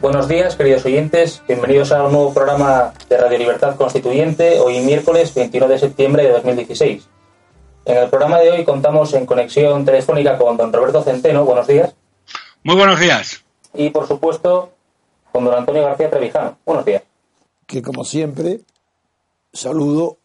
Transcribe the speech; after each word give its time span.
Buenos 0.00 0.28
días, 0.28 0.56
queridos 0.56 0.86
oyentes. 0.86 1.42
Bienvenidos 1.46 1.92
a 1.92 2.02
un 2.02 2.12
nuevo 2.12 2.32
programa 2.32 2.94
de 3.06 3.18
Radio 3.18 3.36
Libertad 3.36 3.76
Constituyente, 3.76 4.58
hoy 4.58 4.80
miércoles 4.80 5.34
21 5.34 5.68
de 5.68 5.78
septiembre 5.78 6.22
de 6.22 6.30
2016. 6.30 7.06
En 7.84 7.98
el 7.98 8.08
programa 8.08 8.38
de 8.38 8.50
hoy 8.50 8.64
contamos 8.64 9.12
en 9.12 9.26
conexión 9.26 9.84
telefónica 9.84 10.38
con 10.38 10.56
don 10.56 10.72
Roberto 10.72 11.02
Centeno. 11.02 11.44
Buenos 11.44 11.66
días. 11.66 11.94
Muy 12.64 12.76
buenos 12.76 12.98
días. 12.98 13.44
Y, 13.74 13.90
por 13.90 14.08
supuesto, 14.08 14.72
con 15.32 15.44
don 15.44 15.52
Antonio 15.52 15.82
García 15.82 16.08
Trevijano. 16.08 16.56
Buenos 16.64 16.86
días. 16.86 17.02
Que, 17.66 17.82
como 17.82 18.02
siempre, 18.02 18.60
saludo 19.52 20.16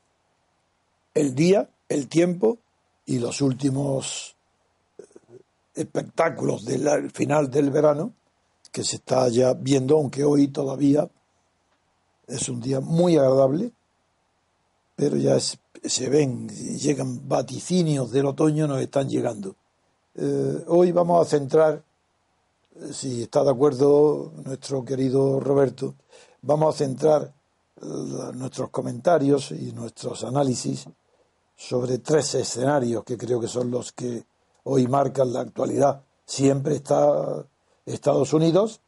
el 1.14 1.36
día, 1.36 1.68
el 1.90 2.08
tiempo 2.08 2.60
y 3.06 3.20
los 3.20 3.42
últimos 3.42 4.38
eh, 4.98 5.04
espectáculos 5.74 6.64
del 6.64 7.12
final 7.12 7.50
del 7.50 7.72
verano 7.72 8.14
que 8.76 8.84
se 8.84 8.98
está 8.98 9.30
ya 9.30 9.54
viendo, 9.54 9.96
aunque 9.96 10.26
hoy 10.26 10.50
todavía 10.50 11.10
es 12.28 12.50
un 12.50 12.60
día 12.60 12.82
muy 12.82 13.16
agradable, 13.16 13.72
pero 14.98 15.16
ya 15.16 15.40
se 15.40 16.10
ven, 16.10 16.50
llegan 16.50 17.26
vaticinios 17.26 18.12
del 18.12 18.26
otoño, 18.26 18.68
nos 18.68 18.82
están 18.82 19.08
llegando. 19.08 19.56
Eh, 20.16 20.66
hoy 20.68 20.92
vamos 20.92 21.26
a 21.26 21.30
centrar, 21.30 21.86
eh, 22.76 22.92
si 22.92 23.22
está 23.22 23.46
de 23.46 23.52
acuerdo 23.52 24.34
nuestro 24.44 24.84
querido 24.84 25.40
Roberto, 25.40 25.96
vamos 26.42 26.76
a 26.76 26.78
centrar 26.78 27.34
eh, 27.82 27.86
nuestros 28.34 28.72
comentarios 28.72 29.52
y 29.52 29.72
nuestros 29.72 30.26
análisis 30.26 30.86
sobre 31.56 32.00
tres 32.00 32.36
escenarios 32.36 33.06
que 33.06 33.18
creo 33.18 33.40
que 33.40 33.48
son 33.48 33.72
los 33.72 33.94
que 33.94 34.26
hoy 34.66 34.86
marcan 34.88 35.32
la 35.32 35.40
actualidad. 35.40 36.04
Siempre 36.26 36.76
está 36.76 37.46
Estados 37.86 38.34
Unidos, 38.34 38.82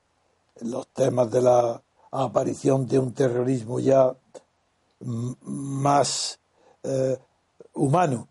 los 0.62 0.88
temas 0.88 1.30
de 1.31 1.42
la 1.42 1.81
aparición 2.12 2.88
de 2.88 3.00
un 3.00 3.14
terrorismo 3.14 3.80
ya 3.80 4.16
más 5.00 6.40
eh, 6.84 7.18
humano, 7.75 8.28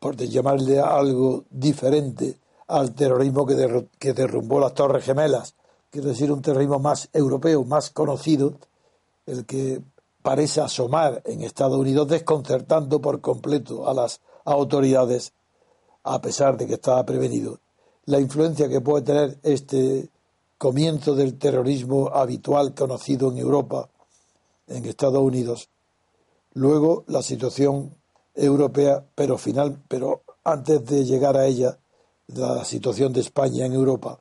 por 0.00 0.16
llamarle 0.16 0.80
algo 0.80 1.44
diferente 1.50 2.38
al 2.68 2.94
terrorismo 2.94 3.46
que, 3.46 3.86
que 3.98 4.12
derrumbó 4.12 4.58
las 4.58 4.74
Torres 4.74 5.04
Gemelas, 5.04 5.54
quiero 5.90 6.08
decir 6.08 6.32
un 6.32 6.42
terrorismo 6.42 6.78
más 6.78 7.08
europeo, 7.12 7.64
más 7.64 7.90
conocido, 7.90 8.54
el 9.26 9.44
que 9.44 9.80
parece 10.22 10.60
asomar 10.60 11.22
en 11.24 11.42
Estados 11.42 11.78
Unidos 11.78 12.08
desconcertando 12.08 13.00
por 13.00 13.20
completo 13.20 13.88
a 13.88 13.94
las 13.94 14.20
autoridades, 14.44 15.32
a 16.02 16.20
pesar 16.20 16.56
de 16.56 16.66
que 16.66 16.74
estaba 16.74 17.04
prevenido 17.04 17.58
la 18.06 18.20
influencia 18.20 18.68
que 18.68 18.80
puede 18.80 19.04
tener 19.04 19.38
este 19.42 20.08
comienzo 20.58 21.14
del 21.14 21.38
terrorismo 21.38 22.10
habitual 22.12 22.74
conocido 22.74 23.30
en 23.30 23.38
Europa, 23.38 23.88
en 24.66 24.84
Estados 24.84 25.22
Unidos. 25.22 25.68
Luego 26.54 27.04
la 27.06 27.22
situación 27.22 27.94
europea, 28.34 29.04
pero 29.14 29.38
final, 29.38 29.80
pero 29.88 30.22
antes 30.44 30.84
de 30.84 31.04
llegar 31.04 31.36
a 31.36 31.46
ella, 31.46 31.78
la 32.28 32.64
situación 32.64 33.12
de 33.12 33.20
España 33.20 33.66
en 33.66 33.72
Europa, 33.72 34.18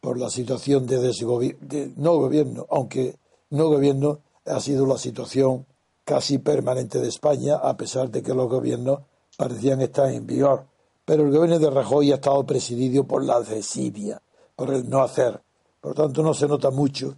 por 0.00 0.18
la 0.18 0.30
situación 0.30 0.86
de, 0.86 0.98
de 0.98 1.92
no 1.96 2.16
gobierno, 2.16 2.66
aunque 2.70 3.16
no 3.50 3.68
gobierno 3.68 4.20
ha 4.46 4.60
sido 4.60 4.86
la 4.86 4.98
situación 4.98 5.66
casi 6.04 6.38
permanente 6.38 6.98
de 6.98 7.08
España, 7.08 7.56
a 7.56 7.76
pesar 7.76 8.10
de 8.10 8.22
que 8.22 8.34
los 8.34 8.48
gobiernos 8.48 9.00
parecían 9.36 9.80
estar 9.80 10.10
en 10.10 10.26
vigor 10.26 10.71
pero 11.12 11.24
el 11.24 11.30
gobierno 11.30 11.58
de 11.58 11.68
Rajoy 11.68 12.10
ha 12.10 12.14
estado 12.14 12.42
presidido 12.46 13.04
por 13.04 13.22
la 13.22 13.38
desidia, 13.42 14.22
por 14.56 14.72
el 14.72 14.88
no 14.88 15.02
hacer. 15.02 15.42
Por 15.78 15.90
lo 15.90 16.04
tanto, 16.04 16.22
no 16.22 16.32
se 16.32 16.48
nota 16.48 16.70
mucho 16.70 17.16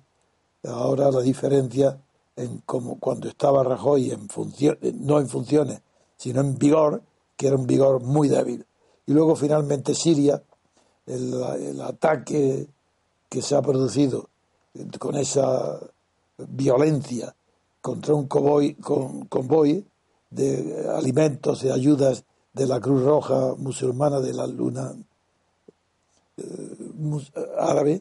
ahora 0.65 1.13
la 1.13 1.21
diferencia 1.21 1.97
en 2.35 2.59
como 2.67 2.99
cuando 2.99 3.29
estaba 3.29 3.63
Rajoy 3.63 4.11
en 4.11 4.29
función, 4.29 4.77
no 4.95 5.21
en 5.21 5.29
funciones, 5.29 5.81
sino 6.17 6.41
en 6.41 6.59
vigor, 6.59 7.03
que 7.37 7.47
era 7.47 7.55
un 7.55 7.69
vigor 7.69 8.03
muy 8.03 8.27
débil. 8.27 8.67
Y 9.07 9.13
luego 9.13 9.37
finalmente 9.37 9.95
Siria, 9.95 10.43
el, 11.07 11.81
ataque 11.81 12.67
que 13.29 13.43
se 13.43 13.55
ha 13.55 13.63
producido 13.63 14.29
con 14.99 15.15
esa 15.15 15.79
violencia 16.39 17.33
contra 17.81 18.13
un 18.13 18.27
convoy, 18.27 18.75
con, 18.75 19.27
convoy 19.27 19.87
de 20.31 20.85
alimentos 20.97 21.63
y 21.63 21.71
ayudas 21.71 22.25
de 22.55 22.67
la 22.67 22.81
Cruz 22.81 23.03
Roja 23.03 23.55
musulmana 23.59 24.21
de 24.21 24.33
la 24.33 24.47
Luna 24.47 24.95
eh, 26.37 26.77
árabe 27.59 28.01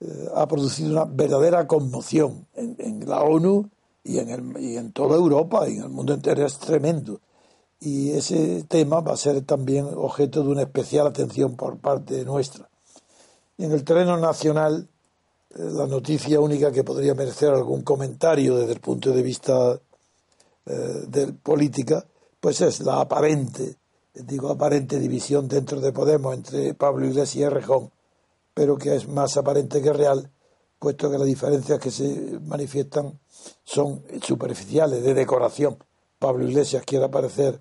eh, 0.00 0.28
ha 0.34 0.46
producido 0.46 0.92
una 0.92 1.04
verdadera 1.04 1.66
conmoción 1.66 2.46
en, 2.54 3.08
la 3.08 3.22
ONU 3.22 3.68
y 4.04 4.18
en, 4.18 4.28
el, 4.30 4.62
y 4.62 4.76
en 4.76 4.92
toda 4.92 5.16
Europa 5.16 5.68
y 5.68 5.76
en 5.76 5.84
el 5.84 5.88
mundo 5.88 6.14
entero. 6.14 6.44
Es 6.46 6.58
tremendo. 6.58 7.20
Y 7.80 8.10
ese 8.10 8.64
tema 8.64 9.00
va 9.00 9.12
a 9.14 9.16
ser 9.16 9.42
también 9.42 9.88
objeto 9.94 10.42
de 10.42 10.50
una 10.50 10.62
especial 10.62 11.06
atención 11.06 11.56
por 11.56 11.78
parte 11.78 12.24
nuestra. 12.24 12.68
En 13.58 13.72
el 13.72 13.84
terreno 13.84 14.16
nacional, 14.18 14.88
eh, 15.50 15.58
la 15.58 15.86
noticia 15.86 16.40
única 16.40 16.72
que 16.72 16.84
podría 16.84 17.14
merecer 17.14 17.50
algún 17.50 17.82
comentario 17.82 18.56
desde 18.56 18.72
el 18.72 18.80
punto 18.80 19.12
de 19.12 19.22
vista 19.22 19.80
de 20.66 21.32
política 21.32 22.04
pues 22.40 22.60
es 22.62 22.80
la 22.80 23.00
aparente, 23.00 23.76
digo 24.14 24.50
aparente 24.50 24.98
división 24.98 25.46
dentro 25.46 25.80
de 25.80 25.92
Podemos 25.92 26.34
entre 26.34 26.74
Pablo 26.74 27.06
Iglesias 27.06 27.36
y 27.36 27.42
Errejón, 27.42 27.90
pero 28.54 28.76
que 28.76 28.94
es 28.96 29.08
más 29.08 29.36
aparente 29.36 29.80
que 29.82 29.92
real, 29.92 30.30
puesto 30.78 31.10
que 31.10 31.18
las 31.18 31.26
diferencias 31.26 31.78
que 31.78 31.90
se 31.90 32.40
manifiestan 32.40 33.18
son 33.64 34.02
superficiales, 34.22 35.02
de 35.02 35.14
decoración. 35.14 35.76
Pablo 36.18 36.48
Iglesias 36.48 36.84
quiere 36.84 37.04
aparecer 37.04 37.60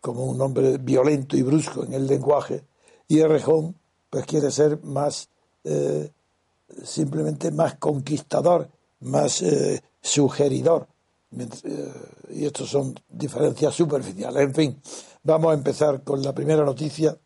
como 0.00 0.24
un 0.24 0.40
hombre 0.40 0.78
violento 0.78 1.36
y 1.36 1.42
brusco 1.42 1.84
en 1.84 1.92
el 1.92 2.06
lenguaje, 2.06 2.64
y 3.08 3.20
Errejón 3.20 3.76
pues 4.08 4.26
quiere 4.26 4.50
ser 4.50 4.82
más 4.82 5.28
eh, 5.64 6.10
simplemente 6.84 7.50
más 7.50 7.76
conquistador, 7.76 8.68
más 9.00 9.42
eh, 9.42 9.82
sugeridor. 10.00 10.86
Eh, 11.38 11.92
y 12.30 12.44
estos 12.44 12.68
son 12.68 12.94
diferencias 13.08 13.74
superficiales. 13.74 14.42
En 14.42 14.54
fin, 14.54 14.80
vamos 15.22 15.52
a 15.52 15.54
empezar 15.54 16.02
con 16.02 16.22
la 16.22 16.34
primera 16.34 16.64
noticia, 16.64 17.16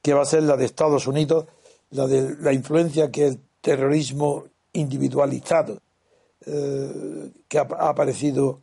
que 0.00 0.14
va 0.14 0.22
a 0.22 0.26
ser 0.26 0.44
la 0.44 0.56
de 0.56 0.64
Estados 0.64 1.06
Unidos, 1.06 1.46
la 1.90 2.06
de 2.06 2.36
la 2.40 2.52
influencia 2.52 3.10
que 3.10 3.26
el 3.26 3.40
terrorismo 3.60 4.44
individualizado 4.72 5.80
eh, 6.46 7.32
que 7.48 7.58
ha, 7.58 7.62
aparecido 7.62 8.60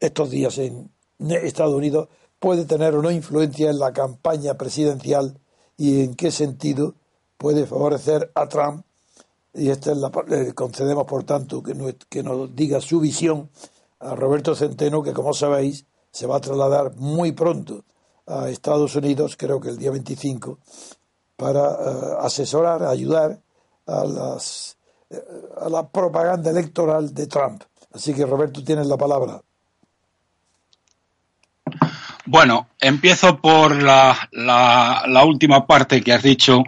estos 0.00 0.30
días 0.30 0.58
en 0.58 0.90
Estados 1.18 1.74
Unidos 1.74 2.08
puede 2.38 2.64
tener 2.64 2.94
o 2.94 3.02
no 3.02 3.10
influencia 3.10 3.70
en 3.70 3.78
la 3.78 3.92
campaña 3.92 4.54
presidencial 4.54 5.38
y 5.78 6.02
en 6.02 6.14
qué 6.14 6.30
sentido 6.30 6.94
puede 7.38 7.66
favorecer 7.66 8.30
a 8.34 8.48
Trump 8.48 8.84
y 9.56 9.70
esta 9.70 9.92
es 9.92 9.98
la, 9.98 10.10
le 10.28 10.54
concedemos, 10.54 11.06
por 11.06 11.24
tanto, 11.24 11.62
que 11.62 11.74
nos, 11.74 11.94
que 12.08 12.22
nos 12.22 12.54
diga 12.54 12.80
su 12.80 13.00
visión 13.00 13.50
a 14.00 14.14
Roberto 14.14 14.54
Centeno, 14.54 15.02
que 15.02 15.12
como 15.12 15.32
sabéis 15.32 15.86
se 16.10 16.26
va 16.26 16.36
a 16.36 16.40
trasladar 16.40 16.94
muy 16.96 17.32
pronto 17.32 17.84
a 18.26 18.48
Estados 18.50 18.94
Unidos, 18.96 19.36
creo 19.36 19.60
que 19.60 19.68
el 19.68 19.78
día 19.78 19.90
25, 19.90 20.58
para 21.36 21.70
uh, 21.70 22.20
asesorar, 22.20 22.82
ayudar 22.82 23.40
a, 23.86 24.04
las, 24.04 24.76
uh, 25.10 25.64
a 25.64 25.68
la 25.68 25.88
propaganda 25.88 26.50
electoral 26.50 27.14
de 27.14 27.26
Trump. 27.26 27.62
Así 27.92 28.12
que 28.14 28.26
Roberto, 28.26 28.62
tienes 28.64 28.86
la 28.86 28.96
palabra. 28.96 29.42
Bueno, 32.26 32.70
empiezo 32.80 33.40
por 33.40 33.80
la, 33.80 34.28
la, 34.32 35.24
última 35.24 35.64
parte 35.64 36.02
que 36.02 36.12
has 36.12 36.24
dicho. 36.24 36.64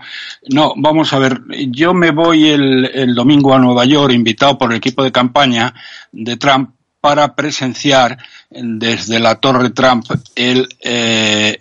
No, 0.51 0.75
vamos 0.77 1.13
a 1.13 1.19
ver, 1.19 1.41
yo 1.71 1.95
me 1.95 2.13
voy 2.13 2.49
el, 2.49 2.91
el, 2.95 3.15
domingo 3.15 3.53
a 3.53 3.59
Nueva 3.59 3.85
York, 3.85 4.13
invitado 4.13 4.57
por 4.57 4.71
el 4.71 4.79
equipo 4.79 5.03
de 5.03 5.11
campaña 5.11 5.75
de 6.13 6.37
Trump 6.37 6.71
para 7.01 7.35
presenciar 7.35 8.19
desde 8.51 9.19
la 9.19 9.37
Torre 9.37 9.71
Trump 9.71 10.05
el, 10.35 10.69
eh, 10.81 11.59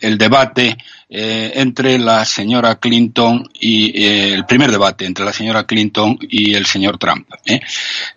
el, 0.00 0.18
debate 0.18 0.76
entre 1.08 1.98
la 1.98 2.24
señora 2.24 2.76
Clinton 2.76 3.46
y 3.60 4.04
el 4.04 4.46
primer 4.46 4.70
debate 4.70 5.04
entre 5.04 5.24
la 5.24 5.32
señora 5.32 5.64
Clinton 5.64 6.18
y 6.22 6.54
el 6.54 6.64
señor 6.66 6.98
Trump. 6.98 7.28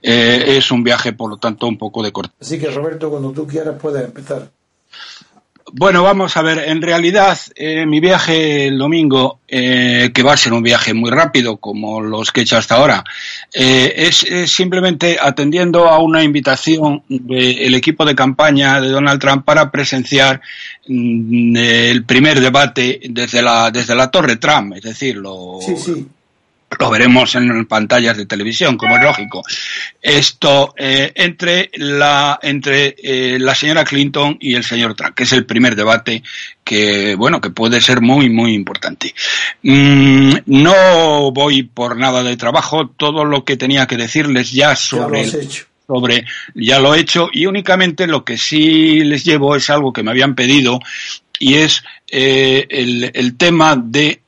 es 0.01 0.71
un 0.71 0.83
viaje, 0.83 1.13
por 1.13 1.29
lo 1.29 1.37
tanto, 1.37 1.67
un 1.67 1.77
poco 1.77 2.01
de 2.01 2.11
corte. 2.11 2.33
Así 2.39 2.57
que 2.59 2.69
Roberto, 2.69 3.09
cuando 3.09 3.31
tú 3.31 3.45
quieras 3.45 3.75
puedes 3.79 4.05
empezar. 4.05 4.54
Bueno, 5.73 6.03
vamos 6.03 6.37
a 6.37 6.43
ver, 6.43 6.59
en 6.69 6.81
realidad 6.81 7.37
eh, 7.55 7.85
mi 7.87 7.99
viaje 7.99 8.67
el 8.67 8.77
domingo, 8.77 9.39
eh, 9.47 10.11
que 10.13 10.21
va 10.21 10.33
a 10.33 10.37
ser 10.37 10.53
un 10.53 10.61
viaje 10.61 10.93
muy 10.93 11.09
rápido 11.09 11.57
como 11.57 12.01
los 12.01 12.31
que 12.31 12.41
he 12.41 12.43
hecho 12.43 12.57
hasta 12.57 12.75
ahora, 12.75 13.03
eh, 13.51 13.93
es, 13.97 14.25
simplemente 14.51 15.17
atendiendo 15.19 15.89
a 15.89 15.97
una 15.99 16.23
invitación 16.23 17.03
del 17.09 17.73
equipo 17.73 18.05
de 18.05 18.13
campaña 18.13 18.79
de 18.79 18.89
Donald 18.89 19.19
Trump 19.19 19.43
para 19.43 19.71
presenciar 19.71 20.39
mm, 20.87 21.57
el 21.57 22.05
primer 22.05 22.39
debate 22.39 23.01
desde 23.09 23.41
la, 23.41 23.71
desde 23.71 23.95
la 23.95 24.11
Torre 24.11 24.35
Trump, 24.35 24.73
es 24.75 24.83
decir, 24.83 25.17
lo, 25.17 25.57
sí, 25.61 25.75
sí 25.77 26.05
lo 26.79 26.89
veremos 26.89 27.35
en 27.35 27.65
pantallas 27.65 28.17
de 28.17 28.25
televisión, 28.25 28.77
como 28.77 28.95
es 28.95 29.03
lógico. 29.03 29.43
Esto 30.01 30.73
eh, 30.77 31.11
entre 31.15 31.71
la 31.75 32.39
entre 32.41 32.95
eh, 33.01 33.37
la 33.39 33.55
señora 33.55 33.83
Clinton 33.83 34.37
y 34.39 34.55
el 34.55 34.63
señor 34.63 34.95
Trump, 34.95 35.15
que 35.15 35.23
es 35.23 35.33
el 35.33 35.45
primer 35.45 35.75
debate 35.75 36.23
que 36.63 37.15
bueno 37.15 37.41
que 37.41 37.49
puede 37.49 37.81
ser 37.81 38.01
muy 38.01 38.29
muy 38.29 38.53
importante. 38.53 39.13
Mm, 39.63 40.35
no 40.45 41.31
voy 41.31 41.63
por 41.63 41.97
nada 41.97 42.23
de 42.23 42.37
trabajo, 42.37 42.87
todo 42.89 43.25
lo 43.25 43.43
que 43.43 43.57
tenía 43.57 43.87
que 43.87 43.97
decirles 43.97 44.51
ya 44.51 44.75
sobre 44.75 45.29
sobre 45.87 46.25
ya 46.55 46.79
lo 46.79 46.95
he 46.95 46.99
hecho 46.99 47.29
y 47.31 47.45
únicamente 47.45 48.07
lo 48.07 48.25
que 48.25 48.37
sí 48.37 49.03
les 49.03 49.23
llevo 49.23 49.55
es 49.55 49.69
algo 49.69 49.93
que 49.93 50.03
me 50.03 50.11
habían 50.11 50.35
pedido 50.35 50.79
y 51.39 51.55
es 51.55 51.83
eh, 52.07 52.65
el, 52.69 53.11
el 53.13 53.37
tema 53.37 53.75
de 53.75 54.21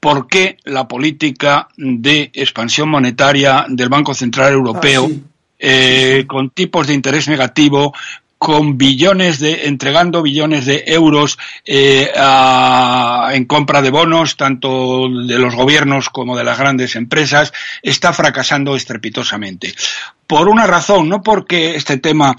por 0.00 0.28
qué 0.28 0.58
la 0.64 0.86
política 0.86 1.68
de 1.76 2.30
expansión 2.32 2.88
monetaria 2.88 3.66
del 3.68 3.88
Banco 3.88 4.14
Central 4.14 4.52
Europeo, 4.52 5.08
ah, 5.10 5.28
eh, 5.58 6.24
con 6.26 6.50
tipos 6.50 6.86
de 6.86 6.94
interés 6.94 7.28
negativo, 7.28 7.92
con 8.38 8.78
billones 8.78 9.40
de, 9.40 9.66
entregando 9.66 10.22
billones 10.22 10.64
de 10.64 10.84
euros 10.86 11.36
eh, 11.64 12.08
en 12.14 13.44
compra 13.46 13.82
de 13.82 13.90
bonos, 13.90 14.36
tanto 14.36 15.08
de 15.08 15.38
los 15.38 15.56
gobiernos 15.56 16.08
como 16.08 16.36
de 16.36 16.44
las 16.44 16.56
grandes 16.56 16.94
empresas, 16.94 17.52
está 17.82 18.12
fracasando 18.12 18.76
estrepitosamente. 18.76 19.74
Por 20.26 20.48
una 20.48 20.66
razón, 20.66 21.08
no 21.08 21.20
porque 21.20 21.74
este 21.74 21.96
tema 21.96 22.36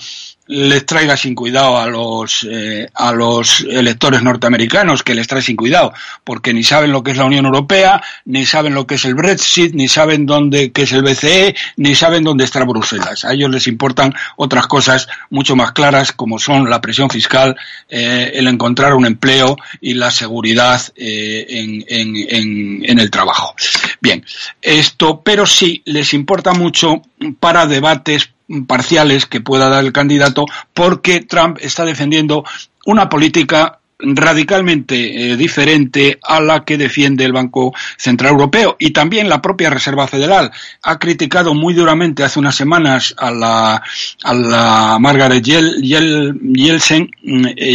les 0.50 0.84
traiga 0.84 1.16
sin 1.16 1.36
cuidado 1.36 1.78
a 1.78 1.86
los, 1.86 2.46
eh, 2.50 2.90
a 2.96 3.12
los 3.12 3.62
electores 3.62 4.24
norteamericanos, 4.24 5.04
que 5.04 5.13
les 5.13 5.28
trae 5.28 5.44
sin 5.44 5.56
cuidado, 5.56 5.94
porque 6.24 6.56
ni 6.56 6.63
saben 6.63 6.92
lo 6.92 7.04
que 7.04 7.12
es 7.12 7.18
la 7.18 7.25
Unión 7.25 7.46
Europea, 7.46 8.01
ni 8.25 8.48
saben 8.48 8.74
lo 8.74 8.88
que 8.88 8.96
es 8.96 9.06
el 9.06 9.13
Brexit, 9.13 9.75
ni 9.75 9.88
saben 9.88 10.25
dónde 10.25 10.72
qué 10.72 10.84
es 10.84 10.92
el 10.92 11.04
BCE, 11.04 11.56
ni 11.78 11.94
saben 11.94 12.24
dónde 12.24 12.46
está 12.46 12.63
Bruselas. 12.63 13.25
A 13.25 13.34
ellos 13.34 13.51
les 13.51 13.68
importan 13.68 14.16
otras 14.38 14.66
cosas 14.66 15.07
mucho 15.30 15.56
más 15.56 15.72
claras, 15.72 16.12
como 16.13 16.40
son 16.40 16.68
la 16.68 16.81
presión 16.81 17.12
fiscal, 17.12 17.56
eh, 17.88 18.31
el 18.34 18.48
encontrar 18.48 18.96
un 18.96 19.06
empleo 19.06 19.56
y 19.80 19.94
la 19.94 20.10
seguridad 20.10 20.81
eh, 20.96 21.46
en, 21.48 21.86
en, 21.88 22.90
en 22.90 23.00
el 23.00 23.12
trabajo. 23.12 23.54
Bien, 24.01 24.25
esto, 24.63 25.22
pero 25.22 25.46
sí 25.46 25.84
les 25.86 26.16
importa 26.16 26.54
mucho 26.54 27.04
para 27.40 27.68
debates 27.68 28.31
parciales 28.68 29.25
que 29.25 29.42
pueda 29.42 29.69
dar 29.69 29.84
el 29.84 29.94
candidato 29.94 30.46
porque 30.74 31.22
Trump 31.22 31.57
está 31.62 31.86
defendiendo 31.86 32.44
una 32.86 33.10
política 33.10 33.80
radicalmente 34.00 35.31
eh, 35.31 35.36
diferente 35.36 36.19
a 36.24 36.40
la 36.40 36.63
que 36.63 36.78
defiende 36.78 37.25
el 37.25 37.34
Banco 37.34 37.74
Central 37.98 38.31
Europeo 38.31 38.78
y 38.80 38.92
también 38.92 39.28
la 39.28 39.42
propia 39.42 39.69
Reserva 39.69 40.07
Federal. 40.07 40.51
Ha 40.84 40.98
criticado 40.98 41.54
muy 41.54 41.74
duramente 41.74 42.24
hace 42.24 42.40
unas 42.40 42.56
semanas 42.56 43.13
a 43.18 43.30
la, 43.31 43.84
a 44.24 44.34
la 44.34 44.98
Margaret 45.00 45.46
eh, 45.46 45.81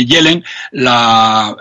Yellen 0.06 0.44
la, 0.72 1.54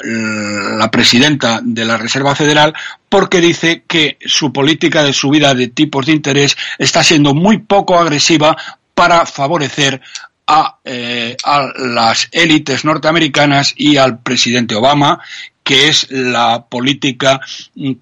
la 0.77 0.91
presidenta 0.91 1.59
de 1.61 1.83
la 1.83 1.97
Reserva 1.97 2.33
Federal, 2.33 2.73
porque 3.09 3.41
dice 3.41 3.83
que 3.85 4.17
su 4.25 4.53
política 4.53 5.03
de 5.03 5.11
subida 5.11 5.53
de 5.53 5.67
tipos 5.67 6.05
de 6.05 6.13
interés 6.13 6.55
está 6.77 7.03
siendo 7.03 7.33
muy 7.33 7.57
poco 7.57 7.99
agresiva 7.99 8.55
para 8.93 9.25
favorecer 9.25 10.01
a, 10.47 10.77
eh, 10.83 11.35
a 11.43 11.71
las 11.77 12.27
élites 12.31 12.83
norteamericanas 12.85 13.73
y 13.77 13.97
al 13.97 14.19
presidente 14.19 14.75
Obama, 14.75 15.19
que 15.63 15.87
es 15.87 16.07
la 16.11 16.65
política 16.67 17.39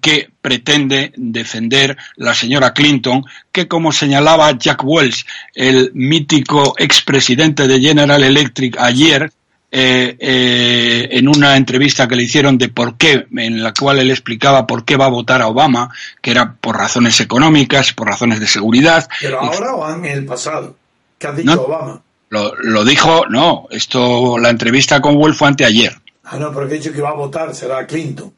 que 0.00 0.28
pretende 0.40 1.12
defender 1.16 1.96
la 2.16 2.34
señora 2.34 2.74
Clinton, 2.74 3.24
que 3.52 3.68
como 3.68 3.92
señalaba 3.92 4.58
Jack 4.58 4.82
Welch, 4.84 5.24
el 5.54 5.92
mítico 5.94 6.74
expresidente 6.76 7.68
de 7.68 7.80
General 7.80 8.22
Electric 8.22 8.76
ayer, 8.78 9.32
eh, 9.74 10.16
eh, 10.18 11.08
en 11.12 11.28
una 11.28 11.56
entrevista 11.56 12.06
que 12.06 12.16
le 12.16 12.24
hicieron 12.24 12.58
de 12.58 12.68
por 12.68 12.98
qué, 12.98 13.26
en 13.34 13.62
la 13.62 13.72
cual 13.72 14.00
él 14.00 14.10
explicaba 14.10 14.66
por 14.66 14.84
qué 14.84 14.96
va 14.96 15.06
a 15.06 15.10
votar 15.10 15.40
a 15.40 15.46
Obama, 15.46 15.88
que 16.20 16.32
era 16.32 16.54
por 16.60 16.76
razones 16.76 17.18
económicas, 17.20 17.94
por 17.94 18.08
razones 18.08 18.38
de 18.38 18.48
seguridad. 18.48 19.08
¿Pero 19.20 19.40
ahora 19.40 19.74
o 19.74 19.94
en 19.94 20.04
el 20.04 20.26
pasado? 20.26 20.76
¿Qué 21.22 21.28
ha 21.28 21.32
dicho 21.32 21.66
Obama? 21.66 22.02
Lo, 22.30 22.84
dijo, 22.84 23.26
no, 23.28 23.68
esto, 23.70 24.38
la 24.38 24.50
entrevista 24.50 25.00
con 25.00 25.16
Wolf 25.16 25.38
fue 25.38 25.48
anteayer. 25.48 25.96
Ah, 26.24 26.36
no, 26.36 26.52
pero 26.52 26.66
que 26.66 26.74
ha 26.74 26.78
dicho 26.78 26.92
que 26.92 27.00
va 27.00 27.10
a 27.10 27.14
votar, 27.14 27.54
será 27.54 27.86
Clinton. 27.86 28.32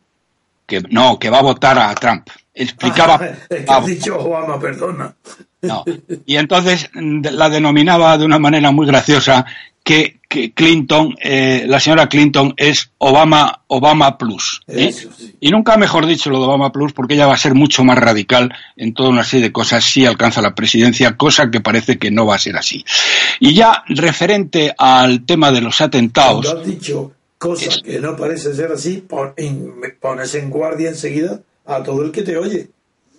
Que, 0.67 0.81
no, 0.91 1.19
que 1.19 1.31
va 1.31 1.39
a 1.39 1.43
votar 1.43 1.79
a 1.79 1.95
Trump. 1.95 2.29
Explicaba. 2.55 3.21
es 3.49 3.65
que 3.65 3.65
ha 3.69 3.81
dicho 3.81 4.19
Obama, 4.19 4.59
perdona. 4.59 5.15
No. 5.63 5.85
Y 6.27 6.37
entonces 6.37 6.91
la 6.95 7.49
denominaba 7.49 8.17
de 8.19 8.25
una 8.25 8.39
manera 8.39 8.71
muy 8.71 8.87
graciosa 8.87 9.45
que, 9.85 10.21
Clinton, 10.55 11.15
eh, 11.23 11.65
la 11.69 11.79
señora 11.79 12.09
Clinton 12.09 12.55
es 12.57 12.91
Obama, 12.99 13.61
Obama 13.69 14.19
Plus. 14.19 14.63
¿eh? 14.67 14.93
Y 15.41 15.51
nunca 15.51 15.77
mejor 15.77 16.07
dicho 16.07 16.31
lo 16.31 16.39
de 16.41 16.47
Obama 16.47 16.73
Plus 16.73 16.93
porque 16.93 17.15
ella 17.15 17.27
va 17.27 17.35
a 17.35 17.39
ser 17.39 17.55
mucho 17.55 17.85
más 17.85 17.99
radical 17.99 18.53
en 18.77 18.95
toda 18.95 19.11
una 19.11 19.23
serie 19.23 19.47
de 19.47 19.53
cosas 19.53 19.85
si 19.85 20.07
alcanza 20.07 20.43
la 20.43 20.55
presidencia, 20.55 21.17
cosa 21.17 21.51
que 21.51 21.61
parece 21.61 21.99
que 21.99 22.11
no 22.11 22.27
va 22.27 22.37
a 22.37 22.41
ser 22.41 22.57
así. 22.57 22.85
Y 23.39 23.55
ya 23.55 23.85
referente 23.87 24.75
al 24.77 25.25
tema 25.25 25.53
de 25.53 25.61
los 25.61 25.81
atentados. 25.81 26.47
Cuando 26.47 26.63
has 26.63 26.67
dicho 26.67 27.13
cosas 27.45 27.83
que 27.83 28.01
no 28.01 28.17
parece 28.17 28.55
ser 28.55 28.73
así, 28.73 29.07
pones 29.07 30.35
en 30.35 30.49
guardia 30.49 30.89
enseguida 30.89 31.43
a 31.67 31.83
todo 31.83 32.03
el 32.03 32.11
que 32.11 32.23
te 32.23 32.39
oye. 32.39 32.71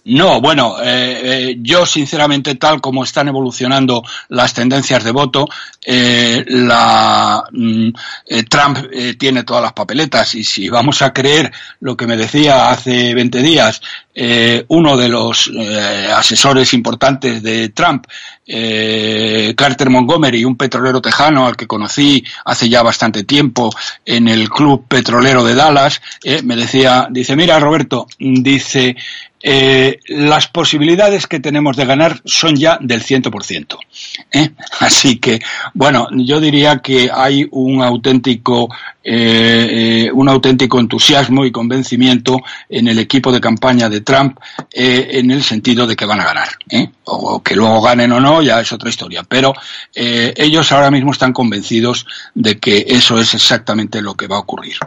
No, 0.08 0.40
bueno, 0.40 0.76
eh, 0.84 1.22
eh, 1.24 1.58
yo 1.62 1.84
sinceramente 1.84 2.54
tal 2.56 2.80
como 2.80 3.04
están 3.04 3.28
evolucionando 3.28 4.04
las 4.30 4.54
tendencias 4.54 5.04
de 5.04 5.10
voto, 5.10 5.48
eh, 5.84 6.46
la, 6.48 7.44
mm, 7.52 7.90
Trump 8.48 8.78
tiene 9.18 9.44
todas 9.44 9.64
las 9.64 9.74
papeletas 9.74 10.36
y 10.36 10.44
si 10.44 10.70
vamos 10.70 11.02
a 11.02 11.12
creer 11.12 11.52
lo 11.80 11.98
que 11.98 12.06
me 12.06 12.18
decía 12.18 12.70
hace 12.70 13.16
20 13.16 13.42
días 13.42 13.82
uno 14.68 14.96
de 14.96 15.10
los 15.10 15.52
asesores 16.16 16.74
importantes 16.74 17.44
de 17.44 17.68
Trump, 17.70 18.08
Carter 18.48 19.90
Montgomery, 19.90 20.46
un 20.46 20.56
petrolero 20.56 21.02
tejano 21.02 21.46
al 21.46 21.58
que 21.58 21.68
conocí 21.68 22.24
hace 22.46 22.70
ya 22.70 22.82
bastante 22.82 23.26
tiempo 23.26 23.70
en 24.06 24.30
el 24.30 24.50
club 24.50 24.88
petrolero 24.88 25.44
de 25.44 25.56
Dallas, 25.56 26.02
me 26.46 26.56
decía, 26.56 27.08
dice, 27.12 27.36
mira 27.36 27.60
Roberto, 27.60 28.08
dice, 28.18 28.96
eh, 29.48 30.00
las 30.08 30.48
posibilidades 30.48 31.28
que 31.28 31.40
tenemos 31.40 31.78
de 31.78 31.86
ganar 31.86 32.20
son 32.26 32.56
ya 32.56 32.80
del 32.82 33.04
100%. 33.04 33.78
¿eh? 34.32 34.50
Así 34.80 35.18
que, 35.18 35.40
bueno, 35.76 36.08
yo 36.14 36.40
diría 36.40 36.80
que 36.80 37.12
hay 37.14 37.48
un 37.52 37.84
auténtico, 37.84 38.74
eh, 39.04 40.10
un 40.12 40.30
auténtico 40.30 40.80
entusiasmo 40.80 41.46
y 41.46 41.52
convencimiento 41.52 42.40
en 42.68 42.88
el 42.88 42.98
equipo 42.98 43.32
de 43.32 43.40
campaña 43.40 43.88
de 43.88 44.02
Trump 44.02 44.40
en 44.72 45.30
el 45.30 45.44
sentido 45.44 45.86
de 45.86 45.96
que 45.96 46.06
van 46.06 46.22
a 46.22 46.26
ganar. 46.26 46.50
O 47.04 47.44
que 47.44 47.56
luego 47.56 47.84
ganen 47.84 48.14
o 48.14 48.20
no, 48.20 48.42
ya 48.42 48.60
es 48.60 48.72
otra 48.72 48.90
historia. 48.90 49.22
Pero 49.30 49.54
ellos 49.94 50.72
ahora 50.72 50.90
mismo 50.90 51.12
están 51.12 51.34
convencidos 51.34 52.08
de 52.34 52.58
que 52.58 52.84
eso 52.88 53.20
es 53.20 53.36
exactamente 53.36 54.02
lo 54.02 54.16
que 54.16 54.26
va 54.26 54.38
a 54.38 54.40
ocurrir. 54.40 54.78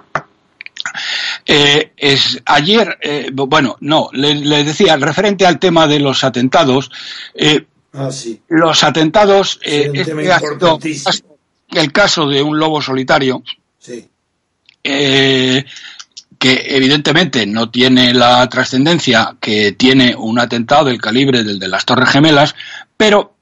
Eh, 1.50 1.92
es, 1.96 2.40
ayer, 2.44 2.98
eh, 3.00 3.30
bueno, 3.32 3.78
no, 3.80 4.10
le, 4.12 4.64
decía, 4.64 4.96
referente 4.96 5.46
al 5.46 5.58
tema 5.58 5.86
de 5.86 5.98
los 5.98 6.24
atentados, 6.24 6.90
eh, 7.34 7.64
ah, 7.94 8.10
los 8.48 8.84
atentados, 8.84 9.58
este 9.62 10.14
el 11.70 11.92
caso 11.92 12.26
de 12.28 12.42
un 12.42 12.58
lobo 12.58 12.82
solitario, 12.82 13.42
que 14.82 15.64
evidentemente 16.38 17.46
no 17.46 17.70
tiene 17.70 18.14
la 18.14 18.46
trascendencia 18.48 19.36
que 19.40 19.72
tiene 19.72 20.14
un 20.14 20.38
atentado 20.38 20.84
del 20.86 21.00
calibre 21.00 21.44
del 21.44 21.58
de 21.58 21.68
las 21.68 21.84
Torres 21.84 22.10
Gemelas, 22.10 22.54
pero 22.96 23.36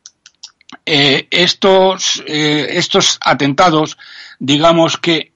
estos, 0.84 2.22
estos 2.26 3.18
atentados, 3.20 3.98
digamos 4.38 4.96
que 4.96 5.32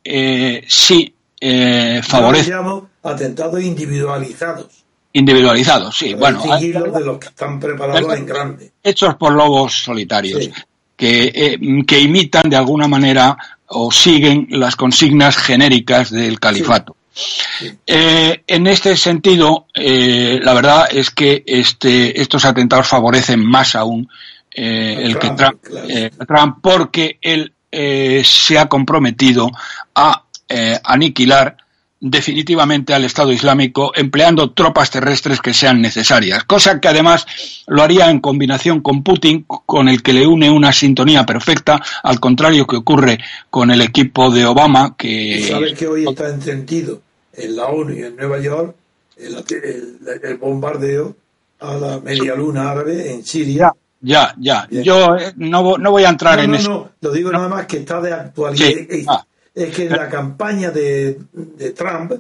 sí 0.69 1.15
eh, 1.41 2.01
favorece. 2.03 2.51
Yo 2.51 2.57
le, 2.57 2.63
llamo, 2.63 2.91
atentados 3.03 3.63
individualizados. 3.63 4.85
Individualizados, 5.13 5.97
sí. 5.99 6.15
bueno, 6.15 6.41
de 6.41 7.01
los 7.05 7.19
que 7.19 7.29
están 7.29 7.59
preparados 7.59 8.15
en 8.15 8.27
grande. 8.27 8.73
Hechos 8.83 9.17
por 9.17 9.33
lobos 9.33 9.83
solitarios, 9.83 10.51
que, 10.97 11.33
eh, 11.35 11.59
que 11.85 12.01
imitan 12.01 12.49
de 12.49 12.57
alguna 12.57 12.87
manera 12.87 13.37
o 13.67 13.91
siguen 13.91 14.47
las 14.51 14.77
consignas 14.77 15.37
genéricas 15.37 16.11
del 16.11 16.39
califato. 16.39 16.95
Eh, 17.87 18.45
en 18.47 18.67
este 18.69 18.97
sentido, 18.97 19.67
eh, 19.75 20.39
la 20.41 20.55
verdad 20.55 20.87
es 20.93 21.11
que 21.11 21.43
este, 21.45 22.21
estos 22.21 22.45
atentados 22.45 22.87
favorecen 22.87 23.45
más 23.45 23.75
aún 23.75 24.09
el 24.53 25.19
que 25.19 25.31
Trump, 25.31 26.59
porque 26.61 27.19
él 27.23 27.53
se 28.25 28.59
ha 28.59 28.69
comprometido 28.69 29.51
a 29.95 30.25
aniquilar 30.85 31.57
definitivamente 32.01 32.95
al 32.95 33.05
Estado 33.05 33.31
Islámico 33.31 33.93
empleando 33.95 34.53
tropas 34.53 34.91
terrestres 34.91 35.41
que 35.41 35.53
sean 35.53 35.83
necesarias, 35.83 36.45
cosa 36.45 36.81
que 36.81 36.89
además 36.89 37.27
lo 37.67 37.83
haría 37.83 38.11
en 38.11 38.21
combinación 38.21 38.81
con 38.81 39.03
Putin, 39.03 39.45
con 39.47 39.89
el 39.89 40.03
que 40.03 40.15
le 40.15 40.27
une 40.27 40.51
una 40.51 40.73
sintonía 40.73 41.27
perfecta, 41.27 41.81
al 42.03 42.19
contrario 42.19 42.67
que 42.67 42.77
ocurre 42.77 43.19
con 43.51 43.71
el 43.71 43.83
equipo 43.83 44.31
de 44.31 44.47
Obama, 44.47 44.97
que... 44.97 45.47
¿Sabes 45.47 45.75
que 45.75 45.87
hoy 45.87 46.07
está 46.09 46.31
encendido 46.31 47.03
en 47.35 47.57
la 47.57 47.67
ONU 47.67 47.93
y 47.93 48.03
en 48.03 48.17
Nueva 48.17 48.41
York 48.41 48.75
el, 49.19 50.39
bombardeo 50.39 51.15
a 51.61 51.75
la 51.75 52.01
media 52.01 52.35
luna 52.35 52.71
árabe 52.71 53.13
en 53.13 53.25
Siria? 53.25 53.73
Ya, 54.03 54.35
ya. 54.39 54.67
Yo 54.71 55.15
eh, 55.17 55.35
no, 55.37 55.77
no, 55.77 55.91
voy 55.91 56.05
a 56.05 56.09
entrar 56.09 56.41
en 56.41 56.55
eso. 56.55 56.71
No, 56.71 56.91
lo 57.03 57.13
digo 57.13 57.31
nada 57.31 57.49
más 57.51 57.67
que 57.67 57.77
está 57.77 58.01
de 58.01 58.11
actualidad. 58.11 58.71
Ah 59.07 59.25
es 59.65 59.75
que 59.75 59.89
la 59.89 60.09
campaña 60.09 60.71
de, 60.71 61.19
Trump 61.77 62.13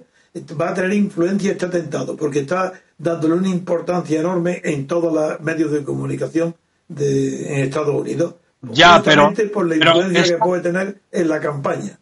va 0.60 0.70
a 0.70 0.74
tener 0.74 0.92
influencia 0.92 1.52
este 1.52 1.66
atentado, 1.66 2.16
porque 2.16 2.40
está 2.40 2.72
dándole 2.98 3.34
una 3.34 3.48
importancia 3.48 4.20
enorme 4.20 4.60
en 4.64 4.86
todos 4.86 5.12
los 5.12 5.40
medios 5.40 5.72
de 5.72 5.82
comunicación 5.82 6.54
de, 6.88 7.54
en 7.54 7.60
Estados 7.64 7.94
Unidos. 7.94 8.34
Ya, 8.62 9.00
pero. 9.02 9.32
por 9.52 9.66
la 9.66 9.76
influencia 9.76 10.24
que 10.24 10.42
puede 10.42 10.62
tener 10.62 11.00
en 11.12 11.28
la 11.28 11.40
campaña. 11.40 11.99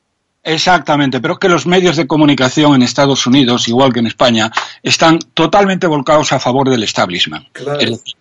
Exactamente, 0.48 1.20
pero 1.20 1.34
es 1.34 1.40
que 1.40 1.48
los 1.50 1.66
medios 1.66 1.96
de 1.96 2.06
comunicación 2.06 2.74
en 2.74 2.80
Estados 2.80 3.26
Unidos, 3.26 3.68
igual 3.68 3.92
que 3.92 3.98
en 3.98 4.06
España, 4.06 4.50
están 4.82 5.18
totalmente 5.34 5.86
volcados 5.86 6.32
a 6.32 6.40
favor 6.40 6.70
del 6.70 6.82
establishment, 6.82 7.46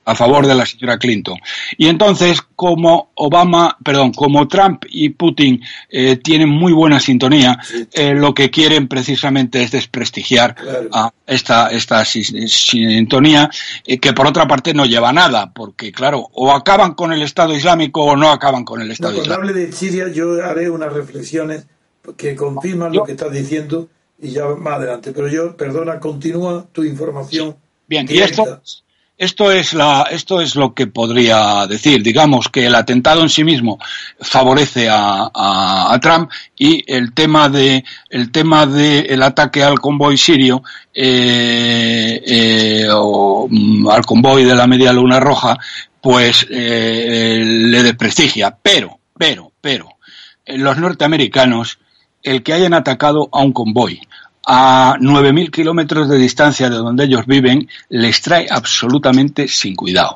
a 0.03 0.13
favor 0.13 0.45
de 0.45 0.53
la 0.53 0.65
señora 0.65 0.97
Clinton. 0.97 1.37
Y 1.77 1.87
entonces, 1.87 2.41
como 2.53 3.11
Obama, 3.15 3.77
perdón, 3.81 4.11
como 4.11 4.45
Trump 4.45 4.83
y 4.89 5.07
Putin 5.11 5.61
eh, 5.89 6.17
tienen 6.17 6.49
muy 6.49 6.73
buena 6.73 6.99
sintonía, 6.99 7.59
eh, 7.93 8.13
lo 8.13 8.33
que 8.33 8.51
quieren 8.51 8.89
precisamente 8.89 9.63
es 9.63 9.71
desprestigiar 9.71 10.53
a 10.91 11.09
esta, 11.25 11.69
esta 11.69 12.03
sintonía, 12.03 13.49
eh, 13.85 13.99
que 13.99 14.11
por 14.11 14.27
otra 14.27 14.45
parte 14.45 14.73
no 14.73 14.85
lleva 14.85 15.13
nada, 15.13 15.53
porque 15.53 15.93
claro, 15.93 16.27
o 16.33 16.51
acaban 16.51 16.93
con 16.93 17.13
el 17.13 17.21
Estado 17.21 17.55
Islámico 17.55 18.03
o 18.03 18.17
no 18.17 18.31
acaban 18.31 18.65
con 18.65 18.81
el 18.81 18.91
Estado 18.91 19.13
Islámico. 19.13 19.33
Cuando 19.33 19.49
hable 19.49 19.65
de 19.65 19.71
Siria, 19.71 20.09
yo 20.09 20.43
haré 20.43 20.69
unas 20.69 20.91
reflexiones 20.91 21.67
que 22.15 22.35
confirman 22.35 22.93
lo 22.93 23.03
que 23.03 23.13
estás 23.13 23.31
diciendo 23.31 23.89
y 24.19 24.29
ya 24.29 24.45
más 24.47 24.75
adelante. 24.75 25.11
Pero 25.11 25.27
yo, 25.27 25.55
perdona, 25.55 25.99
continúa 25.99 26.65
tu 26.71 26.83
información. 26.83 27.55
Bien, 27.87 28.05
y 28.09 28.19
esto, 28.19 28.61
esto 29.17 29.51
es 29.51 29.73
la, 29.73 30.07
esto 30.11 30.41
es 30.41 30.55
lo 30.55 30.75
que 30.75 30.85
podría 30.85 31.65
decir. 31.65 32.03
Digamos 32.03 32.49
que 32.49 32.67
el 32.67 32.75
atentado 32.75 33.21
en 33.21 33.29
sí 33.29 33.43
mismo 33.43 33.79
favorece 34.19 34.89
a, 34.89 35.31
a, 35.33 35.99
Trump 35.99 36.29
y 36.55 36.83
el 36.91 37.13
tema 37.13 37.49
de, 37.49 37.83
el 38.09 38.31
tema 38.31 38.67
del 38.67 39.23
ataque 39.23 39.63
al 39.63 39.79
convoy 39.79 40.17
sirio 40.17 40.61
eh, 40.93 42.21
eh, 42.25 42.87
o 42.91 43.47
mm, 43.49 43.87
al 43.87 44.05
convoy 44.05 44.43
de 44.43 44.55
la 44.55 44.67
Media 44.67 44.93
Luna 44.93 45.19
Roja, 45.19 45.57
pues 45.99 46.45
eh, 46.49 47.41
le 47.43 47.83
desprestigia. 47.83 48.55
Pero, 48.61 48.99
pero, 49.17 49.51
pero, 49.59 49.89
los 50.45 50.77
norteamericanos 50.77 51.79
el 52.27 52.43
que 52.43 52.53
hayan 52.53 52.73
atacado 52.73 53.29
a 53.31 53.41
un 53.41 53.53
convoy 53.53 54.01
a 54.45 54.95
9.000 54.99 55.51
kilómetros 55.51 56.09
de 56.09 56.17
distancia 56.17 56.69
de 56.69 56.77
donde 56.77 57.05
ellos 57.05 57.25
viven 57.25 57.67
les 57.89 58.21
trae 58.21 58.47
absolutamente 58.49 59.47
sin 59.47 59.75
cuidado. 59.75 60.15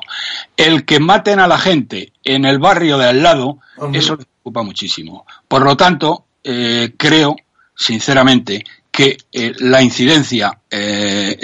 El 0.56 0.84
que 0.84 1.00
maten 1.00 1.38
a 1.38 1.46
la 1.46 1.58
gente 1.58 2.12
en 2.24 2.44
el 2.44 2.58
barrio 2.58 2.96
de 2.96 3.06
al 3.06 3.22
lado, 3.22 3.58
eso 3.92 4.16
les 4.16 4.26
preocupa 4.26 4.62
muchísimo. 4.62 5.26
Por 5.48 5.62
lo 5.62 5.76
tanto, 5.76 6.24
eh, 6.44 6.94
creo, 6.96 7.36
sinceramente, 7.74 8.64
que 8.90 9.16
eh, 9.32 9.52
la 9.58 9.82
incidencia 9.82 10.58
eh, 10.70 11.38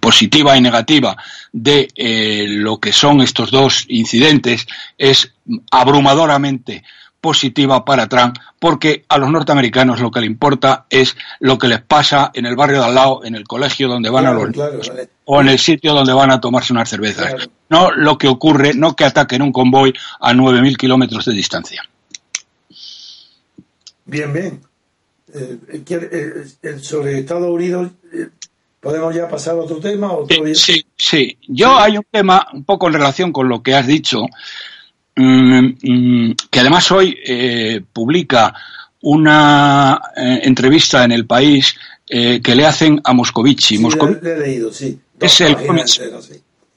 positiva 0.00 0.56
y 0.56 0.60
negativa 0.60 1.16
de 1.52 1.88
lo 2.48 2.78
que 2.78 2.92
son 2.92 3.20
estos 3.20 3.50
dos 3.50 3.84
incidentes 3.88 4.66
es 4.98 5.32
abrumadoramente 5.70 6.84
positiva 7.22 7.84
para 7.84 8.08
Trump, 8.08 8.36
porque 8.58 9.04
a 9.08 9.16
los 9.16 9.30
norteamericanos 9.30 10.00
lo 10.00 10.10
que 10.10 10.20
le 10.20 10.26
importa 10.26 10.86
es 10.90 11.16
lo 11.38 11.56
que 11.56 11.68
les 11.68 11.80
pasa 11.80 12.32
en 12.34 12.46
el 12.46 12.56
barrio 12.56 12.80
de 12.80 12.86
al 12.86 12.94
lado, 12.96 13.24
en 13.24 13.36
el 13.36 13.44
colegio 13.44 13.88
donde 13.88 14.10
van 14.10 14.26
a 14.26 14.32
los 14.32 14.50
o 15.24 15.40
en 15.40 15.48
el 15.48 15.58
sitio 15.58 15.94
donde 15.94 16.12
van 16.12 16.32
a 16.32 16.40
tomarse 16.40 16.72
unas 16.72 16.90
cervezas. 16.90 17.48
No 17.70 17.92
lo 17.92 18.18
que 18.18 18.26
ocurre, 18.26 18.74
no 18.74 18.96
que 18.96 19.04
ataquen 19.04 19.40
un 19.40 19.52
convoy 19.52 19.94
a 20.20 20.32
9.000 20.32 20.76
kilómetros 20.76 21.24
de 21.24 21.32
distancia. 21.32 21.82
Bien, 24.04 24.32
bien. 24.32 24.60
Eh, 25.32 25.58
eh, 25.72 26.44
eh, 26.60 26.78
sobre 26.80 27.20
Estados 27.20 27.48
Unidos, 27.48 27.92
¿podemos 28.80 29.14
ya 29.14 29.28
pasar 29.28 29.54
a 29.54 29.60
otro 29.60 29.78
tema? 29.78 30.10
sí, 30.54 30.84
sí. 30.96 31.38
Yo 31.46 31.78
hay 31.78 31.96
un 31.98 32.06
tema 32.10 32.48
un 32.52 32.64
poco 32.64 32.88
en 32.88 32.94
relación 32.94 33.32
con 33.32 33.48
lo 33.48 33.62
que 33.62 33.74
has 33.74 33.86
dicho, 33.86 34.26
que 35.14 36.60
además 36.60 36.90
hoy 36.90 37.18
eh, 37.24 37.82
publica 37.92 38.54
una 39.02 40.00
eh, 40.16 40.40
entrevista 40.44 41.04
en 41.04 41.12
el 41.12 41.26
país 41.26 41.74
eh, 42.08 42.40
que 42.40 42.54
le 42.54 42.66
hacen 42.66 43.00
a 43.04 43.12
Moscovici. 43.12 43.78
Es 45.20 45.40
el, 45.40 45.56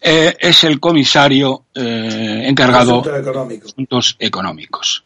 es 0.01 0.63
el 0.63 0.79
comisario 0.79 1.65
encargado 1.73 3.01
de 3.01 3.61
asuntos 3.63 4.15
económicos. 4.19 5.01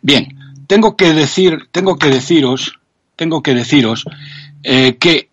Bien, 0.00 0.28
tengo 0.66 0.96
que 0.96 1.12
decir, 1.12 1.68
tengo 1.72 1.98
que 1.98 2.08
deciros, 2.08 2.78
tengo 3.16 3.42
que 3.42 3.54
deciros 3.54 4.04
que 4.62 5.28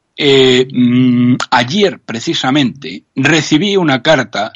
mm, 0.74 1.36
ayer 1.52 2.00
precisamente 2.00 3.04
recibí 3.16 3.78
una 3.78 4.02
carta 4.02 4.52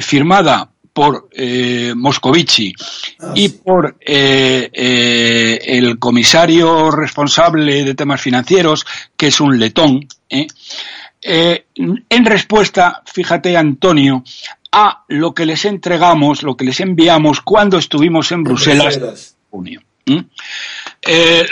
firmada 0.00 0.70
por 0.98 1.28
eh, 1.30 1.92
Moscovici 1.94 2.74
ah, 3.20 3.32
y 3.36 3.50
por 3.50 3.98
eh, 4.00 4.68
eh, 4.72 5.58
el 5.64 5.96
comisario 5.96 6.90
responsable 6.90 7.84
de 7.84 7.94
temas 7.94 8.20
financieros, 8.20 8.84
que 9.16 9.28
es 9.28 9.40
un 9.40 9.56
letón, 9.60 10.08
en 10.28 12.24
respuesta, 12.24 13.00
fíjate 13.06 13.56
Antonio, 13.56 14.24
a 14.72 15.04
lo 15.06 15.32
que 15.32 15.46
les 15.46 15.66
entregamos, 15.66 16.42
lo 16.42 16.56
que 16.56 16.64
les 16.64 16.80
enviamos 16.80 17.42
cuando 17.42 17.78
estuvimos 17.78 18.32
en 18.32 18.42
Bruselas 18.42 18.96
en 18.96 19.14
junio. 19.52 19.80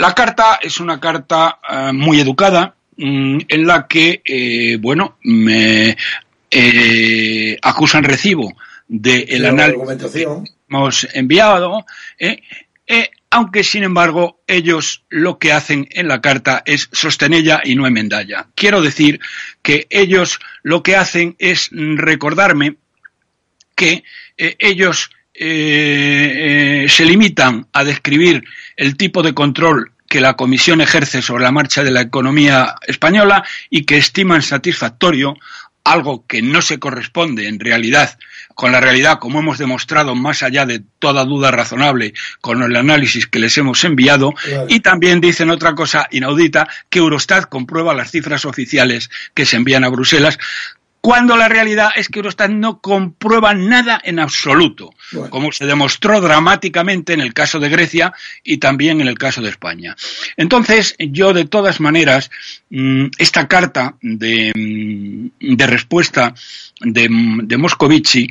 la 0.00 0.12
carta 0.12 0.58
es 0.60 0.80
una 0.80 0.98
carta 0.98 1.60
muy 1.92 2.18
educada, 2.18 2.74
mm, 2.96 3.38
en 3.46 3.64
la 3.64 3.86
que, 3.86 4.76
bueno, 4.80 5.18
me 5.22 5.96
acusan 7.62 8.02
recibo 8.02 8.52
del 8.88 9.24
el 9.28 9.46
análisis 9.46 10.12
que 10.12 10.26
hemos 10.68 11.08
enviado, 11.14 11.84
eh, 12.18 12.42
eh, 12.86 13.10
aunque 13.30 13.64
sin 13.64 13.82
embargo 13.82 14.40
ellos 14.46 15.04
lo 15.08 15.38
que 15.38 15.52
hacen 15.52 15.88
en 15.90 16.08
la 16.08 16.20
carta 16.20 16.62
es 16.64 16.88
sostenella 16.92 17.60
y 17.64 17.74
no 17.74 17.86
enmendalla. 17.86 18.46
Quiero 18.54 18.80
decir 18.80 19.20
que 19.62 19.86
ellos 19.90 20.38
lo 20.62 20.82
que 20.82 20.96
hacen 20.96 21.34
es 21.38 21.70
recordarme 21.72 22.76
que 23.74 24.04
eh, 24.36 24.56
ellos 24.58 25.10
se 25.38 27.04
limitan 27.04 27.66
a 27.70 27.84
describir 27.84 28.42
el 28.74 28.96
tipo 28.96 29.22
de 29.22 29.34
control 29.34 29.92
que 30.08 30.20
la 30.20 30.34
Comisión 30.34 30.80
ejerce 30.80 31.20
sobre 31.20 31.44
la 31.44 31.52
marcha 31.52 31.82
de 31.82 31.90
la 31.90 32.00
economía 32.00 32.76
española 32.86 33.44
y 33.70 33.84
que 33.84 33.98
estiman 33.98 34.42
satisfactorio, 34.42 35.36
algo 35.86 36.26
que 36.26 36.42
no 36.42 36.62
se 36.62 36.78
corresponde 36.78 37.48
en 37.48 37.60
realidad 37.60 38.18
con 38.56 38.72
la 38.72 38.80
realidad, 38.80 39.18
como 39.18 39.40
hemos 39.40 39.58
demostrado 39.58 40.14
más 40.14 40.42
allá 40.42 40.64
de 40.64 40.82
toda 40.98 41.26
duda 41.26 41.50
razonable 41.50 42.14
con 42.40 42.62
el 42.62 42.74
análisis 42.74 43.26
que 43.26 43.38
les 43.38 43.56
hemos 43.58 43.84
enviado, 43.84 44.32
y 44.68 44.80
también 44.80 45.20
dicen 45.20 45.50
otra 45.50 45.74
cosa 45.74 46.08
inaudita, 46.10 46.66
que 46.88 47.00
Eurostat 47.00 47.50
comprueba 47.50 47.92
las 47.92 48.10
cifras 48.10 48.46
oficiales 48.46 49.10
que 49.34 49.44
se 49.44 49.56
envían 49.56 49.84
a 49.84 49.90
Bruselas, 49.90 50.38
cuando 51.00 51.36
la 51.36 51.48
realidad 51.48 51.90
es 51.94 52.08
que 52.08 52.18
Eurostat 52.18 52.50
no 52.50 52.80
comprueba 52.80 53.54
nada 53.54 54.00
en 54.02 54.18
absoluto, 54.18 54.90
como 55.30 55.52
se 55.52 55.64
demostró 55.64 56.20
dramáticamente 56.20 57.12
en 57.12 57.20
el 57.20 57.32
caso 57.32 57.60
de 57.60 57.68
Grecia 57.68 58.12
y 58.42 58.58
también 58.58 59.00
en 59.00 59.06
el 59.06 59.16
caso 59.16 59.40
de 59.40 59.50
España. 59.50 59.94
Entonces, 60.36 60.96
yo 60.98 61.32
de 61.32 61.44
todas 61.44 61.78
maneras, 61.78 62.28
mm, 62.70 63.06
esta 63.18 63.46
carta 63.46 63.94
de, 64.02 64.52
mm, 64.52 65.56
respuesta 65.58 66.34
de, 66.80 67.08
Moscovici, 67.56 68.26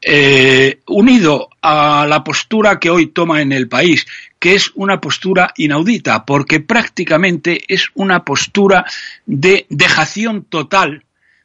eh, 0.00 0.80
unido 0.86 1.50
a 1.60 2.06
la 2.08 2.24
postura 2.24 2.78
que 2.78 2.90
hoy 2.90 3.08
toma 3.08 3.42
en 3.42 3.52
el 3.52 3.68
país, 3.68 4.06
que 4.38 4.54
es 4.54 4.70
una 4.74 5.00
postura 5.00 5.52
inaudita, 5.56 6.24
porque 6.24 6.60
prácticamente 6.60 7.64
es 7.68 7.88
una 7.94 8.24
postura 8.24 8.84
de 9.26 9.66
dejación 9.68 10.44
total 10.44 11.04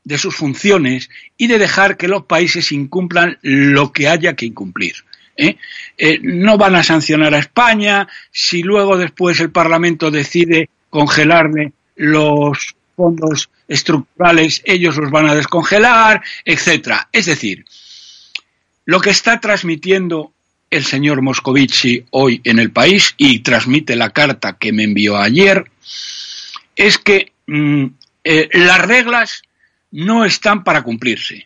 de 0.10 0.18
sus 0.18 0.36
funciones 0.36 1.08
y 1.38 1.46
de 1.46 1.60
dejar 1.60 1.96
que 1.96 2.08
los 2.08 2.25
países 2.25 2.72
incumplan 2.72 3.38
lo 3.44 3.94
que 3.94 4.10
haya 4.10 4.36
que 4.36 4.48
incumplir. 4.48 4.96
¿eh? 5.38 5.58
Eh, 6.00 6.20
no 6.24 6.58
van 6.58 6.75
a 6.75 6.82
sancionar 6.82 7.36
a 7.36 7.39
España 7.39 8.08
si 8.32 8.63
luego 8.63 8.98
después 8.98 9.39
el 9.39 9.51
Parlamento 9.51 10.10
decide 10.10 10.68
congelarle 10.89 11.74
los 11.96 12.75
fondos 12.96 13.51
estructurales, 13.68 14.63
ellos 14.66 14.98
los 14.98 15.12
van 15.12 15.30
a 15.30 15.36
descongelar, 15.36 16.24
etcétera. 16.44 17.08
Es 17.12 17.28
decir, 17.28 17.63
lo 18.86 19.00
que 19.00 19.12
está 19.12 19.39
transmitiendo 19.39 20.34
el 20.72 20.86
señor 20.86 21.22
Moscovici 21.22 22.04
hoy 22.10 22.42
en 22.44 22.58
el 22.58 22.72
país 22.72 23.13
y 23.16 23.39
transmite 23.39 23.96
la 23.96 24.10
carta 24.10 24.58
que 24.58 24.74
me 24.74 24.86
envió 24.86 25.18
ayer 25.18 25.66
es 26.75 26.98
que 26.98 27.32
mm, 27.46 27.86
eh, 28.24 28.50
las 28.54 28.82
reglas 28.82 29.44
no 29.91 30.25
están 30.25 30.63
para 30.63 30.84
cumplirse 30.84 31.46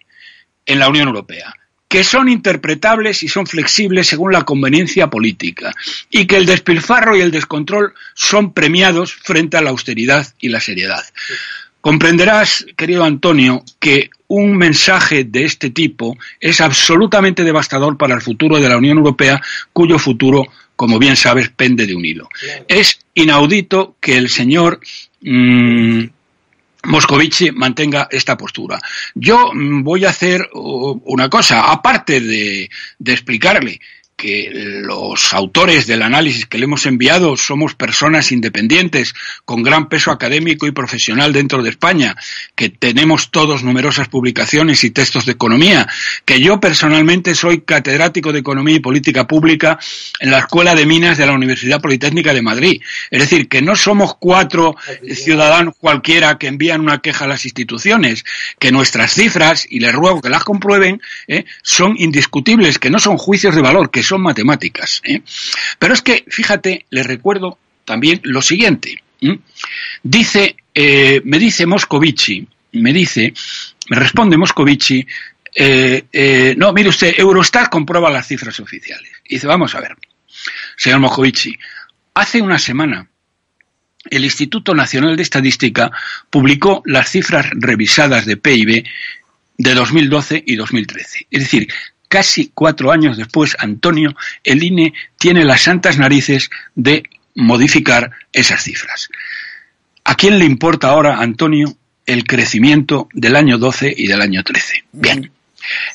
en 0.65 0.79
la 0.79 0.89
Unión 0.89 1.07
Europea, 1.07 1.53
que 1.88 2.03
son 2.03 2.29
interpretables 2.29 3.23
y 3.23 3.27
son 3.27 3.45
flexibles 3.45 4.07
según 4.07 4.31
la 4.31 4.43
conveniencia 4.43 5.09
política, 5.09 5.73
y 6.09 6.25
que 6.25 6.38
el 6.38 6.45
despilfarro 6.45 7.15
y 7.15 7.21
el 7.21 7.31
descontrol 7.31 7.93
son 8.13 8.53
premiados 8.53 9.13
frente 9.13 9.57
a 9.57 9.62
la 9.62 9.69
austeridad 9.69 10.27
y 10.39 10.50
la 10.50 10.59
seriedad. 10.59 11.03
Comprenderás, 11.81 12.65
querido 12.77 13.03
Antonio, 13.03 13.63
que 13.77 14.09
un 14.27 14.55
mensaje 14.57 15.25
de 15.25 15.43
este 15.43 15.69
tipo 15.69 16.17
es 16.39 16.62
absolutamente 16.62 17.43
devastador 17.43 17.97
para 17.97 18.15
el 18.15 18.21
futuro 18.21 18.57
de 18.59 18.69
la 18.69 18.77
Unión 18.77 18.97
Europea, 18.97 19.41
cuyo 19.73 20.00
futuro, 20.00 20.47
como 20.77 20.97
bien 20.97 21.17
sabes, 21.17 21.50
pende 21.50 21.85
de 21.85 21.93
un 21.93 22.05
hilo. 22.05 22.29
Es 22.69 23.00
inaudito 23.13 23.97
que 24.00 24.17
el 24.17 24.29
señor 24.29 24.79
mm, 25.21 26.05
Moscovici 26.85 27.51
mantenga 27.51 28.07
esta 28.11 28.35
postura. 28.35 28.79
Yo 29.13 29.51
mm, 29.53 29.83
voy 29.83 30.05
a 30.05 30.09
hacer 30.09 30.49
uh, 30.53 31.01
una 31.05 31.29
cosa, 31.29 31.71
aparte 31.71 32.19
de, 32.19 32.69
de 32.99 33.13
explicarle 33.13 33.79
que 34.15 34.50
los 34.53 35.34
autores 35.34 35.88
del 35.88 36.01
análisis 36.01 36.46
que 36.46 36.58
le 36.58 36.65
hemos 36.65 36.86
enviado 36.86 37.36
somos 37.38 37.75
personas 37.75 38.32
independientes 38.32 39.13
con 39.46 39.63
gran 39.63 39.89
peso 39.89 40.12
académico 40.12 40.67
y 40.67 40.72
profesional 40.72 41.34
dentro 41.34 41.63
de 41.63 41.70
España, 41.70 42.15
que 42.55 42.70
tenemos 42.70 43.32
todos 43.32 43.63
numerosas 43.63 44.08
publicaciones 44.08 44.84
y 44.84 44.91
textos 44.91 45.25
de 45.25 45.34
economía, 45.34 45.88
que 46.25 46.39
yo 46.39 46.60
personalmente 46.60 47.36
soy 47.36 47.62
catedrático 47.62 48.32
de 48.32 48.39
Economía 48.39 48.75
y 48.75 48.79
Política 48.79 49.27
Pública 49.27 49.79
en 50.20 50.32
la 50.32 50.39
Escuela 50.39 50.75
de 50.75 50.86
Minas 50.86 51.17
de 51.17 51.25
la 51.25 51.34
Universidad 51.34 51.82
Politécnica 51.82 52.34
de 52.34 52.41
Madrid. 52.41 52.82
Es 53.10 53.20
decir, 53.20 53.48
que 53.48 53.62
no 53.62 53.75
somos 53.75 54.15
cuatro 54.20 54.75
ciudadanos 55.13 55.75
cualquiera 55.77 56.38
que 56.38 56.48
envían 56.48 56.82
una 56.82 57.00
queja 57.00 57.25
a 57.25 57.27
las 57.27 57.46
instituciones, 57.46 58.24
que 58.60 58.72
nuestras 58.72 59.13
cifras, 59.13 59.65
y 59.70 59.79
les 59.79 59.93
ruego 59.93 60.22
que 60.22 60.29
las 60.29 60.43
comprueben, 60.43 61.01
¿eh? 61.27 61.46
son 61.62 61.96
indiscutibles, 61.98 62.79
que 62.79 62.89
no 62.89 63.00
son 63.00 63.17
juicios 63.17 63.55
de 63.55 63.62
valor, 63.62 63.89
que 63.89 64.02
son 64.03 64.22
matemáticas. 64.22 65.01
¿eh? 65.03 65.22
Pero 65.79 65.93
es 65.93 66.01
que, 66.01 66.25
fíjate, 66.27 66.86
le 66.89 67.03
recuerdo 67.03 67.57
también 67.86 68.19
lo 68.24 68.41
siguiente. 68.41 69.01
Dice, 70.03 70.55
eh, 70.74 71.22
me 71.24 71.39
dice 71.39 71.65
Moscovici, 71.65 72.45
me 72.74 72.91
dice, 72.91 73.33
me 73.89 73.98
responde 73.98 74.37
Moscovici, 74.37 75.05
eh, 75.55 76.55
no, 76.57 76.74
mire 76.74 76.89
usted, 76.89 77.13
Eurostat 77.18 77.70
comprueba 77.70 78.11
las 78.11 78.27
cifras 78.27 78.59
oficiales. 78.59 79.11
Y 79.25 79.35
dice, 79.35 79.48
vamos 79.48 79.74
a 79.75 79.79
ver, 79.79 79.96
señor 80.75 81.00
Moscovici, 81.00 81.57
hace 82.13 82.42
una 82.42 82.59
semana 82.59 83.07
el 84.09 84.25
Instituto 84.25 84.74
Nacional 84.75 85.16
de 85.16 85.24
Estadística 85.24 85.92
publicó 86.29 86.81
las 86.85 87.09
cifras 87.09 87.48
revisadas 87.51 88.25
de 88.25 88.37
PIB 88.37 88.83
de 89.57 89.74
2012 89.74 90.44
y 90.46 90.55
2013. 90.55 91.27
Es 91.29 91.42
decir, 91.42 91.68
casi 92.13 92.51
cuatro 92.53 92.91
años 92.91 93.17
después, 93.17 93.57
Antonio, 93.57 94.15
el 94.43 94.61
INE 94.61 94.93
tiene 95.17 95.43
las 95.43 95.63
santas 95.63 95.97
narices 95.97 96.51
de 96.75 97.01
modificar 97.33 98.11
esas 98.31 98.61
cifras. 98.61 99.09
¿A 100.03 100.13
quién 100.13 100.37
le 100.37 100.45
importa 100.45 100.89
ahora, 100.89 101.17
Antonio, 101.17 101.75
el 102.05 102.25
crecimiento 102.25 103.09
del 103.13 103.35
año 103.35 103.57
12 103.57 103.91
y 103.97 104.05
del 104.05 104.21
año 104.21 104.43
13? 104.43 104.83
Bien. 104.91 105.31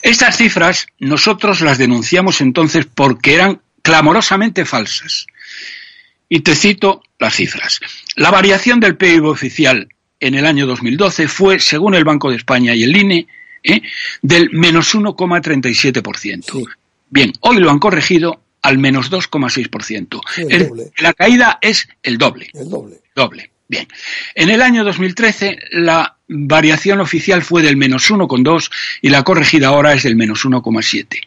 Estas 0.03 0.37
cifras 0.37 0.89
nosotros 0.99 1.61
las 1.61 1.79
denunciamos 1.79 2.41
entonces 2.41 2.89
porque 2.93 3.35
eran 3.35 3.61
clamorosamente 3.83 4.65
falsas. 4.65 5.29
Y 6.29 6.41
te 6.41 6.57
cito 6.57 7.05
las 7.21 7.37
cifras. 7.37 7.79
La 8.17 8.33
variación 8.33 8.81
del 8.81 8.97
PIB 8.97 9.25
oficial 9.25 9.87
en 10.19 10.35
el 10.35 10.47
año 10.47 10.67
2012 10.67 11.29
fue, 11.29 11.61
según 11.61 11.95
el 11.95 12.03
Banco 12.03 12.31
de 12.31 12.39
España 12.39 12.75
y 12.75 12.83
el 12.83 12.97
INE, 12.97 13.29
¿eh? 13.63 13.83
del 14.23 14.51
menos 14.51 14.95
1,37%. 14.95 16.67
Bien, 17.11 17.33
hoy 17.41 17.59
lo 17.59 17.71
han 17.71 17.79
corregido 17.79 18.43
al 18.63 18.79
menos 18.79 19.11
2,6%. 19.11 20.93
la 20.99 21.13
caída 21.15 21.59
es 21.61 21.89
el 22.03 22.19
doble. 22.19 22.51
El 22.55 22.69
doble. 22.69 23.01
Doble. 23.15 23.51
Bien. 23.69 23.87
En 24.35 24.49
el 24.49 24.63
año 24.63 24.83
2013 24.83 25.59
la 25.73 26.17
variación 26.27 27.01
oficial 27.01 27.43
fue 27.43 27.63
del 27.63 27.77
menos 27.77 28.11
1,2 28.11 28.71
y 29.03 29.11
la 29.11 29.23
corregida 29.25 29.69
ahora 29.69 29.93
es 29.93 30.03
del 30.03 30.17
menos 30.17 30.45
1,7. 30.45 31.21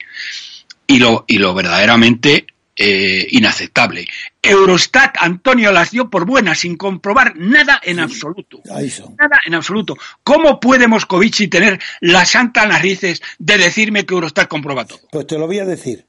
Y 0.87 0.99
lo, 0.99 1.23
y 1.27 1.37
lo 1.37 1.53
verdaderamente 1.53 2.47
eh, 2.83 3.27
inaceptable. 3.29 4.07
Eurostat, 4.41 5.15
Antonio, 5.19 5.71
las 5.71 5.91
dio 5.91 6.09
por 6.09 6.25
buenas, 6.25 6.59
sin 6.59 6.77
comprobar 6.77 7.35
nada 7.35 7.79
en 7.83 7.99
absoluto. 7.99 8.61
Nada 8.65 9.39
en 9.45 9.53
absoluto. 9.53 9.95
¿Cómo 10.23 10.59
puede 10.59 10.87
Moscovici 10.87 11.47
tener 11.47 11.79
la 11.99 12.25
santa 12.25 12.65
narices 12.65 13.21
de 13.37 13.57
decirme 13.59 14.05
que 14.05 14.15
Eurostat 14.15 14.47
comprueba 14.47 14.85
todo? 14.85 14.99
Pues 15.11 15.27
te 15.27 15.37
lo 15.37 15.45
voy 15.45 15.59
a 15.59 15.65
decir, 15.65 16.07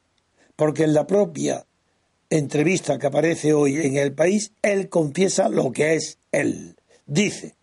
porque 0.56 0.84
en 0.84 0.94
la 0.94 1.06
propia 1.06 1.66
entrevista 2.30 2.98
que 2.98 3.06
aparece 3.06 3.52
hoy 3.52 3.76
en 3.76 3.96
el 3.96 4.14
país, 4.14 4.52
él 4.62 4.88
confiesa 4.88 5.50
lo 5.50 5.72
que 5.72 5.94
es 5.96 6.18
él. 6.32 6.76
Dice, 7.04 7.54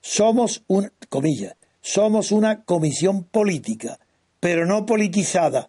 somos 0.00 0.64
un, 0.68 0.90
comillas, 1.10 1.54
somos 1.82 2.32
una 2.32 2.64
comisión 2.64 3.24
política, 3.24 3.98
pero 4.40 4.64
no 4.64 4.86
politizada, 4.86 5.68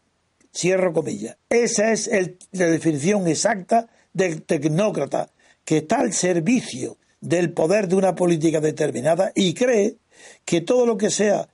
Cierro 0.55 0.93
comillas. 0.93 1.37
Esa 1.49 1.91
es 1.91 2.09
la 2.51 2.67
definición 2.67 3.27
exacta 3.27 3.87
del 4.13 4.43
tecnócrata 4.43 5.29
que 5.65 5.77
está 5.77 5.99
al 5.99 6.13
servicio 6.13 6.97
del 7.21 7.53
poder 7.53 7.87
de 7.87 7.95
una 7.95 8.15
política 8.15 8.59
determinada 8.59 9.31
y 9.33 9.53
cree 9.53 9.97
que 10.45 10.61
todo 10.61 10.85
lo 10.85 10.97
que 10.97 11.09
sea 11.09 11.47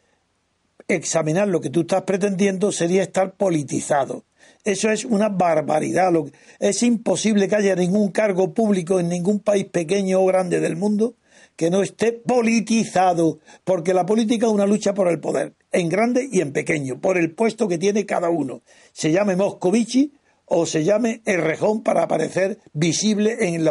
examinar 0.87 1.47
lo 1.47 1.61
que 1.61 1.69
tú 1.69 1.81
estás 1.81 2.03
pretendiendo 2.03 2.71
sería 2.71 3.03
estar 3.03 3.33
politizado. 3.33 4.25
Eso 4.65 4.89
es 4.91 5.05
una 5.05 5.29
barbaridad. 5.29 6.11
Es 6.59 6.83
imposible 6.83 7.47
que 7.47 7.55
haya 7.55 7.75
ningún 7.75 8.11
cargo 8.11 8.53
público 8.53 8.99
en 8.99 9.07
ningún 9.07 9.39
país 9.39 9.65
pequeño 9.65 10.19
o 10.21 10.25
grande 10.25 10.59
del 10.59 10.75
mundo 10.75 11.15
que 11.59 11.69
no 11.69 11.83
esté 11.83 12.13
politizado, 12.13 13.39
porque 13.65 13.93
la 13.93 14.05
política 14.05 14.45
es 14.45 14.53
una 14.53 14.65
lucha 14.65 14.93
por 14.93 15.09
el 15.09 15.19
poder, 15.19 15.55
en 15.73 15.89
grande 15.89 16.25
y 16.31 16.39
en 16.39 16.53
pequeño, 16.53 17.01
por 17.01 17.17
el 17.17 17.35
puesto 17.35 17.67
que 17.67 17.77
tiene 17.77 18.05
cada 18.05 18.29
uno. 18.29 18.61
Se 18.93 19.11
llame 19.11 19.35
Moscovici 19.35 20.13
o 20.45 20.65
se 20.65 20.85
llame 20.85 21.21
Errejón 21.25 21.83
para 21.83 22.03
aparecer 22.03 22.59
visible 22.71 23.35
en, 23.41 23.67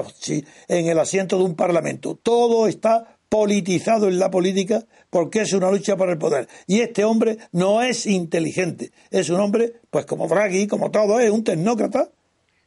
en 0.68 0.86
el 0.86 0.98
asiento 0.98 1.38
de 1.38 1.44
un 1.44 1.54
parlamento. 1.54 2.14
Todo 2.14 2.68
está 2.68 3.16
politizado 3.30 4.08
en 4.08 4.18
la 4.18 4.30
política 4.30 4.84
porque 5.08 5.40
es 5.40 5.54
una 5.54 5.70
lucha 5.70 5.96
por 5.96 6.10
el 6.10 6.18
poder. 6.18 6.46
Y 6.66 6.80
este 6.80 7.06
hombre 7.06 7.38
no 7.52 7.80
es 7.80 8.04
inteligente, 8.04 8.92
es 9.10 9.30
un 9.30 9.40
hombre, 9.40 9.80
pues 9.88 10.04
como 10.04 10.28
Draghi, 10.28 10.66
como 10.66 10.90
todo, 10.90 11.20
es 11.20 11.30
un 11.30 11.42
tecnócrata. 11.42 12.10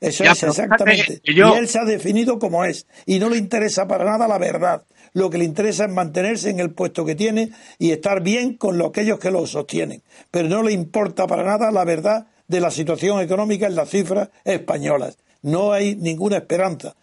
Eso 0.02 0.24
es 0.26 0.44
exactamente. 0.44 1.22
Y 1.24 1.40
él 1.40 1.68
se 1.70 1.80
ha 1.80 1.86
definido 1.86 2.40
como 2.40 2.66
es. 2.66 2.88
Y 3.06 3.20
no 3.20 3.30
le 3.30 3.38
interesa 3.38 3.88
para 3.88 4.04
nada 4.04 4.28
la 4.28 4.38
verdad 4.38 4.84
lo 5.14 5.30
que 5.30 5.38
le 5.38 5.46
interesa 5.46 5.86
es 5.86 5.92
mantenerse 5.92 6.50
en 6.50 6.60
el 6.60 6.72
puesto 6.72 7.06
que 7.06 7.16
tiene 7.16 7.52
y 7.78 7.92
estar 7.92 8.22
bien 8.22 8.56
con 8.56 8.82
aquellos 8.82 9.20
que 9.20 9.32
lo 9.32 9.46
sostienen. 9.46 10.02
Pero 10.30 10.48
no 10.48 10.64
le 10.64 10.72
importa 10.72 11.28
para 11.28 11.44
nada 11.44 11.72
la 11.72 11.84
verdad 11.84 12.28
de 12.48 12.60
la 12.60 12.72
situación 12.72 13.22
económica 13.22 13.68
en 13.68 13.76
las 13.76 13.90
cifras 13.90 14.30
españolas. 14.44 15.18
No 15.42 15.74
hay 15.74 15.96
ninguna 15.96 16.38
esperanza. 16.38 16.96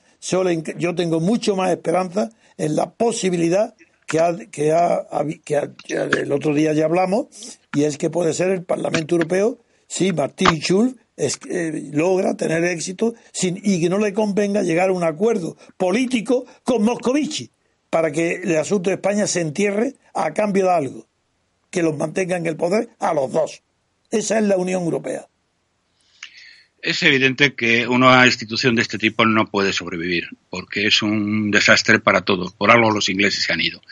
Yo 0.79 0.95
tengo 0.95 1.21
mucho 1.21 1.55
más 1.57 1.71
esperanza 1.71 2.31
en 2.57 2.77
la 2.77 2.91
posibilidad 2.91 3.75
que, 4.07 4.21
ha, 4.21 4.35
que, 4.51 4.73
ha, 4.73 5.07
que 5.45 5.95
el 5.95 6.33
otro 6.33 6.55
día 6.55 6.73
ya 6.73 6.87
hablamos, 6.87 7.27
y 7.75 7.85
es 7.85 7.99
que 7.99 8.11
puede 8.11 8.33
ser 8.33 8.51
el 8.51 8.65
Parlamento 8.65 9.15
Europeo 9.15 9.59
si 9.87 10.13
Martín 10.13 10.61
Schulz 10.61 10.97
eh, 11.19 11.91
logra 11.93 12.37
tener 12.37 12.65
éxito 12.65 13.15
sin, 13.33 13.61
y 13.63 13.81
que 13.81 13.89
no 13.89 13.99
le 13.99 14.13
convenga 14.13 14.63
llegar 14.63 14.91
a 14.91 14.93
un 14.93 15.05
acuerdo 15.05 15.57
político 15.77 16.47
con 16.65 16.85
Moscovici 16.85 17.51
para 17.91 18.13
que 18.13 18.37
el 18.43 18.57
asunto 18.57 18.91
de 18.91 18.97
España 18.97 19.27
se 19.27 19.41
entierre 19.41 19.95
a 20.15 20.33
cambio 20.33 20.67
de 20.67 20.73
algo, 20.73 21.07
que 21.71 21.83
los 21.83 21.97
mantenga 21.97 22.37
en 22.37 22.47
el 22.47 22.57
poder 22.57 22.91
a 22.99 23.15
los 23.15 23.33
dos. 23.33 23.63
Esa 24.11 24.39
es 24.39 24.45
la 24.45 24.57
Unión 24.57 24.83
Europea. 24.83 25.27
Es 26.81 27.03
evidente 27.03 27.55
que 27.55 27.89
una 27.89 28.25
institución 28.25 28.77
de 28.77 28.83
este 28.83 28.99
tipo 28.99 29.27
no 29.27 29.51
puede 29.51 29.73
sobrevivir, 29.73 30.29
porque 30.49 30.87
es 30.87 31.03
un 31.03 31.51
desastre 31.51 31.99
para 31.99 32.21
todos. 32.21 32.53
Por 32.53 32.71
algo 32.71 32.93
los 32.93 33.09
ingleses 33.09 33.43
se 33.43 33.53
han 33.53 33.61
ido. 33.61 33.83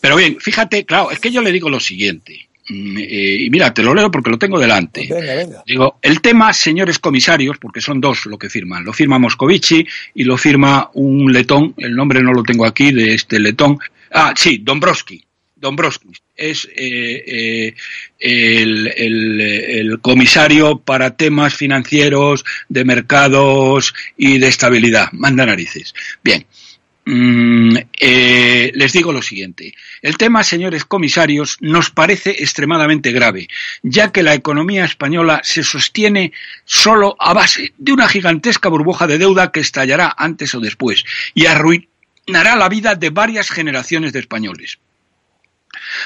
Pero 0.00 0.16
bien, 0.16 0.38
fíjate, 0.40 0.84
claro, 0.84 1.10
es 1.10 1.18
que 1.18 1.32
yo 1.32 1.42
le 1.42 1.50
digo 1.50 1.68
lo 1.68 1.80
siguiente. 1.80 2.48
Eh, 2.70 3.36
y 3.40 3.50
mira, 3.50 3.74
te 3.74 3.82
lo 3.82 3.94
leo 3.94 4.10
porque 4.10 4.30
lo 4.30 4.38
tengo 4.38 4.58
delante. 4.58 5.08
Digo, 5.66 5.98
el 6.02 6.20
tema, 6.20 6.52
señores 6.52 6.98
comisarios, 6.98 7.58
porque 7.58 7.80
son 7.80 8.00
dos 8.00 8.26
lo 8.26 8.38
que 8.38 8.48
firman. 8.48 8.84
Lo 8.84 8.92
firma 8.92 9.18
Moscovici 9.18 9.86
y 10.14 10.24
lo 10.24 10.36
firma 10.36 10.90
un 10.94 11.32
letón, 11.32 11.74
el 11.78 11.94
nombre 11.94 12.22
no 12.22 12.32
lo 12.32 12.42
tengo 12.42 12.64
aquí, 12.64 12.92
de 12.92 13.14
este 13.14 13.40
letón. 13.40 13.78
Ah, 14.12 14.34
sí, 14.36 14.58
Dombrovski. 14.62 15.24
Dombrovski 15.56 16.08
es 16.36 16.66
eh, 16.74 17.22
eh, 17.26 17.74
el, 18.18 18.86
el, 18.96 20.00
comisario 20.00 20.78
para 20.78 21.16
temas 21.16 21.54
financieros, 21.54 22.44
de 22.70 22.84
mercados 22.84 23.92
y 24.16 24.38
de 24.38 24.48
estabilidad. 24.48 25.08
Manda 25.12 25.44
narices. 25.44 25.92
Bien. 26.24 26.46
Mm, 27.06 27.76
eh, 27.98 28.72
les 28.74 28.92
digo 28.92 29.12
lo 29.12 29.22
siguiente. 29.22 29.74
El 30.02 30.16
tema, 30.16 30.44
señores 30.44 30.84
comisarios, 30.84 31.56
nos 31.60 31.90
parece 31.90 32.30
extremadamente 32.30 33.10
grave, 33.10 33.48
ya 33.82 34.12
que 34.12 34.22
la 34.22 34.34
economía 34.34 34.84
española 34.84 35.40
se 35.42 35.62
sostiene 35.62 36.32
solo 36.64 37.16
a 37.18 37.32
base 37.32 37.72
de 37.78 37.92
una 37.92 38.08
gigantesca 38.08 38.68
burbuja 38.68 39.06
de 39.06 39.18
deuda 39.18 39.50
que 39.50 39.60
estallará 39.60 40.14
antes 40.16 40.54
o 40.54 40.60
después 40.60 41.04
y 41.34 41.46
arruinará 41.46 42.56
la 42.56 42.68
vida 42.68 42.94
de 42.94 43.10
varias 43.10 43.50
generaciones 43.50 44.12
de 44.12 44.20
españoles. 44.20 44.78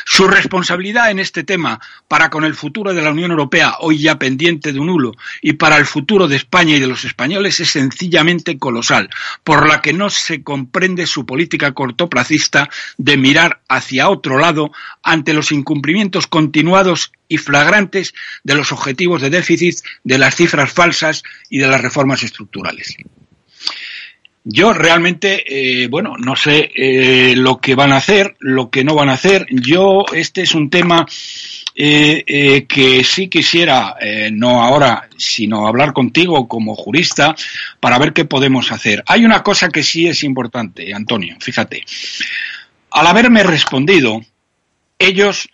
Su 0.04 0.28
responsabilidad 0.28 1.10
en 1.10 1.18
este 1.18 1.44
tema 1.44 1.80
para 2.08 2.30
con 2.30 2.44
el 2.44 2.54
futuro 2.54 2.94
de 2.94 3.02
la 3.02 3.10
Unión 3.10 3.30
Europea, 3.30 3.76
hoy 3.80 3.98
ya 3.98 4.18
pendiente 4.18 4.72
de 4.72 4.80
un 4.80 4.90
hulo, 4.90 5.12
y 5.42 5.54
para 5.54 5.76
el 5.76 5.86
futuro 5.86 6.28
de 6.28 6.36
España 6.36 6.76
y 6.76 6.80
de 6.80 6.86
los 6.86 7.04
españoles 7.04 7.60
es 7.60 7.70
sencillamente 7.70 8.58
colosal, 8.58 9.10
por 9.42 9.68
la 9.68 9.80
que 9.80 9.92
no 9.92 10.10
se 10.10 10.42
comprende 10.42 11.06
su 11.06 11.26
política 11.26 11.72
cortoplacista 11.72 12.68
de 12.98 13.16
mirar 13.16 13.60
hacia 13.68 14.08
otro 14.08 14.38
lado 14.38 14.72
ante 15.02 15.34
los 15.34 15.52
incumplimientos 15.52 16.26
continuados 16.26 17.12
y 17.28 17.38
flagrantes 17.38 18.14
de 18.42 18.54
los 18.54 18.72
objetivos 18.72 19.22
de 19.22 19.30
déficit, 19.30 19.78
de 20.04 20.18
las 20.18 20.36
cifras 20.36 20.72
falsas 20.72 21.22
y 21.48 21.58
de 21.58 21.68
las 21.68 21.80
reformas 21.80 22.22
estructurales. 22.22 22.96
Yo 24.46 24.74
realmente, 24.74 25.42
eh, 25.46 25.86
bueno, 25.88 26.18
no 26.18 26.36
sé 26.36 26.70
eh, 26.76 27.34
lo 27.34 27.58
que 27.62 27.74
van 27.74 27.92
a 27.92 27.96
hacer, 27.96 28.36
lo 28.40 28.68
que 28.68 28.84
no 28.84 28.94
van 28.94 29.08
a 29.08 29.14
hacer. 29.14 29.46
Yo, 29.48 30.04
este 30.12 30.42
es 30.42 30.54
un 30.54 30.68
tema 30.68 31.06
eh, 31.74 32.66
que 32.68 33.02
sí 33.04 33.28
quisiera, 33.28 33.96
no 34.32 34.62
ahora, 34.62 35.08
sino 35.16 35.66
hablar 35.66 35.94
contigo 35.94 36.46
como 36.46 36.74
jurista 36.74 37.34
para 37.80 37.98
ver 37.98 38.12
qué 38.12 38.26
podemos 38.26 38.70
hacer. 38.70 39.02
Hay 39.06 39.24
una 39.24 39.42
cosa 39.42 39.70
que 39.70 39.82
sí 39.82 40.06
es 40.06 40.22
importante, 40.22 40.92
Antonio, 40.92 41.36
fíjate. 41.40 41.82
Al 42.90 43.06
haberme 43.06 43.44
respondido, 43.44 44.20
ellos 44.98 45.48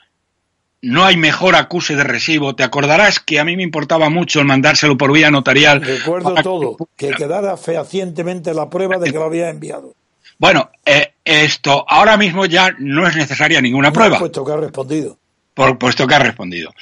no 0.82 1.04
hay 1.04 1.16
mejor 1.16 1.56
acuse 1.56 1.94
de 1.94 2.04
recibo. 2.04 2.54
Te 2.54 2.62
acordarás 2.62 3.20
que 3.20 3.38
a 3.38 3.44
mí 3.44 3.56
me 3.56 3.62
importaba 3.62 4.08
mucho 4.08 4.40
el 4.40 4.46
mandárselo 4.46 4.96
por 4.96 5.12
vía 5.12 5.30
notarial. 5.30 5.82
Recuerdo 5.82 6.34
todo, 6.42 6.76
que... 6.96 7.10
quedara 7.10 7.56
fehacientemente 7.56 8.54
la 8.54 8.70
prueba 8.70 8.98
de 8.98 9.12
que 9.12 9.18
lo 9.18 9.24
había 9.24 9.50
enviado. 9.50 9.94
Bueno, 10.38 10.70
eh, 10.86 11.12
esto 11.22 11.84
ahora 11.86 12.16
mismo 12.16 12.46
ya 12.46 12.74
no 12.78 13.06
es 13.06 13.14
necesaria 13.14 13.60
ninguna 13.60 13.92
prueba. 13.92 14.18
Puesto 14.18 14.44
que 14.44 14.52
ha 14.52 14.56
respondido. 14.56 15.18
Por 15.52 15.76
puesto 15.76 16.06
que 16.06 16.14
ha 16.14 16.18
respondido. 16.18 16.72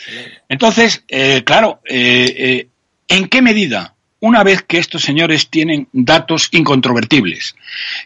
Entonces, 0.48 1.02
eh, 1.08 1.42
claro, 1.44 1.80
eh, 1.84 2.68
¿en 3.08 3.28
qué 3.28 3.42
medida, 3.42 3.94
una 4.20 4.44
vez 4.44 4.62
que 4.62 4.78
estos 4.78 5.02
señores 5.02 5.50
tienen 5.50 5.88
datos 5.92 6.48
incontrovertibles, 6.52 7.56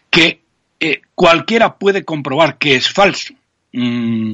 que 0.09 0.41
cualquiera 1.13 1.75
puede 1.75 2.03
comprobar 2.03 2.57
que 2.57 2.75
es 2.75 2.89
falso, 2.89 3.35
mm, 3.73 4.33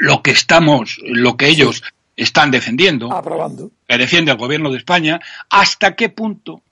lo 0.00 0.22
que 0.22 0.30
estamos, 0.32 0.98
lo 1.02 1.36
que 1.36 1.48
ellos 1.48 1.82
están 2.16 2.50
defendiendo, 2.50 3.12
Aprobando. 3.12 3.70
que 3.86 3.96
defiende 3.96 4.32
el 4.32 4.38
gobierno 4.38 4.70
de 4.70 4.78
España, 4.78 5.20
hasta 5.50 5.94
qué 5.94 6.08
punto, 6.08 6.62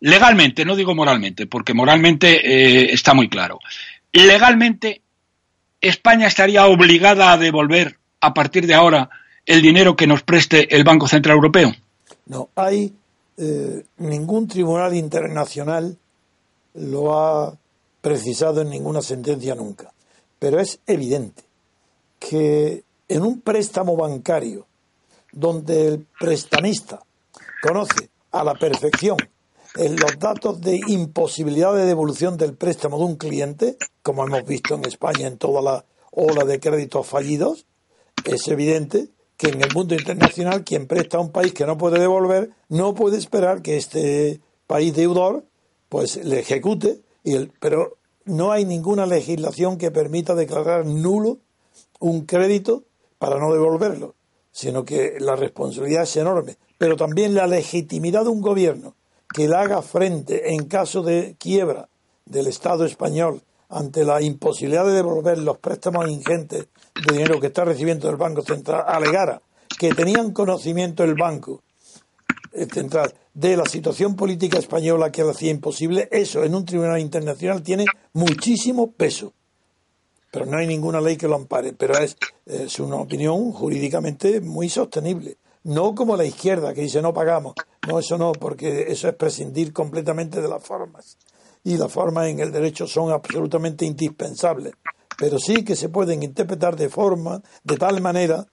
legalmente, 0.00 0.64
no 0.64 0.74
digo 0.74 0.94
moralmente, 0.94 1.46
porque 1.46 1.72
moralmente 1.72 2.40
eh, 2.44 2.92
está 2.92 3.14
muy 3.14 3.28
claro, 3.28 3.60
legalmente 4.12 5.02
España 5.80 6.26
estaría 6.26 6.66
obligada 6.66 7.32
a 7.32 7.38
devolver 7.38 7.96
a 8.20 8.34
partir 8.34 8.66
de 8.66 8.74
ahora 8.74 9.08
el 9.44 9.62
dinero 9.62 9.94
que 9.94 10.06
nos 10.06 10.22
preste 10.22 10.74
el 10.74 10.82
Banco 10.82 11.06
Central 11.06 11.36
Europeo. 11.36 11.72
No, 12.26 12.48
hay 12.56 12.92
eh, 13.36 13.84
ningún 13.98 14.48
tribunal 14.48 14.94
internacional 14.94 15.96
lo 16.74 17.14
ha 17.14 17.54
precisado 18.00 18.62
en 18.62 18.70
ninguna 18.70 19.00
sentencia 19.00 19.54
nunca, 19.54 19.92
pero 20.38 20.60
es 20.60 20.80
evidente 20.86 21.45
que 22.28 22.84
en 23.08 23.22
un 23.22 23.40
préstamo 23.40 23.96
bancario 23.96 24.66
donde 25.32 25.88
el 25.88 26.06
prestamista 26.18 27.02
conoce 27.62 28.10
a 28.32 28.42
la 28.42 28.54
perfección 28.54 29.16
los 29.76 30.18
datos 30.18 30.60
de 30.60 30.80
imposibilidad 30.88 31.74
de 31.74 31.84
devolución 31.84 32.36
del 32.36 32.54
préstamo 32.54 32.98
de 32.98 33.04
un 33.04 33.16
cliente, 33.16 33.76
como 34.02 34.24
hemos 34.24 34.44
visto 34.46 34.74
en 34.74 34.86
España 34.86 35.26
en 35.26 35.36
toda 35.36 35.60
la 35.60 35.84
ola 36.10 36.44
de 36.44 36.58
créditos 36.58 37.06
fallidos, 37.06 37.66
es 38.24 38.48
evidente 38.48 39.10
que 39.36 39.48
en 39.48 39.60
el 39.60 39.72
mundo 39.74 39.94
internacional 39.94 40.64
quien 40.64 40.86
presta 40.86 41.18
a 41.18 41.20
un 41.20 41.30
país 41.30 41.52
que 41.52 41.66
no 41.66 41.76
puede 41.76 42.00
devolver 42.00 42.50
no 42.70 42.94
puede 42.94 43.18
esperar 43.18 43.60
que 43.60 43.76
este 43.76 44.40
país 44.66 44.94
deudor 44.94 45.44
pues 45.90 46.16
le 46.24 46.40
ejecute 46.40 47.02
y 47.22 47.34
el, 47.34 47.52
pero 47.60 47.98
no 48.24 48.50
hay 48.50 48.64
ninguna 48.64 49.04
legislación 49.04 49.76
que 49.76 49.90
permita 49.90 50.34
declarar 50.34 50.86
nulo 50.86 51.38
un 52.00 52.26
crédito 52.26 52.84
para 53.18 53.38
no 53.38 53.52
devolverlo, 53.52 54.14
sino 54.52 54.84
que 54.84 55.16
la 55.18 55.36
responsabilidad 55.36 56.02
es 56.02 56.16
enorme. 56.16 56.56
Pero 56.78 56.96
también 56.96 57.34
la 57.34 57.46
legitimidad 57.46 58.24
de 58.24 58.30
un 58.30 58.40
gobierno 58.40 58.94
que 59.32 59.48
le 59.48 59.56
haga 59.56 59.82
frente 59.82 60.52
en 60.52 60.66
caso 60.66 61.02
de 61.02 61.36
quiebra 61.38 61.88
del 62.24 62.46
Estado 62.46 62.84
español 62.84 63.42
ante 63.68 64.04
la 64.04 64.22
imposibilidad 64.22 64.86
de 64.86 64.92
devolver 64.92 65.38
los 65.38 65.58
préstamos 65.58 66.08
ingentes 66.08 66.68
de 66.94 67.12
dinero 67.12 67.40
que 67.40 67.48
está 67.48 67.64
recibiendo 67.64 68.08
el 68.08 68.16
Banco 68.16 68.42
Central, 68.42 68.84
alegara 68.86 69.42
que 69.78 69.92
tenían 69.92 70.32
conocimiento 70.32 71.02
el 71.02 71.14
Banco 71.14 71.62
Central 72.72 73.12
de 73.34 73.56
la 73.56 73.66
situación 73.66 74.16
política 74.16 74.58
española 74.58 75.12
que 75.12 75.22
lo 75.22 75.30
hacía 75.30 75.50
imposible, 75.50 76.08
eso 76.10 76.44
en 76.44 76.54
un 76.54 76.64
tribunal 76.64 77.00
internacional 77.00 77.62
tiene 77.62 77.84
muchísimo 78.14 78.92
peso 78.92 79.34
pero 80.36 80.50
no 80.50 80.58
hay 80.58 80.66
ninguna 80.66 81.00
ley 81.00 81.16
que 81.16 81.28
lo 81.28 81.36
ampare. 81.36 81.72
Pero 81.72 81.94
es, 81.96 82.78
una 82.78 82.96
opinión 82.96 83.52
jurídicamente 83.52 84.42
muy 84.42 84.68
sostenible. 84.68 85.38
No 85.64 85.94
como 85.94 86.14
la 86.14 86.26
izquierda 86.26 86.74
que 86.74 86.82
dice 86.82 87.00
no 87.00 87.14
pagamos. 87.14 87.54
No, 87.88 87.98
eso 87.98 88.18
no, 88.18 88.32
porque 88.32 88.84
eso 88.88 89.08
es 89.08 89.14
prescindir 89.14 89.72
completamente 89.72 90.42
de 90.42 90.48
las 90.48 90.62
formas. 90.62 91.16
Y 91.64 91.78
las 91.78 91.90
formas 91.90 92.28
en 92.28 92.40
el 92.40 92.52
derecho 92.52 92.86
son 92.86 93.12
absolutamente 93.12 93.86
indispensables. 93.86 94.74
Pero 95.16 95.38
sí 95.38 95.64
que 95.64 95.74
se 95.74 95.88
pueden 95.88 96.22
interpretar 96.22 96.76
de 96.76 96.90
forma, 96.90 97.42
de 97.64 97.76
tal 97.78 98.02
manera, 98.02 98.46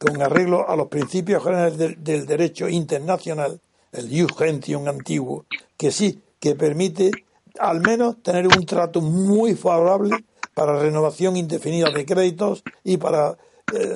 con 0.00 0.22
arreglo 0.22 0.66
a 0.66 0.76
los 0.76 0.86
principios 0.86 1.44
generales 1.44 1.76
del, 1.76 2.24
derecho 2.24 2.70
internacional, 2.70 3.60
el 3.92 4.08
jus 4.08 4.34
gentium 4.34 4.88
antiguo, 4.88 5.44
que 5.76 5.90
sí, 5.90 6.22
que 6.40 6.54
permite 6.54 7.10
al 7.58 7.82
menos 7.82 8.22
tener 8.22 8.46
un 8.46 8.64
trato 8.64 9.02
muy 9.02 9.54
favorable 9.54 10.16
para 10.58 10.76
renovación 10.76 11.36
indefinida 11.36 11.88
de 11.88 12.04
créditos 12.04 12.64
y 12.82 12.96
para 12.96 13.38
eh, 13.72 13.94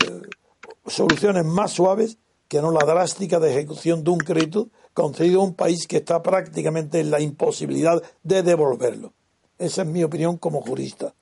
soluciones 0.87 1.45
más 1.45 1.73
suaves 1.73 2.19
que 2.47 2.63
no 2.63 2.71
la 2.71 2.87
drástica 2.87 3.41
de 3.41 3.51
ejecución 3.51 4.05
de 4.05 4.11
un 4.11 4.19
crédito 4.19 4.69
concedido 4.95 5.41
a 5.41 5.45
un 5.45 5.57
país 5.57 5.89
que 5.89 5.97
está 5.97 6.23
prácticamente 6.23 7.01
en 7.01 7.11
la 7.11 7.21
imposibilidad 7.21 8.01
de 8.23 8.45
devolverlo. 8.45 9.13
Esa 9.59 9.83
es 9.83 9.89
mi 9.89 10.05
opinión 10.05 10.37
como 10.37 10.63
jurista. 10.63 11.13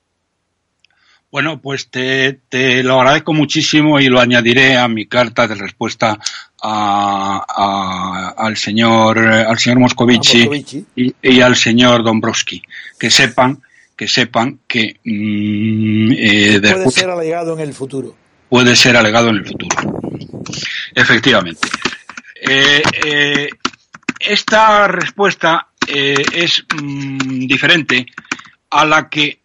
Bueno, 1.31 1.59
pues 1.59 1.89
te, 1.89 2.37
lo 2.83 2.99
agradezco 2.99 3.33
muchísimo 3.33 3.99
y 3.99 4.09
lo 4.09 4.19
añadiré 4.19 4.77
a 4.77 4.87
mi 4.87 5.07
carta 5.07 5.47
de 5.47 5.55
respuesta 5.55 6.19
al 6.61 8.57
señor 8.57 9.17
al 9.17 9.57
señor 9.57 9.79
Moscovici, 9.79 10.85
Y, 10.95 11.15
y, 11.19 11.41
al 11.41 11.55
señor 11.55 12.03
Dombrowski, 12.03 12.61
que 12.99 13.09
sepan 13.09 13.63
que 14.01 14.07
sepan 14.07 14.61
que 14.67 14.95
mm, 15.05 16.11
eh, 16.17 16.59
puede 16.59 16.89
ser 16.89 17.11
alegado 17.11 17.53
en 17.53 17.59
el 17.59 17.71
futuro. 17.71 18.15
Puede 18.49 18.75
ser 18.75 18.97
alegado 18.97 19.29
en 19.29 19.35
el 19.35 19.45
futuro. 19.45 19.77
Efectivamente. 20.95 21.67
Eh, 22.41 22.81
eh, 23.05 23.49
esta 24.19 24.87
respuesta 24.87 25.67
es 25.87 26.65
mm, 26.81 27.45
diferente 27.45 28.07
a 28.71 28.85
la 28.85 29.07
que 29.07 29.37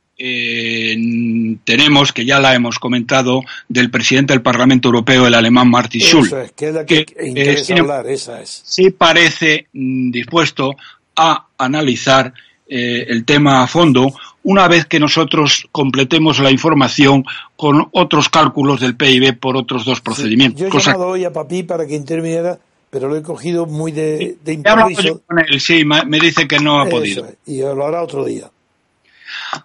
tenemos, 1.62 2.14
que 2.14 2.24
ya 2.24 2.40
la 2.40 2.54
hemos 2.54 2.78
comentado, 2.78 3.42
del 3.68 3.90
presidente 3.90 4.32
del 4.32 4.40
Parlamento 4.40 4.88
Europeo, 4.88 5.26
el 5.26 5.34
alemán 5.34 5.68
Martin 5.68 6.00
Schulz. 6.00 6.34
que 6.56 6.68
es 6.68 6.74
la 6.74 6.86
que, 6.86 7.04
interesa 7.22 7.74
hablar, 7.74 8.06
esa 8.06 8.40
es. 8.40 8.62
Sí 8.64 8.88
parece 8.88 9.66
mm, 9.74 10.10
dispuesto 10.10 10.74
a 11.14 11.48
analizar 11.58 12.32
el 12.68 13.24
tema 13.24 13.62
a 13.62 13.66
fondo 13.68 14.12
una 14.46 14.68
vez 14.68 14.86
que 14.86 15.00
nosotros 15.00 15.66
completemos 15.72 16.38
la 16.38 16.52
información 16.52 17.24
con 17.56 17.88
otros 17.90 18.28
cálculos 18.28 18.80
del 18.80 18.96
PIB 18.96 19.38
por 19.38 19.56
otros 19.56 19.84
dos 19.84 20.00
procedimientos. 20.00 20.60
yo 20.60 20.68
he 20.68 20.80
llamado 20.80 21.08
hoy 21.08 21.24
a 21.24 21.32
Papi 21.32 21.64
para 21.64 21.84
que 21.84 21.96
interviniera, 21.96 22.56
pero 22.88 23.08
lo 23.08 23.16
he 23.16 23.22
cogido 23.22 23.66
muy 23.66 23.90
de, 23.90 24.36
de 24.44 24.52
improviso. 24.52 25.20
Con 25.26 25.40
él, 25.40 25.60
sí, 25.60 25.84
me 25.84 26.20
dice 26.20 26.46
que 26.46 26.60
no 26.60 26.80
ha 26.80 26.88
podido. 26.88 27.26
y 27.44 27.58
lo 27.58 27.84
hará 27.84 28.02
otro 28.02 28.24
día. 28.24 28.48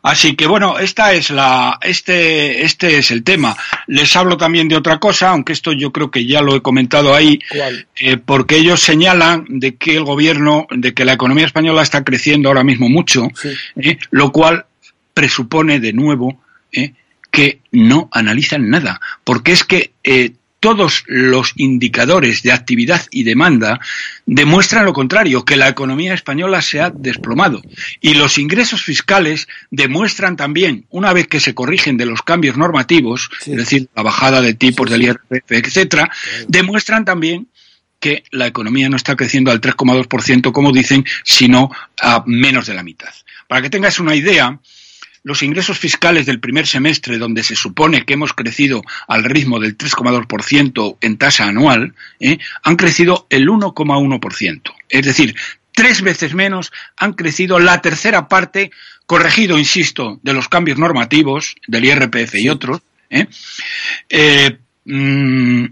Así 0.04 0.36
que 0.36 0.48
bueno, 0.48 0.80
esta 0.80 1.14
es 1.14 1.30
la, 1.30 1.78
este, 1.82 2.64
este 2.64 2.98
es 2.98 3.12
el 3.12 3.24
tema. 3.24 3.56
Les 3.88 4.16
hablo 4.16 4.38
también 4.38 4.68
de 4.68 4.76
otra 4.76 5.00
cosa, 5.00 5.30
aunque 5.30 5.54
esto 5.54 5.72
yo 5.72 5.92
creo 5.92 6.12
que 6.12 6.26
ya 6.26 6.42
lo 6.42 6.56
he 6.56 6.62
comentado 6.62 7.14
ahí, 7.14 7.40
eh, 8.00 8.18
porque 8.18 8.58
ellos 8.58 8.82
señalan 8.82 9.46
de 9.48 9.76
que 9.76 9.96
el 9.96 10.04
gobierno, 10.04 10.68
de 10.72 10.94
que 10.94 11.06
la 11.06 11.14
economía 11.14 11.46
española 11.46 11.82
está 11.82 12.04
creciendo 12.04 12.50
ahora 12.50 12.64
mismo 12.64 12.90
mucho, 12.90 13.28
eh, 13.76 13.98
lo 14.12 14.32
cual 14.32 14.66
presupone 15.14 15.80
de 15.80 15.94
nuevo 15.94 16.42
eh, 16.72 16.94
que 17.32 17.62
no 17.72 18.10
analizan 18.12 18.70
nada, 18.70 19.00
porque 19.24 19.54
es 19.54 19.64
que 19.64 19.94
eh, 20.04 20.34
todos 20.62 21.04
los 21.08 21.54
indicadores 21.56 22.44
de 22.44 22.52
actividad 22.52 23.02
y 23.10 23.24
demanda 23.24 23.80
demuestran 24.28 24.86
lo 24.86 24.94
contrario, 24.94 25.44
que 25.44 25.58
la 25.58 25.68
economía 25.68 26.14
española 26.14 26.62
se 26.62 26.80
ha 26.80 26.92
desplomado. 26.92 27.64
Y 28.00 28.14
los 28.14 28.38
ingresos 28.38 28.84
fiscales 28.84 29.48
demuestran 29.72 30.38
también, 30.38 30.86
una 30.92 31.14
vez 31.14 31.28
que 31.28 31.40
se 31.40 31.56
corrigen 31.56 31.98
de 31.98 32.06
los 32.06 32.22
cambios 32.22 32.58
normativos, 32.58 33.32
es 33.48 33.58
decir, 33.58 33.90
la 33.96 34.04
bajada 34.04 34.40
de 34.40 34.54
tipos 34.54 34.88
del 34.88 35.02
IRPF, 35.02 35.52
etcétera, 35.52 36.12
demuestran 36.48 37.06
también 37.06 37.48
que 38.00 38.24
la 38.30 38.46
economía 38.46 38.88
no 38.88 38.98
está 38.98 39.16
creciendo 39.16 39.50
al 39.52 39.62
3,2%, 39.62 40.52
como 40.52 40.72
dicen, 40.72 41.06
sino 41.24 41.72
a 42.00 42.24
menos 42.28 42.68
de 42.68 42.76
la 42.76 42.84
mitad. 42.84 43.10
Para 43.48 43.64
que 43.64 43.70
tengas 43.72 44.00
una 44.00 44.16
idea, 44.16 44.60
los 45.24 45.44
ingresos 45.44 45.78
fiscales 45.78 46.26
del 46.26 46.40
primer 46.40 46.66
semestre, 46.66 47.18
donde 47.18 47.44
se 47.44 47.56
supone 47.56 48.06
que 48.06 48.14
hemos 48.14 48.34
crecido 48.34 48.82
al 49.08 49.24
ritmo 49.24 49.60
del 49.60 49.78
3,2% 49.78 50.98
en 51.02 51.18
tasa 51.18 51.46
anual, 51.46 51.94
¿eh? 52.20 52.40
han 52.64 52.76
crecido 52.76 53.28
el 53.30 53.48
1,1%. 53.48 54.74
Es 54.90 55.06
decir, 55.06 55.36
tres 55.74 56.02
veces 56.02 56.34
menos 56.34 56.72
han 56.98 57.14
crecido 57.14 57.60
la 57.60 57.82
tercera 57.82 58.28
parte, 58.28 58.72
corregido, 59.06 59.60
insisto, 59.60 60.20
de 60.24 60.34
los 60.34 60.50
cambios 60.50 60.80
normativos 60.80 61.56
del 61.68 61.86
IRPF 61.86 62.36
y 62.36 62.50
otros. 62.50 62.82
¿eh? 63.10 63.28
Eh, 64.10 64.58
mm, 64.86 65.66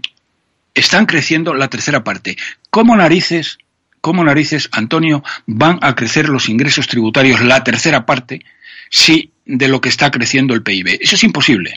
están 0.74 1.06
creciendo 1.06 1.54
la 1.54 1.68
tercera 1.68 2.04
parte. 2.04 2.36
¿Cómo 2.70 2.96
narices, 2.96 3.58
cómo 4.00 4.22
narices, 4.22 4.68
Antonio, 4.70 5.24
van 5.46 5.80
a 5.82 5.96
crecer 5.96 6.28
los 6.28 6.48
ingresos 6.48 6.86
tributarios 6.86 7.40
la 7.40 7.64
tercera 7.64 8.06
parte 8.06 8.42
si 8.90 9.32
de 9.46 9.68
lo 9.68 9.80
que 9.80 9.88
está 9.88 10.10
creciendo 10.10 10.52
el 10.52 10.62
PIB. 10.62 10.98
Eso 11.00 11.14
es 11.14 11.24
imposible. 11.24 11.76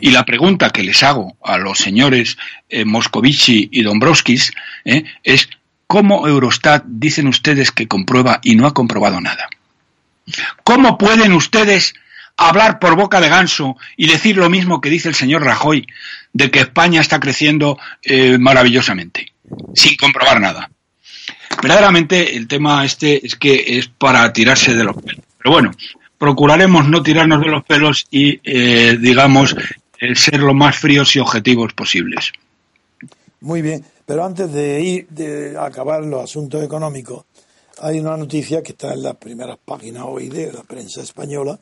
Y 0.00 0.10
la 0.10 0.24
pregunta 0.24 0.70
que 0.70 0.82
les 0.82 1.02
hago 1.02 1.36
a 1.42 1.58
los 1.58 1.78
señores 1.78 2.36
eh, 2.68 2.84
Moscovici 2.84 3.68
y 3.72 3.82
Dombrovskis 3.82 4.52
¿eh? 4.84 5.04
es 5.22 5.48
¿cómo 5.86 6.26
Eurostat 6.26 6.84
dicen 6.86 7.26
ustedes 7.26 7.70
que 7.70 7.88
comprueba 7.88 8.40
y 8.42 8.54
no 8.54 8.66
ha 8.66 8.74
comprobado 8.74 9.20
nada? 9.20 9.48
¿Cómo 10.62 10.98
pueden 10.98 11.32
ustedes 11.32 11.94
hablar 12.36 12.78
por 12.78 12.96
boca 12.96 13.20
de 13.20 13.28
ganso 13.28 13.76
y 13.96 14.06
decir 14.06 14.36
lo 14.36 14.50
mismo 14.50 14.80
que 14.80 14.90
dice 14.90 15.08
el 15.08 15.14
señor 15.14 15.42
Rajoy 15.42 15.86
de 16.32 16.50
que 16.50 16.60
España 16.60 17.00
está 17.00 17.18
creciendo 17.18 17.78
eh, 18.02 18.38
maravillosamente, 18.38 19.32
sin 19.74 19.96
comprobar 19.96 20.40
nada? 20.40 20.70
Verdaderamente 21.62 22.36
el 22.36 22.46
tema 22.46 22.84
este 22.84 23.26
es 23.26 23.34
que 23.36 23.78
es 23.78 23.88
para 23.88 24.32
tirarse 24.32 24.74
de 24.74 24.84
los 24.84 24.96
pelos. 24.96 25.24
Pero 25.38 25.52
bueno, 25.52 25.72
procuraremos 26.20 26.86
no 26.86 27.02
tirarnos 27.02 27.40
de 27.40 27.50
los 27.50 27.64
pelos 27.64 28.06
y, 28.10 28.38
eh, 28.44 28.98
digamos, 29.00 29.56
eh, 29.98 30.14
ser 30.14 30.40
lo 30.40 30.52
más 30.52 30.76
fríos 30.76 31.16
y 31.16 31.18
objetivos 31.18 31.72
posibles. 31.72 32.30
Muy 33.40 33.62
bien, 33.62 33.82
pero 34.04 34.22
antes 34.22 34.52
de 34.52 34.82
ir 34.82 35.08
de 35.08 35.56
acabar 35.58 36.04
los 36.04 36.22
asuntos 36.22 36.62
económicos, 36.62 37.24
hay 37.80 38.00
una 38.00 38.18
noticia 38.18 38.62
que 38.62 38.72
está 38.72 38.92
en 38.92 39.02
las 39.02 39.16
primeras 39.16 39.56
páginas 39.64 40.04
hoy 40.06 40.28
de 40.28 40.52
la 40.52 40.62
prensa 40.62 41.00
española, 41.00 41.58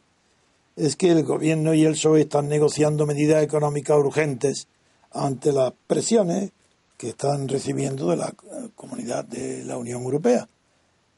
es 0.74 0.96
que 0.96 1.12
el 1.12 1.22
gobierno 1.22 1.72
y 1.72 1.84
el 1.84 1.92
PSOE 1.92 2.22
están 2.22 2.48
negociando 2.48 3.06
medidas 3.06 3.44
económicas 3.44 3.96
urgentes 3.96 4.66
ante 5.12 5.52
las 5.52 5.72
presiones 5.86 6.50
que 6.96 7.10
están 7.10 7.46
recibiendo 7.46 8.10
de 8.10 8.16
la 8.16 8.34
comunidad 8.74 9.24
de 9.24 9.64
la 9.64 9.78
Unión 9.78 10.02
Europea. 10.02 10.48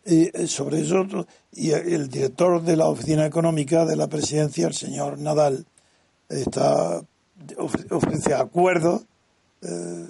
Eh, 0.02 0.46
sobre 0.46 0.80
eso, 0.80 1.06
y 1.52 1.72
el 1.72 2.08
director 2.08 2.62
de 2.62 2.74
la 2.74 2.88
Oficina 2.88 3.26
Económica 3.26 3.84
de 3.84 3.96
la 3.96 4.08
Presidencia, 4.08 4.66
el 4.66 4.74
señor 4.74 5.18
Nadal, 5.18 5.66
está 6.28 7.02
ofrece 7.90 8.34
acuerdos 8.34 9.02
eh, 9.62 10.06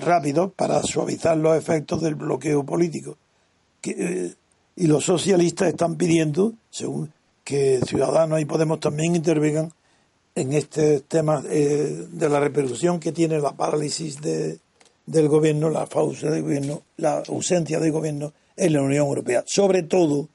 rápidos 0.00 0.52
para 0.54 0.82
suavizar 0.82 1.36
los 1.36 1.56
efectos 1.56 2.02
del 2.02 2.16
bloqueo 2.16 2.64
político. 2.64 3.16
Eh, 3.82 4.34
y 4.76 4.86
los 4.86 5.04
socialistas 5.04 5.68
están 5.68 5.96
pidiendo, 5.96 6.54
según 6.70 7.12
que 7.44 7.80
Ciudadanos 7.86 8.40
y 8.40 8.44
Podemos 8.44 8.80
también 8.80 9.16
intervengan 9.16 9.72
en 10.34 10.52
este 10.52 11.00
tema 11.00 11.42
de 11.42 12.28
la 12.28 12.40
repercusión 12.40 13.00
que 13.00 13.12
tiene 13.12 13.38
la 13.38 13.52
parálisis 13.52 14.20
de, 14.20 14.60
del 15.06 15.28
gobierno, 15.28 15.68
la 15.68 15.86
pausa 15.86 16.30
del 16.30 16.42
gobierno, 16.42 16.82
la 16.96 17.22
ausencia 17.28 17.78
del 17.80 17.92
gobierno 17.92 18.32
en 18.56 18.72
la 18.72 18.82
Unión 18.82 19.06
Europea, 19.06 19.44
sobre 19.46 19.82
todo 19.82 20.28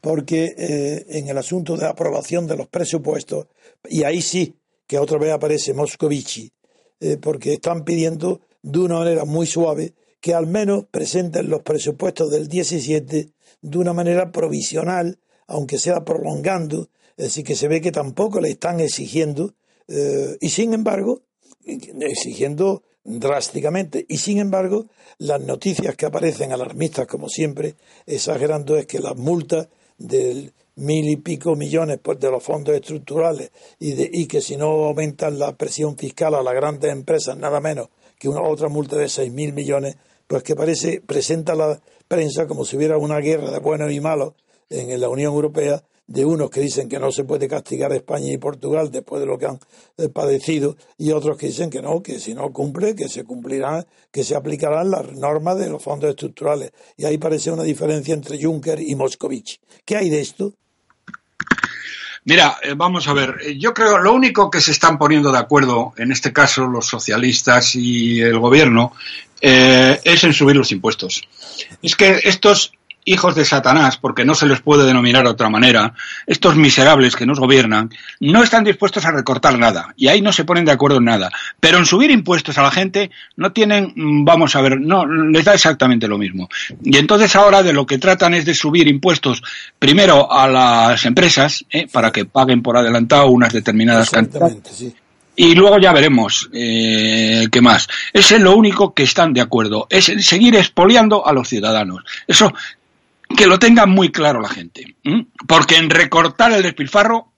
porque 0.00 0.54
eh, 0.56 1.06
en 1.10 1.28
el 1.28 1.38
asunto 1.38 1.76
de 1.76 1.86
aprobación 1.86 2.46
de 2.46 2.56
los 2.56 2.68
presupuestos, 2.68 3.46
y 3.88 4.04
ahí 4.04 4.22
sí 4.22 4.56
que 4.86 4.98
otra 4.98 5.18
vez 5.18 5.32
aparece 5.32 5.74
Moscovici, 5.74 6.52
eh, 7.00 7.16
porque 7.20 7.54
están 7.54 7.84
pidiendo 7.84 8.40
de 8.62 8.78
una 8.78 8.98
manera 8.98 9.24
muy 9.24 9.46
suave 9.46 9.94
que 10.20 10.34
al 10.34 10.46
menos 10.46 10.84
presenten 10.90 11.48
los 11.48 11.62
presupuestos 11.62 12.30
del 12.30 12.48
17 12.48 13.30
de 13.62 13.78
una 13.78 13.92
manera 13.92 14.32
provisional, 14.32 15.18
aunque 15.46 15.78
sea 15.78 16.04
prolongando, 16.04 16.88
decir, 17.16 17.44
que 17.44 17.56
se 17.56 17.68
ve 17.68 17.80
que 17.80 17.92
tampoco 17.92 18.40
le 18.40 18.50
están 18.50 18.80
exigiendo, 18.80 19.54
eh, 19.88 20.36
y 20.40 20.50
sin 20.50 20.74
embargo, 20.74 21.22
exigiendo 21.64 22.82
drásticamente. 23.04 24.04
Y 24.08 24.18
sin 24.18 24.38
embargo, 24.38 24.86
las 25.18 25.40
noticias 25.40 25.96
que 25.96 26.06
aparecen 26.06 26.52
alarmistas, 26.52 27.06
como 27.06 27.28
siempre, 27.28 27.76
exagerando, 28.06 28.76
es 28.76 28.86
que 28.86 28.98
las 28.98 29.16
multas 29.16 29.68
del 29.98 30.52
mil 30.76 31.08
y 31.10 31.16
pico 31.16 31.56
millones 31.56 31.98
pues, 32.02 32.18
de 32.18 32.30
los 32.30 32.42
fondos 32.42 32.74
estructurales 32.74 33.50
y, 33.78 33.92
de, 33.92 34.10
y 34.10 34.26
que 34.26 34.40
si 34.40 34.56
no 34.56 34.66
aumentan 34.66 35.38
la 35.38 35.56
presión 35.56 35.96
fiscal 35.96 36.34
a 36.34 36.42
las 36.42 36.54
grandes 36.54 36.90
empresas, 36.90 37.36
nada 37.36 37.60
menos 37.60 37.88
que 38.18 38.28
una 38.28 38.42
otra 38.42 38.68
multa 38.68 38.96
de 38.96 39.08
seis 39.08 39.32
mil 39.32 39.52
millones, 39.52 39.96
pues 40.26 40.42
que 40.42 40.54
parece, 40.54 41.00
presenta 41.00 41.54
la 41.54 41.80
prensa 42.06 42.46
como 42.46 42.64
si 42.64 42.76
hubiera 42.76 42.98
una 42.98 43.18
guerra 43.18 43.50
de 43.50 43.58
buenos 43.58 43.92
y 43.92 44.00
malos 44.00 44.34
en 44.68 45.00
la 45.00 45.08
Unión 45.08 45.32
Europea 45.32 45.82
de 46.06 46.24
unos 46.24 46.50
que 46.50 46.60
dicen 46.60 46.88
que 46.88 46.98
no 46.98 47.12
se 47.12 47.22
puede 47.22 47.46
castigar 47.46 47.92
a 47.92 47.96
España 47.96 48.32
y 48.32 48.38
Portugal 48.38 48.90
después 48.90 49.20
de 49.20 49.26
lo 49.26 49.38
que 49.38 49.46
han 49.46 49.60
eh, 49.96 50.08
padecido 50.08 50.76
y 50.98 51.12
otros 51.12 51.36
que 51.36 51.46
dicen 51.46 51.70
que 51.70 51.80
no, 51.80 52.02
que 52.02 52.18
si 52.18 52.34
no 52.34 52.52
cumple, 52.52 52.96
que 52.96 53.08
se 53.08 53.22
cumplirán, 53.22 53.86
que 54.10 54.24
se 54.24 54.34
aplicarán 54.34 54.90
las 54.90 55.12
normas 55.12 55.58
de 55.58 55.70
los 55.70 55.82
fondos 55.82 56.10
estructurales. 56.10 56.72
Y 56.96 57.04
ahí 57.04 57.16
parece 57.16 57.52
una 57.52 57.62
diferencia 57.62 58.12
entre 58.12 58.42
Juncker 58.42 58.80
y 58.80 58.94
Moscovici. 58.96 59.58
¿Qué 59.84 59.96
hay 59.96 60.10
de 60.10 60.20
esto? 60.20 60.52
Mira, 62.24 62.58
eh, 62.62 62.74
vamos 62.76 63.06
a 63.06 63.12
ver, 63.12 63.36
eh, 63.42 63.56
yo 63.56 63.72
creo 63.72 63.98
lo 63.98 64.12
único 64.12 64.50
que 64.50 64.60
se 64.60 64.72
están 64.72 64.98
poniendo 64.98 65.30
de 65.30 65.38
acuerdo, 65.38 65.94
en 65.96 66.10
este 66.10 66.32
caso 66.32 66.66
los 66.66 66.86
socialistas 66.86 67.76
y 67.76 68.20
el 68.20 68.38
gobierno, 68.38 68.92
es 69.42 70.22
en 70.22 70.34
subir 70.34 70.54
los 70.54 70.70
impuestos. 70.70 71.22
Es 71.80 71.96
que 71.96 72.20
estos 72.24 72.72
hijos 73.04 73.34
de 73.34 73.44
Satanás, 73.44 73.96
porque 73.96 74.24
no 74.24 74.34
se 74.34 74.46
les 74.46 74.60
puede 74.60 74.86
denominar 74.86 75.24
de 75.24 75.30
otra 75.30 75.48
manera, 75.48 75.94
estos 76.26 76.56
miserables 76.56 77.16
que 77.16 77.26
nos 77.26 77.40
gobiernan, 77.40 77.90
no 78.20 78.42
están 78.42 78.64
dispuestos 78.64 79.04
a 79.04 79.10
recortar 79.10 79.58
nada 79.58 79.94
y 79.96 80.08
ahí 80.08 80.20
no 80.20 80.32
se 80.32 80.44
ponen 80.44 80.64
de 80.64 80.72
acuerdo 80.72 80.98
en 80.98 81.04
nada. 81.04 81.30
Pero 81.58 81.78
en 81.78 81.86
subir 81.86 82.10
impuestos 82.10 82.58
a 82.58 82.62
la 82.62 82.70
gente 82.70 83.10
no 83.36 83.52
tienen, 83.52 83.92
mm, 83.94 84.24
vamos 84.24 84.54
a 84.56 84.60
ver, 84.60 84.80
no 84.80 85.06
les 85.06 85.44
da 85.44 85.54
exactamente 85.54 86.08
lo 86.08 86.18
mismo. 86.18 86.48
Y 86.82 86.96
entonces 86.96 87.34
ahora 87.36 87.62
de 87.62 87.72
lo 87.72 87.86
que 87.86 87.98
tratan 87.98 88.34
es 88.34 88.44
de 88.44 88.54
subir 88.54 88.88
impuestos 88.88 89.42
primero 89.78 90.30
a 90.30 90.48
las 90.48 91.04
empresas 91.04 91.64
¿eh? 91.70 91.86
para 91.90 92.10
que 92.10 92.24
paguen 92.24 92.62
por 92.62 92.76
adelantado 92.76 93.28
unas 93.28 93.52
determinadas 93.52 94.10
cantidades. 94.10 94.94
Y 95.36 95.54
luego 95.54 95.78
ya 95.78 95.92
veremos 95.92 96.50
eh, 96.52 97.46
qué 97.50 97.62
más. 97.62 97.88
Ese 98.12 98.36
es 98.36 98.42
lo 98.42 98.54
único 98.54 98.92
que 98.92 99.04
están 99.04 99.32
de 99.32 99.40
acuerdo, 99.40 99.86
es 99.88 100.12
seguir 100.20 100.56
expoliando 100.56 101.26
a 101.26 101.32
los 101.32 101.48
ciudadanos. 101.48 102.04
Eso 102.26 102.52
que 103.36 103.46
lo 103.46 103.58
tenga 103.58 103.86
muy 103.86 104.10
claro 104.10 104.40
la 104.40 104.48
gente. 104.48 104.96
Porque 105.46 105.76
en 105.76 105.90
recortar 105.90 106.52
el 106.52 106.62
despilfarro, 106.62 107.32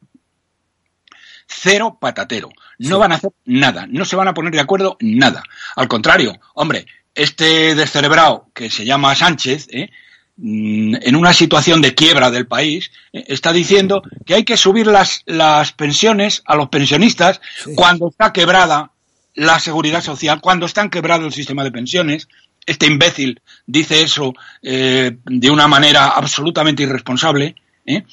cero 1.47 1.99
patatero. 2.01 2.51
No 2.79 2.99
van 2.99 3.13
a 3.13 3.17
hacer 3.17 3.31
nada, 3.45 3.87
no 3.89 4.05
se 4.05 4.17
van 4.17 4.29
a 4.29 4.35
poner 4.35 4.53
de 4.53 4.61
acuerdo 4.61 4.97
nada. 5.01 5.43
Al 5.77 5.89
contrario, 5.89 6.39
hombre, 6.55 6.87
este 7.15 7.75
descerebrado 7.75 8.49
que 8.55 8.71
se 8.71 8.85
llama 8.85 9.15
Sánchez, 9.15 9.69
¿eh? 9.71 9.91
mm, 10.37 10.97
en 11.03 11.17
una 11.17 11.33
situación 11.33 11.81
de 11.83 11.95
quiebra 11.95 12.31
del 12.31 12.47
país, 12.47 12.91
¿eh? 13.13 13.25
está 13.29 13.53
diciendo 13.53 14.03
que 14.27 14.35
hay 14.35 14.45
que 14.45 14.57
subir 14.57 14.87
las, 14.87 15.23
las 15.27 15.73
pensiones 15.73 16.43
a 16.47 16.57
los 16.57 16.69
pensionistas 16.69 17.41
cuando 17.77 18.09
está 18.09 18.33
quebrada 18.33 18.91
la 19.35 19.59
seguridad 19.61 20.03
social, 20.03 20.41
cuando 20.41 20.67
está 20.67 20.89
quebrado 20.89 21.27
el 21.27 21.33
sistema 21.33 21.65
de 21.65 21.71
pensiones, 21.71 22.29
este 22.67 22.87
imbécil 22.87 23.41
dice 23.67 24.03
eso 24.03 24.35
eh, 24.63 25.17
de 25.25 25.51
una 25.51 25.69
manera 25.69 26.09
absolutamente 26.09 26.83
irresponsable. 26.83 27.55
¿eh? 27.87 28.05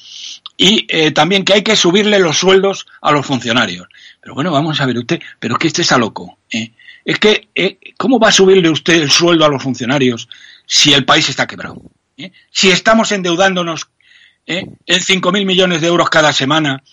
Y 0.58 0.86
eh, 0.90 1.12
también 1.12 1.46
que 1.46 1.54
hay 1.54 1.64
que 1.64 1.76
subirle 1.76 2.20
los 2.20 2.38
sueldos 2.38 2.86
a 3.02 3.12
los 3.12 3.26
funcionarios. 3.26 3.88
Pero 4.22 4.34
bueno, 4.34 4.52
vamos 4.52 4.80
a 4.82 4.86
ver 4.86 4.98
usted, 4.98 5.20
pero 5.40 5.56
es 5.56 5.60
que 5.60 5.68
este 5.68 5.82
está 5.84 5.98
loco. 5.98 6.38
Es 7.06 7.18
que, 7.20 7.48
¿cómo 7.98 8.20
va 8.20 8.30
a 8.30 8.34
subirle 8.34 8.70
usted 8.70 9.02
el 9.02 9.10
sueldo 9.10 9.46
a 9.46 9.50
los 9.50 9.64
funcionarios 9.64 10.28
si 10.66 10.94
el 10.94 11.06
país 11.06 11.30
está 11.30 11.48
quebrado? 11.48 11.82
Si 12.52 12.70
estamos 12.70 13.12
endeudándonos 13.12 13.90
en 14.46 14.78
5.000 14.86 15.46
millones 15.46 15.82
de 15.82 15.88
euros 15.88 16.10
cada 16.10 16.34
semana 16.34 16.84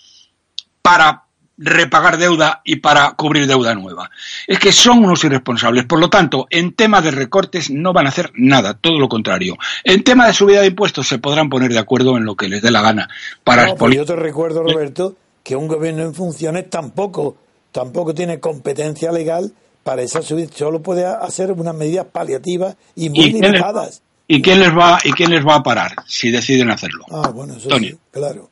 para 0.81 1.26
repagar 1.57 2.17
deuda 2.17 2.61
y 2.63 2.77
para 2.77 3.11
cubrir 3.11 3.47
deuda 3.47 3.73
nueva. 3.73 4.09
Es 4.45 4.59
que 4.59 4.71
son 4.71 5.03
unos 5.03 5.23
irresponsables. 5.23 5.85
Por 5.85 5.99
lo 5.99 6.09
tanto, 6.09 6.47
en 6.49 6.73
tema 6.73 7.01
de 7.01 7.11
recortes 7.11 7.69
no 7.69 7.93
van 7.93 8.05
a 8.05 8.09
hacer 8.09 8.31
nada, 8.35 8.75
todo 8.75 8.99
lo 8.99 9.09
contrario. 9.09 9.57
En 9.83 10.03
tema 10.03 10.27
de 10.27 10.33
subida 10.33 10.61
de 10.61 10.67
impuestos 10.67 11.07
se 11.07 11.17
podrán 11.17 11.49
poner 11.49 11.71
de 11.71 11.79
acuerdo 11.79 12.17
en 12.17 12.25
lo 12.25 12.35
que 12.35 12.47
les 12.47 12.61
dé 12.61 12.71
la 12.71 12.81
gana. 12.81 13.09
Para 13.43 13.67
no, 13.67 13.89
yo 13.89 14.05
te 14.05 14.15
recuerdo, 14.15 14.63
Roberto, 14.63 15.15
que 15.43 15.55
un 15.55 15.67
gobierno 15.67 16.03
en 16.03 16.13
funciones 16.13 16.69
tampoco, 16.69 17.37
tampoco 17.71 18.13
tiene 18.13 18.39
competencia 18.39 19.11
legal 19.11 19.51
para 19.83 20.01
esa 20.01 20.21
subida, 20.21 20.49
solo 20.53 20.81
puede 20.81 21.05
hacer 21.05 21.51
unas 21.53 21.73
medidas 21.73 22.05
paliativas 22.11 22.75
y 22.95 23.09
muy 23.09 23.31
limitadas. 23.31 24.01
¿Y 24.27 24.41
quién 24.41 24.59
les 24.59 24.77
va 24.77 24.99
y 25.01 25.13
quién 25.13 25.31
les 25.31 25.45
va 25.45 25.55
a 25.55 25.63
parar 25.63 25.95
si 26.05 26.29
deciden 26.29 26.69
hacerlo? 26.69 27.05
Ah, 27.09 27.29
bueno, 27.29 27.55
eso 27.55 27.69
sí, 27.79 27.97
claro. 28.11 28.49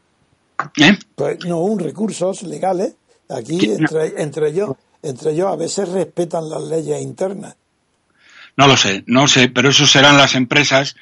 ¿Eh? 0.77 0.97
Pues 1.15 1.45
no, 1.45 1.59
un 1.59 1.79
recursos 1.79 2.43
legales. 2.43 2.93
Aquí 3.29 3.71
entre, 3.71 4.21
entre 4.21 4.49
ellos, 4.49 4.71
entre 5.01 5.31
ellos 5.31 5.47
a 5.47 5.55
veces 5.55 5.89
respetan 5.89 6.49
las 6.49 6.63
leyes 6.63 7.01
internas. 7.01 7.55
No 8.57 8.67
lo 8.67 8.77
sé, 8.77 9.03
no 9.07 9.27
sé, 9.27 9.49
pero 9.49 9.69
eso 9.69 9.85
serán 9.85 10.17
las 10.17 10.35
empresas 10.35 10.95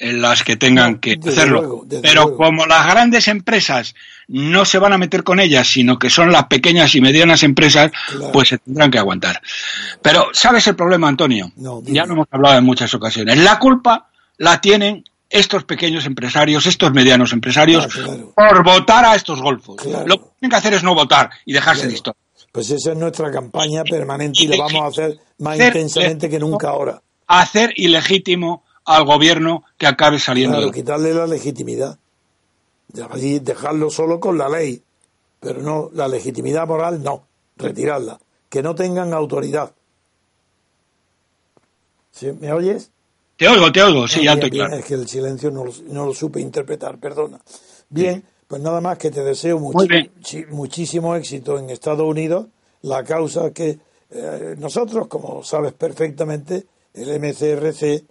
en 0.00 0.22
las 0.22 0.42
que 0.42 0.56
tengan 0.56 0.98
que 0.98 1.18
hacerlo. 1.26 1.86
pero 2.02 2.34
como 2.36 2.66
las 2.66 2.86
grandes 2.86 3.28
empresas 3.28 3.94
no 4.28 4.64
se 4.64 4.78
van 4.78 4.94
a 4.94 4.98
meter 4.98 5.22
con 5.22 5.40
ellas, 5.40 5.68
sino 5.68 5.98
que 5.98 6.08
son 6.08 6.32
las 6.32 6.46
pequeñas 6.46 6.94
y 6.94 7.00
medianas 7.02 7.42
empresas, 7.42 7.92
pues 8.32 8.48
se 8.48 8.58
tendrán 8.58 8.90
que 8.90 8.98
aguantar. 8.98 9.42
Pero, 10.00 10.28
¿sabes 10.32 10.66
el 10.68 10.76
problema, 10.76 11.08
Antonio? 11.08 11.52
ya 11.84 12.06
lo 12.06 12.14
hemos 12.14 12.28
hablado 12.30 12.58
en 12.58 12.64
muchas 12.64 12.92
ocasiones. 12.94 13.36
La 13.38 13.58
culpa 13.58 14.08
la 14.38 14.60
tienen 14.60 15.04
estos 15.30 15.64
pequeños 15.64 16.04
empresarios, 16.06 16.66
estos 16.66 16.92
medianos 16.92 17.32
empresarios, 17.32 17.86
ah, 17.86 18.16
por 18.34 18.64
votar 18.64 19.04
a 19.04 19.14
estos 19.14 19.40
golfos. 19.40 19.76
Lo 19.84 20.18
que 20.18 20.26
tienen 20.40 20.50
que 20.50 20.56
hacer 20.56 20.74
es 20.74 20.82
no 20.82 20.94
votar 20.94 21.30
y 21.46 21.52
dejarse 21.52 21.86
de. 21.86 22.00
Pues 22.52 22.68
esa 22.70 22.90
es 22.90 22.98
nuestra 22.98 23.30
campaña 23.30 23.84
permanente 23.84 24.42
y, 24.42 24.48
lo 24.48 24.58
vamos 24.58 24.82
a 24.82 24.86
hacer 24.88 25.20
más 25.38 25.58
intensamente 25.58 26.28
que 26.28 26.40
nunca 26.40 26.70
ahora. 26.70 27.00
Hacer 27.28 27.72
ilegítimo 27.76 28.64
al 28.84 29.04
gobierno 29.04 29.62
que 29.78 29.86
acabe 29.86 30.18
saliendo. 30.18 30.56
Claro, 30.56 30.72
quitarle 30.72 31.14
la 31.14 31.28
legitimidad. 31.28 31.96
Dejarlo 32.88 33.88
solo 33.88 34.18
con 34.18 34.36
la 34.36 34.48
ley. 34.48 34.82
Pero 35.38 35.62
no, 35.62 35.90
la 35.94 36.08
legitimidad 36.08 36.66
moral 36.66 37.02
no, 37.04 37.24
retirarla. 37.56 38.18
Que 38.48 38.62
no 38.62 38.74
tengan 38.74 39.14
autoridad. 39.14 39.72
¿Me 42.40 42.52
oyes? 42.52 42.90
Te 43.40 43.48
oigo, 43.48 43.72
te 43.72 43.82
oigo, 43.82 44.06
sí, 44.06 44.28
alto 44.28 44.48
y 44.48 44.50
claro. 44.50 44.76
Es 44.76 44.84
que 44.84 44.92
el 44.92 45.08
silencio 45.08 45.50
no 45.50 45.64
lo, 45.64 46.12
supe 46.12 46.42
interpretar, 46.42 46.98
perdona. 46.98 47.40
Bien, 47.88 48.22
pues 48.46 48.60
nada 48.60 48.82
más 48.82 48.98
que 48.98 49.10
te 49.10 49.24
deseo 49.24 49.58
muchísimo 50.50 51.16
éxito 51.16 51.58
en 51.58 51.70
Estados 51.70 52.06
Unidos. 52.06 52.48
La 52.82 53.02
causa 53.02 53.50
que 53.50 53.78
eh, 54.10 54.56
nosotros, 54.58 55.06
como 55.06 55.42
sabes 55.42 55.72
perfectamente, 55.72 56.66
el 56.92 57.18
MCRC 57.18 58.04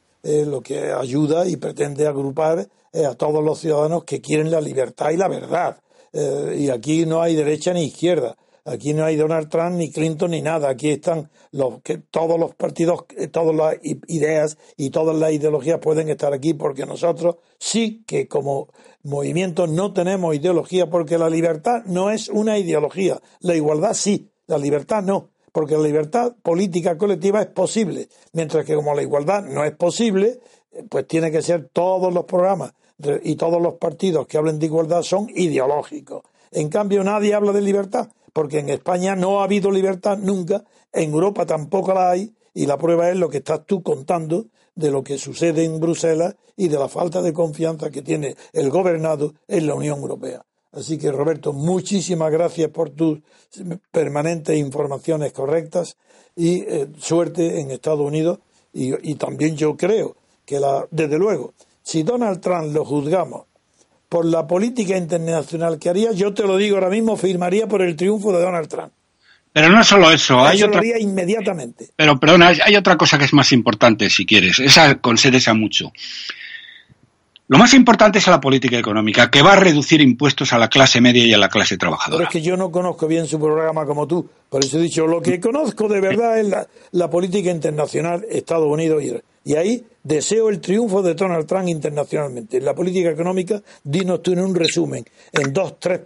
lo 0.47 0.61
que 0.61 0.91
ayuda 0.91 1.47
y 1.47 1.57
pretende 1.57 2.07
agrupar 2.07 2.67
a 2.95 3.13
todos 3.13 3.43
los 3.43 3.59
ciudadanos 3.59 4.05
que 4.05 4.21
quieren 4.21 4.49
la 4.49 4.59
libertad 4.59 5.11
y 5.11 5.17
la 5.17 5.27
verdad. 5.27 5.77
Eh, 6.11 6.55
y 6.61 6.69
aquí 6.71 7.05
no 7.05 7.21
hay 7.21 7.35
derecha 7.35 7.71
ni 7.71 7.83
izquierda. 7.83 8.35
Aquí 8.69 8.93
no 8.93 9.03
hay 9.03 9.15
Donald 9.15 9.49
Trump 9.49 9.77
ni 9.77 9.89
Clinton 9.89 10.29
ni 10.29 10.43
nada. 10.43 10.69
Aquí 10.69 10.91
están 10.91 11.32
los 11.51 11.82
que 11.82 11.97
todos 11.97 12.39
los 12.39 12.53
partidos, 12.53 13.05
eh, 13.17 13.27
todas 13.27 13.55
las 13.55 13.75
ideas 14.08 14.60
y 14.77 14.91
todas 14.91 15.15
las 15.15 15.32
ideologías 15.34 15.79
pueden 15.79 16.08
estar 16.10 16.34
aquí 16.34 16.53
porque 16.53 16.86
nosotros 16.86 17.38
sí 17.58 18.03
que 18.05 18.27
como 18.27 18.67
movimiento 19.01 19.65
no 19.65 19.91
tenemos 19.91 20.36
ideología 20.36 20.88
porque 20.88 21.17
la 21.17 21.32
libertad 21.32 21.84
no 21.86 22.12
es 22.12 22.29
una 22.29 22.60
ideología. 22.60 23.19
La 23.39 23.55
igualdad 23.55 23.95
sí, 23.95 24.29
la 24.45 24.60
libertad 24.60 25.01
no. 25.01 25.32
Porque 25.51 25.75
la 25.75 25.82
libertad 25.82 26.36
política 26.43 26.95
colectiva 26.95 27.41
es 27.41 27.47
posible, 27.47 28.08
mientras 28.34 28.65
que 28.65 28.75
como 28.75 28.93
la 28.93 29.01
igualdad 29.01 29.43
no 29.45 29.63
es 29.63 29.71
posible, 29.71 30.41
eh, 30.71 30.84
pues 30.88 31.08
tiene 31.08 31.32
que 31.32 31.41
ser 31.41 31.69
todos 31.73 32.13
los 32.13 32.25
programas 32.25 32.73
y 33.23 33.36
todos 33.36 33.60
los 33.60 33.75
partidos 33.75 34.27
que 34.27 34.38
hablen 34.38 34.60
de 34.60 34.67
igualdad 34.67 35.01
son 35.01 35.27
ideológicos. 35.34 36.21
En 36.51 36.69
cambio, 36.69 37.03
nadie 37.03 37.34
habla 37.34 37.51
de 37.51 37.62
libertad 37.62 38.10
porque 38.33 38.59
en 38.59 38.69
España 38.69 39.15
no 39.15 39.39
ha 39.39 39.43
habido 39.43 39.71
libertad 39.71 40.17
nunca, 40.17 40.63
en 40.91 41.11
Europa 41.11 41.45
tampoco 41.45 41.93
la 41.93 42.11
hay, 42.11 42.33
y 42.53 42.65
la 42.65 42.77
prueba 42.77 43.09
es 43.09 43.17
lo 43.17 43.29
que 43.29 43.37
estás 43.37 43.65
tú 43.65 43.81
contando 43.83 44.47
de 44.75 44.91
lo 44.91 45.03
que 45.03 45.17
sucede 45.17 45.63
en 45.63 45.79
Bruselas 45.79 46.35
y 46.55 46.67
de 46.67 46.77
la 46.77 46.87
falta 46.87 47.21
de 47.21 47.33
confianza 47.33 47.89
que 47.89 48.01
tiene 48.01 48.35
el 48.53 48.69
gobernado 48.69 49.33
en 49.47 49.67
la 49.67 49.75
Unión 49.75 49.99
Europea. 49.99 50.45
Así 50.71 50.97
que, 50.97 51.11
Roberto, 51.11 51.51
muchísimas 51.51 52.31
gracias 52.31 52.69
por 52.69 52.91
tus 52.91 53.19
permanentes 53.91 54.57
informaciones 54.57 55.33
correctas 55.33 55.97
y 56.35 56.61
eh, 56.61 56.87
suerte 56.97 57.59
en 57.59 57.71
Estados 57.71 58.05
Unidos. 58.05 58.39
Y, 58.71 58.93
y, 59.09 59.15
también 59.15 59.55
yo 59.57 59.75
creo 59.75 60.15
que, 60.45 60.59
la, 60.59 60.87
desde 60.91 61.17
luego, 61.17 61.53
si 61.81 62.03
Donald 62.03 62.39
Trump 62.39 62.73
lo 62.73 62.85
juzgamos 62.85 63.47
por 64.10 64.26
la 64.26 64.48
política 64.48 64.98
internacional 64.98 65.78
que 65.78 65.89
haría, 65.89 66.12
yo 66.12 66.34
te 66.34 66.43
lo 66.43 66.58
digo 66.58 66.76
ahora 66.76 66.89
mismo, 66.89 67.15
firmaría 67.15 67.67
por 67.67 67.84
el 67.84 67.95
triunfo 67.95 68.34
de 68.34 68.41
Donald 68.41 68.67
Trump. 68.67 68.91
Pero 69.54 69.69
no 69.69 69.84
solo 69.84 70.12
eso, 70.12 70.39
hay 70.45 70.62
otra. 70.62 70.82
Inmediatamente. 71.00 71.89
Pero 71.95 72.19
perdona, 72.19 72.50
hay 72.63 72.76
otra 72.76 72.98
cosa 72.98 73.17
que 73.17 73.26
es 73.26 73.34
más 73.34 73.52
importante, 73.52 74.10
si 74.10 74.26
quieres. 74.26 74.60
Esa 74.60 74.95
concédese 74.95 75.54
mucho. 75.54 75.91
Lo 77.48 77.58
más 77.58 77.74
importante 77.74 78.19
es 78.19 78.28
la 78.28 78.39
política 78.39 78.78
económica, 78.78 79.32
que 79.32 79.41
va 79.41 79.54
a 79.54 79.56
reducir 79.56 80.02
impuestos 80.02 80.54
a 80.54 80.60
la 80.60 80.67
clase 80.67 81.02
media 81.02 81.26
y 81.26 81.34
a 81.34 81.38
la 81.39 81.50
clase 81.50 81.78
trabajadora. 81.78 82.19
Pero 82.19 82.30
es 82.30 82.32
que 82.32 82.48
yo 82.48 82.56
no 82.56 82.72
conozco 82.72 83.08
bien 83.08 83.26
su 83.26 83.39
programa 83.39 83.88
como 83.88 84.08
tú. 84.08 84.30
Por 84.50 84.63
eso 84.63 84.78
he 84.78 84.84
dicho, 84.84 85.08
lo 85.08 85.19
que 85.19 85.39
conozco 85.39 85.88
de 85.88 86.00
verdad 86.00 86.39
es 86.39 86.48
la, 86.91 87.10
política 87.10 87.50
internacional, 87.50 88.24
Estados 88.30 88.67
Unidos 88.67 89.04
y, 89.04 89.19
y 89.43 89.56
ahí 89.56 89.84
deseo 90.04 90.49
el 90.49 90.60
triunfo 90.60 91.02
de 91.02 91.13
Donald 91.13 91.45
Trump 91.45 91.67
internacionalmente. 91.67 92.58
En 92.58 92.65
la 92.65 92.75
política 92.75 93.10
económica, 93.10 93.62
dinos 93.84 94.21
tú 94.21 94.34
en 94.34 94.39
un 94.39 94.56
resumen, 94.56 95.06
en 95.32 95.54
dos, 95.54 95.80
tres 95.80 96.02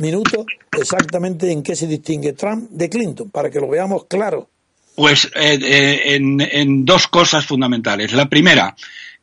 minutos, 0.00 0.46
exactamente 0.78 1.50
en 1.50 1.62
qué 1.62 1.74
se 1.74 1.86
distingue 1.86 2.32
Trump 2.32 2.70
de 2.70 2.88
Clinton, 2.88 3.30
para 3.30 3.50
que 3.50 3.60
lo 3.60 3.68
veamos 3.68 4.04
claro. 4.06 4.48
Pues 4.94 5.26
eh, 5.34 5.58
eh, 5.62 6.14
en, 6.14 6.40
en 6.40 6.84
dos 6.84 7.08
cosas 7.08 7.46
fundamentales. 7.46 8.12
La 8.12 8.28
primera, 8.28 8.74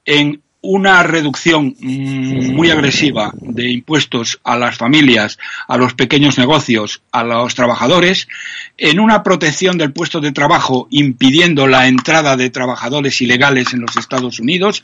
en 0.06 0.42
una 0.66 1.04
reducción 1.04 1.76
muy 1.80 2.70
agresiva 2.70 3.32
de 3.40 3.70
impuestos 3.70 4.40
a 4.44 4.58
las 4.58 4.78
familias, 4.78 5.38
a 5.68 5.78
los 5.78 5.94
pequeños 5.94 6.38
negocios, 6.38 7.02
a 7.12 7.24
los 7.24 7.56
trabajadores, 7.56 8.28
en 8.78 9.00
una 9.00 9.24
protección 9.24 9.78
del 9.78 9.94
puesto 9.94 10.20
de 10.20 10.32
trabajo 10.32 10.88
impidiendo 10.90 11.68
la 11.68 11.88
entrada 11.88 12.36
de 12.36 12.50
trabajadores 12.50 13.22
ilegales 13.22 13.74
en 13.74 13.82
los 13.82 13.96
Estados 13.96 14.40
Unidos 14.40 14.84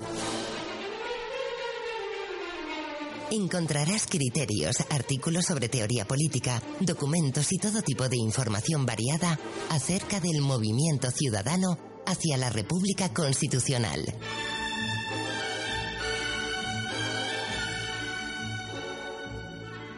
Encontrarás 3.31 4.07
criterios, 4.07 4.77
artículos 4.89 5.47
sobre 5.47 5.69
teoría 5.69 6.05
política, 6.05 6.63
documentos 6.79 7.53
y 7.53 7.59
todo 7.59 7.83
tipo 7.83 8.09
de 8.09 8.17
información 8.17 8.87
variada 8.87 9.37
acerca 9.69 10.21
del 10.21 10.43
movimiento 10.43 11.11
ciudadano 11.11 11.77
hacia 12.07 12.37
la 12.37 12.51
República 12.51 13.13
Constitucional. 13.13 14.01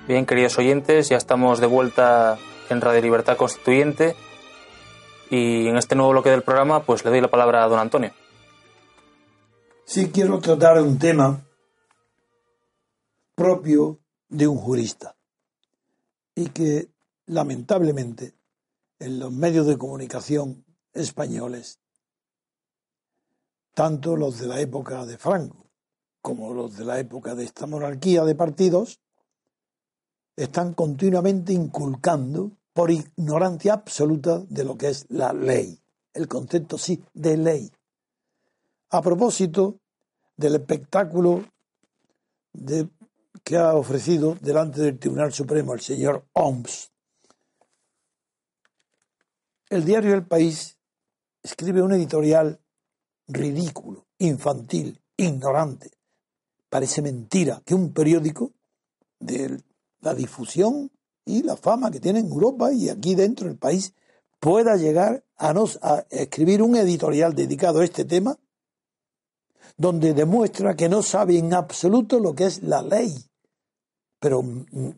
Bien, 0.07 0.25
queridos 0.25 0.57
oyentes, 0.57 1.11
ya 1.11 1.19
estamos 1.19 1.61
de 1.61 1.67
vuelta 1.67 2.39
en 2.71 2.81
Radio 2.81 3.03
Libertad 3.03 3.37
Constituyente 3.37 4.17
y 5.29 5.69
en 5.69 5.77
este 5.77 5.97
nuevo 5.97 6.13
bloque 6.13 6.31
del 6.31 6.41
programa 6.41 6.83
pues 6.83 7.05
le 7.05 7.11
doy 7.11 7.21
la 7.21 7.29
palabra 7.29 7.63
a 7.63 7.69
don 7.69 7.79
Antonio. 7.79 8.11
Sí 9.85 10.11
quiero 10.11 10.39
tratar 10.39 10.81
un 10.81 10.99
tema 10.99 11.43
propio 13.39 14.01
de 14.29 14.49
un 14.49 14.59
jurista 14.59 15.15
y 16.35 16.49
que 16.51 16.91
lamentablemente 17.27 18.35
en 18.99 19.21
los 19.21 19.31
medios 19.31 19.65
de 19.69 19.79
comunicación 19.79 20.65
españoles, 20.93 21.79
tanto 23.75 24.17
los 24.17 24.41
de 24.41 24.49
la 24.49 24.61
época 24.61 25.07
de 25.07 25.19
Franco 25.19 25.71
como 26.21 26.53
los 26.53 26.77
de 26.77 26.85
la 26.85 26.99
época 26.99 27.37
de 27.37 27.45
esta 27.45 27.69
monarquía 27.69 28.25
de 28.25 28.35
partidos, 28.35 28.99
están 30.35 30.75
continuamente 30.75 31.53
inculcando 31.53 32.51
por 32.73 32.91
ignorancia 32.91 33.73
absoluta 33.73 34.41
de 34.49 34.65
lo 34.65 34.77
que 34.77 34.89
es 34.89 35.07
la 35.11 35.33
ley, 35.33 35.81
el 36.13 36.27
concepto 36.27 36.77
sí 36.77 37.03
de 37.15 37.37
ley. 37.37 37.71
A 38.91 39.01
propósito 39.01 39.79
del 40.37 40.57
espectáculo 40.57 41.45
de- 42.53 42.89
que 43.49 43.57
ha 43.57 43.75
ofrecido 43.75 44.37
delante 44.43 44.83
del 44.83 44.99
Tribunal 44.99 45.33
Supremo 45.33 45.73
el 45.73 45.81
señor 45.81 46.27
Oms, 46.35 46.93
el 49.71 49.87
diario 49.87 50.13
El 50.13 50.27
País 50.27 50.77
escribe 51.43 51.81
un 51.81 51.93
editorial 51.93 52.61
ridículo, 53.27 54.07
infantil, 54.19 55.01
ignorante. 55.17 55.91
Parece 56.69 57.01
mentira 57.01 57.63
que 57.65 57.75
un 57.75 57.95
periódico 57.95 58.53
de 59.19 59.63
la 60.03 60.13
difusión 60.13 60.91
y 61.25 61.43
la 61.43 61.57
fama 61.57 61.91
que 61.91 62.01
tiene 62.01 62.19
en 62.19 62.27
Europa 62.27 62.71
y 62.71 62.91
aquí 62.91 63.15
dentro 63.15 63.49
del 63.49 63.57
país 63.57 63.95
pueda 64.39 64.77
llegar 64.77 65.25
a, 65.37 65.55
nos, 65.55 65.79
a 65.81 66.05
escribir 66.11 66.61
un 66.61 66.77
editorial 66.77 67.35
dedicado 67.35 67.81
a 67.81 67.85
este 67.87 68.05
tema 68.05 68.39
donde 69.79 70.13
demuestra 70.13 70.77
que 70.77 70.91
no 70.91 71.03
sabe 71.03 71.39
en 71.39 71.55
absoluto 71.55 72.21
lo 72.21 72.35
que 72.35 72.45
es 72.45 72.63
la 72.63 72.83
ley. 72.83 73.25
Pero 74.21 74.43
mm, 74.43 74.91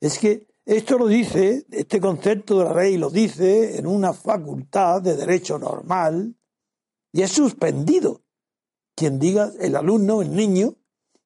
es 0.00 0.18
que 0.18 0.46
esto 0.64 0.98
lo 0.98 1.06
dice, 1.06 1.66
este 1.70 2.00
concepto 2.00 2.58
de 2.58 2.64
la 2.64 2.74
ley 2.74 2.96
lo 2.96 3.10
dice 3.10 3.76
en 3.78 3.86
una 3.86 4.12
facultad 4.12 5.02
de 5.02 5.16
derecho 5.16 5.58
normal 5.58 6.36
y 7.12 7.22
es 7.22 7.32
suspendido. 7.32 8.22
Quien 8.94 9.18
diga, 9.18 9.50
el 9.58 9.74
alumno, 9.74 10.22
el 10.22 10.34
niño, 10.34 10.76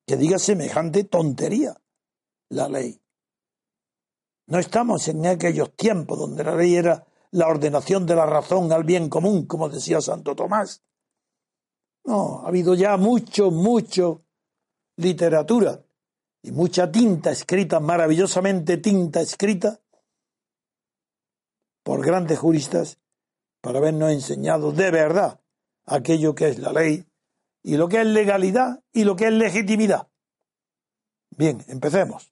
que 0.07 0.17
diga 0.17 0.39
semejante 0.39 1.05
tontería, 1.05 1.77
la 2.49 2.69
ley. 2.69 3.01
No 4.47 4.59
estamos 4.59 5.09
en 5.09 5.27
aquellos 5.27 5.75
tiempos 5.75 6.19
donde 6.19 6.45
la 6.45 6.55
ley 6.55 6.77
era 6.77 7.07
la 7.33 7.49
ordenación 7.49 8.07
de 8.07 8.15
la 8.15 8.27
razón 8.27 8.73
al 8.73 8.85
bien 8.85 9.09
común, 9.09 9.47
como 9.47 9.69
decía 9.69 10.01
Santo 10.01 10.37
Tomás. 10.37 10.83
No, 12.05 12.41
ha 12.41 12.49
habido 12.49 12.75
ya 12.75 12.97
mucho, 12.97 13.51
mucho 13.51 14.23
literatura 14.97 15.84
y 16.45 16.53
mucha 16.53 16.93
tinta 16.93 17.31
escrita, 17.31 17.81
maravillosamente 17.81 18.77
tinta 18.77 19.23
escrita 19.23 19.81
por 21.83 22.05
grandes 22.05 22.39
juristas 22.39 22.99
para 23.63 23.79
habernos 23.79 24.13
enseñado 24.13 24.71
de 24.71 24.91
verdad 24.91 25.41
aquello 25.87 26.35
que 26.35 26.49
es 26.49 26.59
la 26.59 26.71
ley 26.71 27.07
y 27.63 27.79
lo 27.79 27.89
que 27.89 28.03
es 28.03 28.07
legalidad 28.07 28.85
y 28.93 29.05
lo 29.05 29.17
que 29.17 29.29
es 29.29 29.33
legitimidad. 29.33 30.07
Bien, 31.31 31.65
empecemos. 31.69 32.31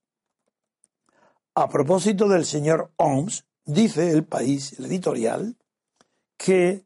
A 1.55 1.71
propósito 1.71 2.29
del 2.29 2.45
señor 2.45 2.93
Oms, 2.97 3.47
dice 3.65 4.11
el 4.11 4.25
país, 4.25 4.79
el 4.79 4.87
editorial, 4.87 5.57
que 6.37 6.85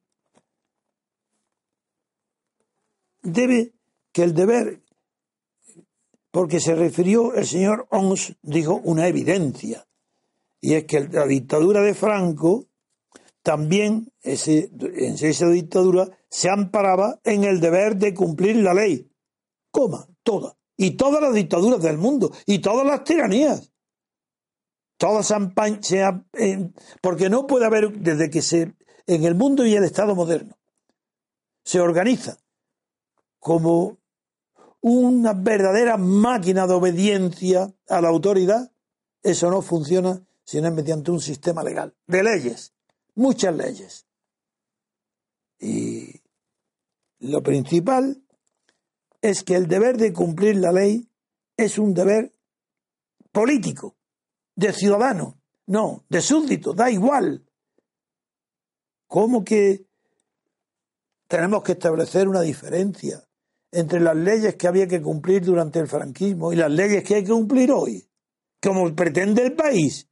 debe, 3.21 3.73
que 4.13 4.23
el 4.23 4.33
deber, 4.33 4.86
porque 6.37 6.61
se 6.61 6.75
refirió, 6.75 7.33
el 7.33 7.47
señor 7.47 7.87
Oms 7.89 8.37
dijo 8.43 8.79
una 8.85 9.09
evidencia, 9.09 9.89
y 10.61 10.75
es 10.75 10.85
que 10.85 11.09
la 11.09 11.25
dictadura 11.25 11.81
de 11.81 11.95
Franco 11.95 12.67
también, 13.41 14.13
en 14.23 15.15
esa 15.15 15.49
dictadura, 15.49 16.11
se 16.29 16.51
amparaba 16.51 17.19
en 17.25 17.45
el 17.45 17.59
deber 17.59 17.97
de 17.97 18.13
cumplir 18.13 18.57
la 18.57 18.75
ley. 18.75 19.11
Coma, 19.71 20.07
toda. 20.23 20.59
Y 20.77 20.99
todas 20.99 21.23
las 21.23 21.33
dictaduras 21.33 21.81
del 21.81 21.97
mundo, 21.97 22.31
y 22.45 22.59
todas 22.59 22.87
las 22.87 23.03
tiranías. 23.03 23.73
Todas 24.99 25.33
se 25.81 26.03
eh, 26.35 26.71
porque 27.01 27.31
no 27.31 27.47
puede 27.47 27.65
haber, 27.65 27.99
desde 27.99 28.29
que 28.29 28.43
se, 28.43 28.75
en 29.07 29.25
el 29.25 29.37
mundo 29.37 29.65
y 29.65 29.75
el 29.75 29.85
Estado 29.85 30.15
moderno, 30.15 30.59
se 31.65 31.81
organiza 31.81 32.37
como 33.39 33.97
una 34.81 35.33
verdadera 35.33 35.97
máquina 35.97 36.67
de 36.67 36.75
obediencia 36.75 37.75
a 37.89 38.01
la 38.01 38.09
autoridad, 38.09 38.71
eso 39.23 39.51
no 39.51 39.63
funciona 39.63 40.23
si 40.45 40.61
no 40.61 40.69
es 40.69 40.75
mediante 40.75 41.11
un 41.11 41.21
sistema 41.21 41.63
legal, 41.65 41.95
de 42.07 42.23
leyes, 42.23 42.73
muchas 43.15 43.55
leyes. 43.57 44.07
Y 45.59 46.23
lo 47.19 47.43
principal 47.43 48.23
es 49.21 49.43
que 49.43 49.57
el 49.57 49.67
deber 49.67 49.97
de 49.97 50.13
cumplir 50.13 50.57
la 50.57 50.71
ley 50.71 51.09
es 51.57 51.79
un 51.79 51.95
deber 51.95 52.33
político, 53.33 53.97
de 54.55 54.73
ciudadano, 54.73 55.41
no, 55.67 56.05
de 56.09 56.21
súbdito, 56.21 56.73
da 56.73 56.91
igual. 56.91 57.45
¿Cómo 59.09 59.45
que 59.45 59.87
tenemos 61.27 61.63
que 61.63 61.73
establecer 61.73 62.29
una 62.29 62.43
diferencia 62.43 63.26
entre 63.73 64.01
las 64.01 64.17
leyes 64.17 64.57
que 64.57 64.69
había 64.69 64.87
que 64.87 65.03
cumplir 65.03 65.45
durante 65.45 65.79
el 65.79 65.89
franquismo 65.89 66.53
y 66.53 66.57
las 66.57 66.71
leyes 66.71 67.05
que 67.05 67.17
hay 67.17 67.25
que 67.25 67.33
cumplir 67.33 67.73
hoy, 67.73 68.09
como 68.63 68.95
pretende 68.95 69.45
el 69.45 69.55
país. 69.55 70.09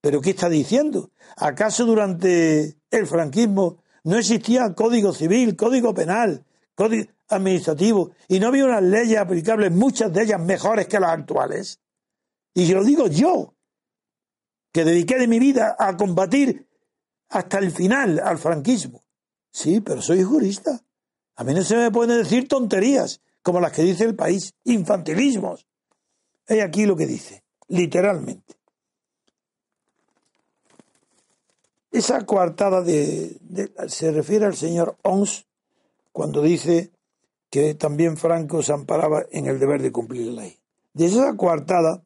¿Pero 0.00 0.20
qué 0.20 0.30
está 0.30 0.48
diciendo? 0.48 1.10
¿Acaso 1.36 1.84
durante 1.84 2.76
el 2.90 3.06
franquismo 3.06 3.82
no 4.04 4.16
existía 4.16 4.74
código 4.74 5.12
civil, 5.12 5.56
código 5.56 5.92
penal, 5.92 6.44
código 6.74 7.10
administrativo 7.28 8.12
y 8.28 8.40
no 8.40 8.48
había 8.48 8.64
unas 8.64 8.82
leyes 8.82 9.18
aplicables, 9.18 9.72
muchas 9.72 10.12
de 10.12 10.22
ellas 10.22 10.40
mejores 10.40 10.86
que 10.86 11.00
las 11.00 11.10
actuales? 11.10 11.80
Y 12.54 12.66
yo 12.66 12.78
lo 12.78 12.84
digo 12.84 13.08
yo, 13.08 13.54
que 14.72 14.84
dediqué 14.84 15.18
de 15.18 15.28
mi 15.28 15.38
vida 15.38 15.76
a 15.78 15.96
combatir 15.96 16.68
hasta 17.28 17.58
el 17.58 17.70
final 17.70 18.20
al 18.20 18.38
franquismo. 18.38 19.02
Sí, 19.50 19.80
pero 19.80 20.00
soy 20.00 20.22
jurista. 20.22 20.80
A 21.38 21.44
mí 21.44 21.54
no 21.54 21.62
se 21.62 21.76
me 21.76 21.92
pueden 21.92 22.18
decir 22.18 22.48
tonterías 22.48 23.20
como 23.42 23.60
las 23.60 23.70
que 23.70 23.82
dice 23.82 24.02
el 24.02 24.16
país, 24.16 24.54
infantilismos. 24.64 25.68
He 26.48 26.60
aquí 26.62 26.84
lo 26.84 26.96
que 26.96 27.06
dice, 27.06 27.44
literalmente. 27.68 28.56
Esa 31.92 32.26
coartada 32.26 32.82
de, 32.82 33.38
se 33.86 34.10
refiere 34.10 34.46
al 34.46 34.56
señor 34.56 34.96
Ons 35.02 35.46
cuando 36.10 36.42
dice 36.42 36.90
que 37.50 37.74
también 37.74 38.16
Franco 38.16 38.60
se 38.64 38.72
amparaba 38.72 39.24
en 39.30 39.46
el 39.46 39.60
deber 39.60 39.80
de 39.80 39.92
cumplir 39.92 40.26
la 40.26 40.42
ley. 40.42 40.58
De 40.92 41.06
esa 41.06 41.36
coartada 41.36 42.02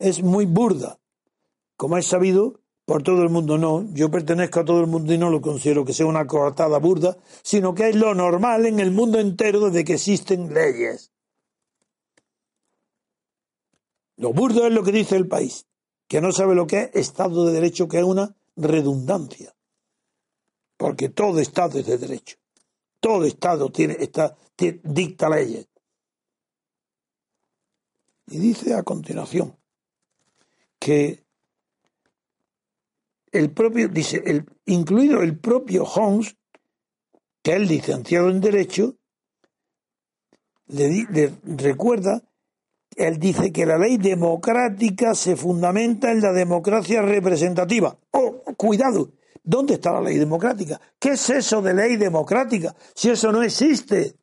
es 0.00 0.20
muy 0.20 0.46
burda. 0.46 0.98
Como 1.76 1.96
es 1.96 2.06
sabido, 2.06 2.58
por 2.88 3.02
todo 3.02 3.22
el 3.22 3.28
mundo 3.28 3.58
no, 3.58 3.84
yo 3.92 4.10
pertenezco 4.10 4.60
a 4.60 4.64
todo 4.64 4.80
el 4.80 4.86
mundo 4.86 5.12
y 5.12 5.18
no 5.18 5.28
lo 5.28 5.42
considero 5.42 5.84
que 5.84 5.92
sea 5.92 6.06
una 6.06 6.26
coartada 6.26 6.78
burda, 6.78 7.18
sino 7.42 7.74
que 7.74 7.90
es 7.90 7.94
lo 7.94 8.14
normal 8.14 8.64
en 8.64 8.80
el 8.80 8.92
mundo 8.92 9.20
entero 9.20 9.68
desde 9.68 9.84
que 9.84 9.92
existen 9.92 10.54
leyes. 10.54 11.12
Lo 14.16 14.32
burdo 14.32 14.66
es 14.66 14.72
lo 14.72 14.82
que 14.84 14.92
dice 14.92 15.16
el 15.16 15.28
país, 15.28 15.66
que 16.08 16.22
no 16.22 16.32
sabe 16.32 16.54
lo 16.54 16.66
que 16.66 16.84
es 16.84 16.90
Estado 16.94 17.44
de 17.44 17.52
Derecho, 17.52 17.88
que 17.88 17.98
es 17.98 18.04
una 18.04 18.34
redundancia. 18.56 19.54
Porque 20.78 21.10
todo 21.10 21.40
Estado 21.40 21.78
es 21.78 21.84
de 21.84 21.98
derecho. 21.98 22.38
Todo 23.00 23.26
Estado 23.26 23.70
tiene, 23.70 23.98
está, 24.00 24.34
dicta 24.56 25.28
leyes. 25.28 25.68
Y 28.28 28.38
dice 28.38 28.72
a 28.72 28.82
continuación 28.82 29.58
que 30.78 31.27
el 33.32 33.50
propio, 33.52 33.88
dice, 33.88 34.22
el, 34.24 34.44
incluido 34.66 35.22
el 35.22 35.38
propio 35.38 35.84
Holmes, 35.84 36.36
que 37.42 37.56
es 37.56 37.68
licenciado 37.68 38.30
en 38.30 38.40
Derecho, 38.40 38.96
le, 40.66 41.06
le 41.10 41.32
recuerda, 41.44 42.22
él 42.96 43.18
dice 43.18 43.52
que 43.52 43.64
la 43.64 43.78
ley 43.78 43.96
democrática 43.96 45.14
se 45.14 45.36
fundamenta 45.36 46.10
en 46.10 46.20
la 46.20 46.32
democracia 46.32 47.00
representativa. 47.00 47.96
Oh, 48.10 48.42
cuidado, 48.56 49.12
¿dónde 49.42 49.74
está 49.74 49.92
la 49.92 50.00
ley 50.00 50.18
democrática? 50.18 50.80
¿Qué 50.98 51.10
es 51.10 51.30
eso 51.30 51.62
de 51.62 51.74
ley 51.74 51.96
democrática? 51.96 52.74
Si 52.94 53.10
eso 53.10 53.30
no 53.30 53.42
existe. 53.42 54.16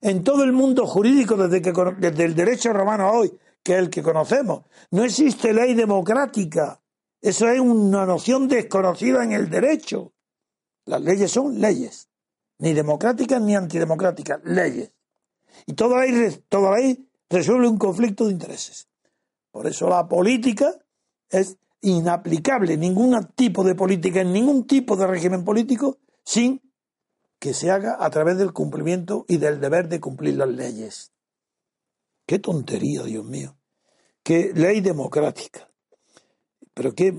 En 0.00 0.24
todo 0.24 0.44
el 0.44 0.52
mundo 0.52 0.86
jurídico, 0.86 1.36
desde, 1.36 1.60
que, 1.60 1.72
desde 1.98 2.24
el 2.24 2.34
derecho 2.34 2.72
romano 2.72 3.04
a 3.06 3.12
hoy, 3.12 3.30
que 3.62 3.74
es 3.74 3.78
el 3.80 3.90
que 3.90 4.02
conocemos, 4.02 4.62
no 4.90 5.04
existe 5.04 5.52
ley 5.52 5.74
democrática. 5.74 6.80
Eso 7.20 7.48
es 7.48 7.60
una 7.60 8.06
noción 8.06 8.48
desconocida 8.48 9.22
en 9.22 9.32
el 9.32 9.50
derecho. 9.50 10.12
Las 10.86 11.02
leyes 11.02 11.30
son 11.30 11.60
leyes, 11.60 12.08
ni 12.58 12.72
democráticas 12.72 13.40
ni 13.42 13.54
antidemocráticas, 13.54 14.40
leyes. 14.44 14.92
Y 15.66 15.74
toda 15.74 16.04
ley, 16.04 16.44
toda 16.48 16.76
ley 16.76 17.08
resuelve 17.28 17.68
un 17.68 17.78
conflicto 17.78 18.26
de 18.26 18.32
intereses. 18.32 18.88
Por 19.50 19.66
eso 19.66 19.88
la 19.88 20.08
política 20.08 20.74
es 21.28 21.58
inaplicable, 21.82 22.76
ningún 22.76 23.18
tipo 23.34 23.64
de 23.64 23.74
política 23.74 24.20
en 24.20 24.32
ningún 24.32 24.66
tipo 24.66 24.96
de 24.96 25.06
régimen 25.06 25.44
político 25.44 25.98
sin 26.24 26.62
que 27.38 27.54
se 27.54 27.70
haga 27.70 27.96
a 27.98 28.10
través 28.10 28.36
del 28.36 28.52
cumplimiento 28.52 29.24
y 29.28 29.38
del 29.38 29.60
deber 29.60 29.88
de 29.88 30.00
cumplir 30.00 30.36
las 30.36 30.48
leyes. 30.48 31.12
Qué 32.26 32.38
tontería, 32.38 33.02
Dios 33.02 33.24
mío. 33.24 33.56
Qué 34.22 34.52
ley 34.54 34.80
democrática. 34.80 35.69
Pero 36.74 36.94
¿qué, 36.94 37.14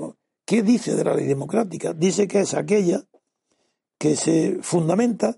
¿qué 0.45 0.63
dice 0.63 0.95
de 0.95 1.03
la 1.03 1.15
ley 1.15 1.27
democrática? 1.27 1.93
Dice 1.93 2.27
que 2.27 2.41
es 2.41 2.53
aquella 2.53 3.03
que 3.97 4.15
se 4.15 4.59
fundamenta 4.61 5.37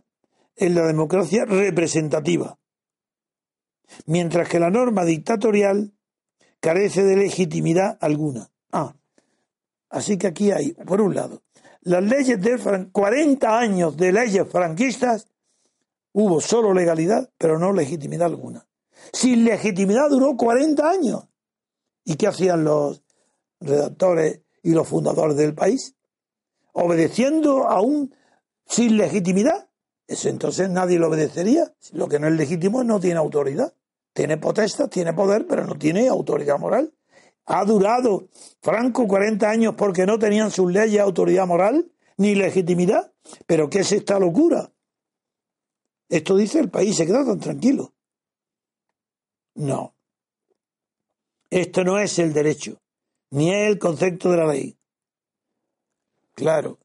en 0.55 0.76
la 0.76 0.88
democracia 0.88 1.45
representativa, 1.45 2.57
mientras 4.05 4.47
que 4.47 4.59
la 4.59 4.70
norma 4.70 5.03
dictatorial 5.03 5.93
carece 6.59 7.03
de 7.03 7.18
legitimidad 7.18 7.97
alguna. 7.99 8.51
Ah, 8.72 8.95
así 9.89 10.18
que 10.18 10.28
aquí 10.28 10.51
hay, 10.51 10.74
por 10.74 11.01
un 11.01 11.16
lado, 11.16 11.43
las 11.82 12.03
leyes 12.03 12.41
de 12.41 12.57
Fran 12.57 12.89
40 12.91 13.59
años 13.59 13.97
de 13.97 14.14
leyes 14.14 14.47
franquistas, 14.47 15.28
hubo 16.14 16.39
solo 16.39 16.74
legalidad, 16.74 17.30
pero 17.38 17.59
no 17.59 17.74
legitimidad 17.74 18.28
alguna. 18.28 18.66
Sin 19.11 19.43
legitimidad 19.43 20.09
duró 20.09 20.38
40 20.38 20.89
años. 20.89 21.28
¿Y 22.05 22.16
qué 22.16 22.28
hacían 22.28 22.64
los 22.64 23.03
redactores 23.64 24.41
y 24.61 24.72
los 24.72 24.88
fundadores 24.88 25.36
del 25.36 25.53
país, 25.53 25.95
obedeciendo 26.74 27.68
aún 27.68 28.16
sin 28.66 28.97
legitimidad. 28.97 29.70
Eso 30.07 30.30
entonces 30.30 30.70
nadie 30.70 30.99
lo 30.99 31.07
obedecería. 31.07 31.74
Lo 31.91 32.07
que 32.07 32.20
no 32.20 32.28
es 32.28 32.34
legítimo 32.34 32.84
no 32.84 32.99
tiene 32.99 33.18
autoridad. 33.18 33.74
Tiene 34.14 34.38
potestad, 34.38 34.89
tiene 34.89 35.14
poder, 35.14 35.47
pero 35.47 35.66
no 35.66 35.76
tiene 35.76 36.07
autoridad 36.07 36.59
moral. 36.59 36.93
Ha 37.45 37.66
durado 37.66 38.28
Franco 38.61 39.07
40 39.07 39.49
años 39.49 39.76
porque 39.76 40.05
no 40.05 40.20
tenían 40.20 40.51
sus 40.51 40.72
leyes 40.72 41.01
autoridad 41.01 41.47
moral 41.47 41.91
ni 42.18 42.36
legitimidad. 42.36 43.11
Pero 43.47 43.70
¿qué 43.70 43.80
es 43.80 43.91
esta 43.91 44.20
locura? 44.20 44.72
Esto 46.09 46.36
dice 46.36 46.59
el 46.59 46.70
país, 46.70 46.95
se 46.95 47.05
queda 47.05 47.26
tan 47.26 47.39
tranquilo. 47.39 47.93
No. 49.55 49.95
Esto 51.49 51.84
no 51.84 51.97
es 51.97 52.20
el 52.20 52.34
derecho 52.34 52.83
ni 53.34 53.52
el 53.52 53.80
concepto 53.80 54.30
de 54.30 54.38
la 54.38 54.46
ley. 54.46 54.78
Claro, 56.36 56.78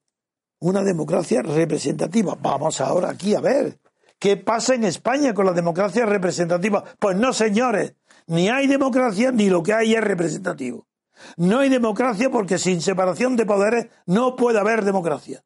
una 0.61 0.83
democracia 0.83 1.43
representativa. 1.43 2.37
Vamos 2.41 2.81
ahora 2.81 3.11
aquí 3.11 3.35
a 3.35 3.41
ver. 3.41 3.79
¿Qué 4.19 4.39
pasa 4.39 4.75
en 4.75 4.85
España 4.85 5.35
con 5.35 5.45
la 5.45 5.53
democracia 5.53 6.07
representativa? 6.07 6.83
Pues 6.99 7.17
no, 7.17 7.35
señores, 7.35 7.95
ni 8.27 8.49
hay 8.49 8.67
democracia 8.67 9.31
ni 9.31 9.51
lo 9.51 9.63
que 9.63 9.75
hay 9.75 9.95
es 9.95 10.03
representativo. 10.03 10.89
No 11.37 11.59
hay 11.59 11.69
democracia 11.69 12.31
porque 12.31 12.57
sin 12.57 12.81
separación 12.81 13.37
de 13.37 13.45
poderes 13.45 13.89
no 14.07 14.35
puede 14.35 14.59
haber 14.59 14.85
democracia. 14.85 15.45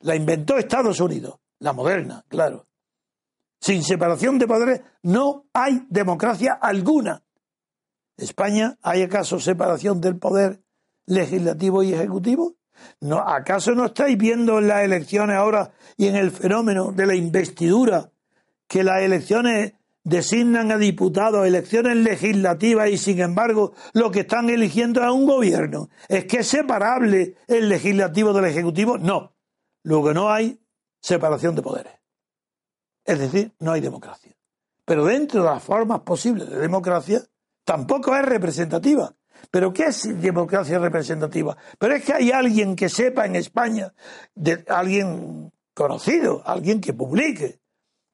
La 0.00 0.16
inventó 0.16 0.58
Estados 0.58 0.98
Unidos, 0.98 1.36
la 1.60 1.72
moderna, 1.72 2.24
claro. 2.28 2.66
Sin 3.60 3.84
separación 3.84 4.38
de 4.40 4.48
poderes 4.48 4.80
no 5.02 5.46
hay 5.52 5.86
democracia 5.88 6.58
alguna. 6.60 7.22
España, 8.16 8.78
¿hay 8.82 9.02
acaso 9.02 9.40
separación 9.40 10.00
del 10.00 10.18
poder 10.18 10.62
legislativo 11.06 11.82
y 11.82 11.92
ejecutivo? 11.92 12.54
¿No, 13.00 13.18
¿Acaso 13.18 13.72
no 13.72 13.86
estáis 13.86 14.16
viendo 14.16 14.58
en 14.58 14.68
las 14.68 14.82
elecciones 14.82 15.36
ahora 15.36 15.72
y 15.96 16.06
en 16.06 16.16
el 16.16 16.30
fenómeno 16.30 16.92
de 16.92 17.06
la 17.06 17.14
investidura 17.14 18.10
que 18.66 18.84
las 18.84 19.02
elecciones 19.02 19.74
designan 20.02 20.70
a 20.70 20.76
diputados, 20.76 21.46
elecciones 21.46 21.96
legislativas 21.96 22.90
y 22.90 22.98
sin 22.98 23.20
embargo 23.20 23.72
lo 23.94 24.10
que 24.10 24.20
están 24.20 24.50
eligiendo 24.50 25.02
es 25.02 25.10
un 25.10 25.26
gobierno? 25.26 25.88
¿Es 26.08 26.24
que 26.26 26.38
es 26.38 26.48
separable 26.48 27.36
el 27.46 27.68
legislativo 27.68 28.32
del 28.32 28.46
ejecutivo? 28.46 28.98
No. 28.98 29.34
Lo 29.82 30.04
que 30.04 30.14
no 30.14 30.30
hay 30.30 30.60
separación 31.00 31.54
de 31.54 31.62
poderes. 31.62 31.92
Es 33.04 33.18
decir, 33.18 33.52
no 33.58 33.72
hay 33.72 33.80
democracia. 33.80 34.34
Pero 34.84 35.04
dentro 35.04 35.42
de 35.42 35.50
las 35.50 35.62
formas 35.62 36.00
posibles 36.00 36.48
de 36.48 36.58
democracia 36.58 37.22
tampoco 37.64 38.14
es 38.16 38.24
representativa. 38.24 39.14
¿Pero 39.50 39.72
qué 39.72 39.84
es 39.86 40.20
democracia 40.20 40.78
representativa? 40.78 41.56
Pero 41.78 41.94
es 41.94 42.04
que 42.04 42.14
hay 42.14 42.30
alguien 42.30 42.76
que 42.76 42.88
sepa 42.88 43.26
en 43.26 43.36
España, 43.36 43.92
de, 44.34 44.64
alguien 44.68 45.52
conocido, 45.74 46.42
alguien 46.46 46.80
que 46.80 46.92
publique, 46.92 47.60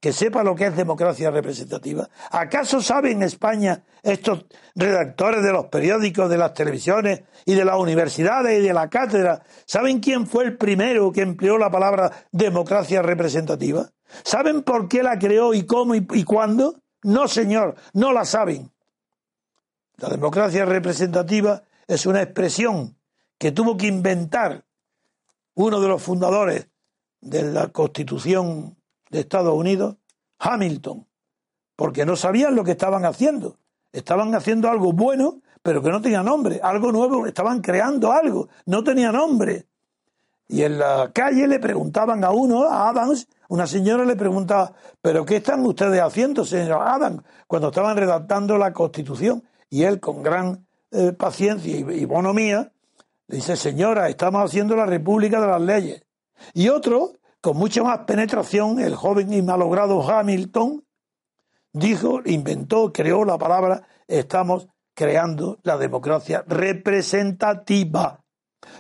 que 0.01 0.13
sepa 0.13 0.43
lo 0.43 0.55
que 0.55 0.67
es 0.67 0.77
democracia 0.77 1.31
representativa. 1.31 2.09
¿Acaso 2.31 2.81
saben 2.81 3.19
en 3.19 3.23
España 3.25 3.85
estos 4.03 4.47
redactores 4.75 5.43
de 5.43 5.53
los 5.53 5.67
periódicos, 5.67 6.31
de 6.31 6.39
las 6.39 6.55
televisiones 6.55 7.23
y 7.45 7.55
de 7.55 7.65
las 7.65 7.77
universidades 7.77 8.59
y 8.59 8.67
de 8.67 8.73
la 8.73 8.89
cátedra, 8.89 9.43
saben 9.67 10.01
quién 10.01 10.27
fue 10.27 10.45
el 10.45 10.57
primero 10.57 11.13
que 11.13 11.21
empleó 11.21 11.59
la 11.59 11.71
palabra 11.71 12.11
democracia 12.33 13.03
representativa? 13.03 13.91
¿Saben 14.25 14.63
por 14.63 14.89
qué 14.89 15.03
la 15.03 15.19
creó 15.19 15.53
y 15.53 15.65
cómo 15.65 15.95
y, 15.95 16.07
y 16.13 16.25
cuándo? 16.25 16.77
No, 17.03 17.29
señor, 17.29 17.77
no 17.93 18.13
la 18.13 18.25
saben. 18.25 18.71
La 20.01 20.09
democracia 20.09 20.65
representativa 20.65 21.63
es 21.87 22.07
una 22.07 22.23
expresión 22.23 22.97
que 23.37 23.53
tuvo 23.53 23.77
que 23.77 23.87
inventar 23.87 24.65
uno 25.55 25.79
de 25.79 25.89
los 25.89 26.03
fundadores 26.03 26.69
de 27.21 27.43
la 27.43 27.69
Constitución 27.69 28.79
de 29.11 29.21
Estados 29.21 29.53
Unidos, 29.53 29.97
Hamilton, 30.39 31.07
porque 31.77 32.07
no 32.07 32.17
sabían 32.17 32.55
lo 32.55 32.65
que 32.65 32.71
estaban 32.71 33.05
haciendo. 33.05 33.59
Estaban 33.93 34.35
haciendo 34.35 34.71
algo 34.71 34.95
bueno, 34.95 35.43
pero 35.63 35.83
que 35.83 35.91
no 35.91 36.01
tenía 36.01 36.23
nombre, 36.23 36.61
algo 36.63 36.93
nuevo, 36.93 37.27
estaban 37.27 37.61
creando 37.61 38.11
algo, 38.11 38.49
no 38.65 38.83
tenía 38.83 39.13
nombre. 39.13 39.67
Y 40.49 40.63
en 40.63 40.79
la 40.79 41.11
calle 41.13 41.47
le 41.47 41.59
preguntaban 41.59 42.25
a 42.25 42.31
uno, 42.31 42.65
a 42.65 42.89
Adams, 42.89 43.29
una 43.49 43.67
señora 43.67 44.07
le 44.07 44.17
preguntaba, 44.17 44.73
¿pero 45.03 45.27
qué 45.27 45.37
están 45.37 45.65
ustedes 45.67 46.01
haciendo, 46.01 46.47
señor 46.47 46.81
Adams? 46.89 47.23
Cuando 47.47 47.69
estaban 47.69 47.99
redactando 47.99 48.57
la 48.57 48.73
Constitución. 48.73 49.45
Y 49.71 49.85
él, 49.85 50.01
con 50.01 50.23
gran 50.23 50.67
eh, 50.91 51.13
paciencia 51.13 51.77
y, 51.77 52.05
bonomía, 52.05 52.73
le 53.29 53.37
dice, 53.37 53.57
señora, 53.57 54.09
estamos 54.09 54.45
haciendo 54.45 54.75
la 54.75 54.87
República 54.87 55.41
de 55.41 55.47
las 55.47 55.61
Leyes. 55.61 56.03
Y 56.53 56.69
otro, 56.69 57.13
con 57.41 57.57
mucha 57.57 57.83
más 57.85 58.01
penetración, 58.01 58.81
el 58.81 58.97
joven 58.97 59.33
y 59.33 59.41
malogrado 59.41 60.03
Hamilton, 60.03 60.85
dijo, 61.73 62.21
inventó, 62.25 62.93
creó 62.93 63.25
la 63.25 63.39
palabra, 63.39 63.87
estamos 64.09 64.67
creando 64.95 65.61
la 65.63 65.79
democracia 65.79 66.45
representativa. 66.47 68.21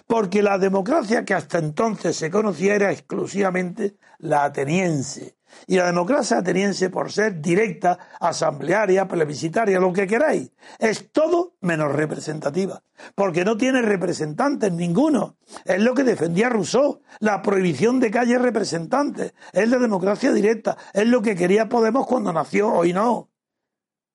Porque 0.06 0.42
la 0.42 0.58
democracia 0.58 1.24
que 1.24 1.34
hasta 1.34 1.58
entonces 1.58 2.16
se 2.16 2.30
conocía 2.30 2.74
era 2.74 2.90
exclusivamente 2.90 3.96
la 4.18 4.44
ateniense. 4.44 5.36
Y 5.66 5.76
la 5.76 5.86
democracia 5.86 6.38
ateniense, 6.38 6.90
por 6.90 7.12
ser 7.12 7.40
directa, 7.40 7.98
asamblearia, 8.20 9.08
plebiscitaria, 9.08 9.80
lo 9.80 9.92
que 9.92 10.06
queráis, 10.06 10.52
es 10.78 11.10
todo 11.12 11.56
menos 11.60 11.92
representativa. 11.92 12.82
Porque 13.14 13.44
no 13.44 13.56
tiene 13.56 13.82
representantes 13.82 14.72
ninguno. 14.72 15.36
Es 15.64 15.80
lo 15.80 15.94
que 15.94 16.04
defendía 16.04 16.48
Rousseau, 16.48 17.02
la 17.20 17.40
prohibición 17.42 18.00
de 18.00 18.10
calles 18.10 18.40
representantes. 18.40 19.32
Es 19.52 19.68
la 19.68 19.78
democracia 19.78 20.32
directa. 20.32 20.76
Es 20.92 21.06
lo 21.06 21.22
que 21.22 21.36
quería 21.36 21.68
Podemos 21.68 22.06
cuando 22.06 22.32
nació. 22.32 22.72
Hoy 22.72 22.92
no. 22.92 23.30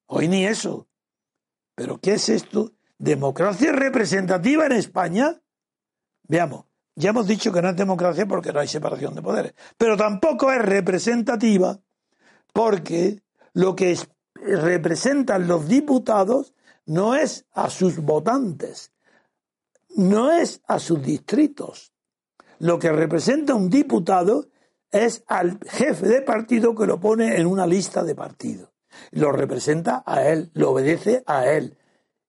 Hoy 0.08 0.28
ni 0.28 0.46
eso. 0.46 0.88
¿Pero 1.74 2.00
qué 2.00 2.14
es 2.14 2.30
esto? 2.30 2.74
¿Democracia 2.98 3.72
representativa 3.72 4.66
en 4.66 4.74
España? 4.74 5.42
Veamos. 6.24 6.66
Ya 6.96 7.10
hemos 7.10 7.28
dicho 7.28 7.52
que 7.52 7.62
no 7.62 7.70
es 7.70 7.76
democracia 7.76 8.26
porque 8.26 8.54
no 8.54 8.62
hay 8.62 8.68
separación 8.68 9.16
de 9.16 9.22
poderes, 9.22 9.54
pero 9.78 9.98
tampoco 9.98 10.52
es 10.52 10.62
representativa 10.62 11.78
porque 12.54 13.22
lo 13.54 13.76
que 13.76 13.98
representan 14.34 15.48
los 15.48 15.68
diputados 15.68 16.54
no 16.86 17.16
es 17.16 17.46
a 17.52 17.70
sus 17.70 17.98
votantes, 17.98 18.94
no 19.98 20.32
es 20.32 20.62
a 20.68 20.80
sus 20.80 21.02
distritos. 21.02 21.92
Lo 22.60 22.80
que 22.80 22.92
representa 22.92 23.56
un 23.56 23.70
diputado 23.70 24.48
es 24.90 25.24
al 25.28 25.60
jefe 25.68 26.08
de 26.08 26.22
partido 26.22 26.74
que 26.74 26.88
lo 26.88 27.00
pone 27.00 27.36
en 27.36 27.48
una 27.48 27.68
lista 27.68 28.04
de 28.04 28.16
partido. 28.16 28.72
Lo 29.12 29.34
representa 29.34 30.04
a 30.06 30.26
él, 30.26 30.52
lo 30.54 30.72
obedece 30.72 31.24
a 31.26 31.48
él 31.48 31.78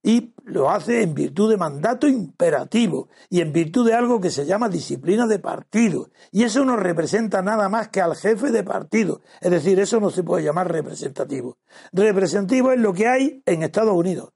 y 0.07 0.33
lo 0.45 0.71
hace 0.71 1.03
en 1.03 1.15
virtud 1.15 1.51
de 1.51 1.57
mandato 1.57 2.07
imperativo 2.07 3.09
y 3.29 3.41
en 3.41 3.53
virtud 3.53 3.85
de 3.85 3.95
algo 3.95 4.21
que 4.21 4.31
se 4.31 4.47
llama 4.47 4.69
disciplina 4.69 5.27
de 5.27 5.41
partido. 5.41 6.11
Y 6.31 6.45
eso 6.45 6.65
no 6.65 6.77
representa 6.77 7.43
nada 7.43 7.69
más 7.69 7.89
que 7.89 8.01
al 8.01 8.15
jefe 8.15 8.53
de 8.53 8.63
partido. 8.63 9.21
Es 9.41 9.51
decir, 9.51 9.81
eso 9.81 9.99
no 9.99 10.11
se 10.11 10.23
puede 10.23 10.45
llamar 10.45 10.71
representativo. 10.71 11.59
Representativo 11.91 12.71
es 12.71 12.79
lo 12.79 12.93
que 12.93 13.09
hay 13.09 13.43
en 13.45 13.65
Estados 13.65 13.97
Unidos, 13.97 14.31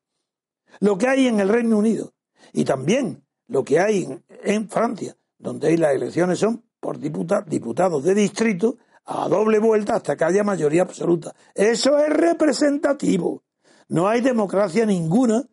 lo 0.80 0.98
que 0.98 1.06
hay 1.06 1.28
en 1.28 1.38
el 1.38 1.48
Reino 1.48 1.78
Unido 1.78 2.14
y 2.52 2.64
también 2.64 3.22
lo 3.46 3.62
que 3.62 3.78
hay 3.78 4.08
en, 4.42 4.68
Francia, 4.68 5.16
donde 5.38 5.78
las 5.78 5.94
elecciones 5.94 6.40
son 6.40 6.64
por 6.80 6.98
diputados 6.98 8.02
de 8.02 8.14
distrito 8.16 8.76
a 9.04 9.28
doble 9.28 9.60
vuelta 9.60 9.94
hasta 9.94 10.16
que 10.16 10.24
haya 10.24 10.42
mayoría 10.42 10.82
absoluta. 10.82 11.32
Eso 11.54 11.96
es 11.96 12.08
representativo. 12.08 13.44
No 13.86 14.08
hay 14.08 14.20
democracia 14.20 14.84
ninguna 14.84 15.44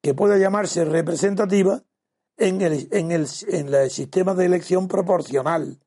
que 0.00 0.14
pueda 0.14 0.38
llamarse 0.38 0.84
representativa 0.84 1.82
en 2.36 2.60
el, 2.60 2.88
en 2.92 3.10
el, 3.10 3.26
en 3.48 3.74
el 3.74 3.90
sistema 3.90 4.34
de 4.34 4.46
elección 4.46 4.88
proporcional. 4.88 5.78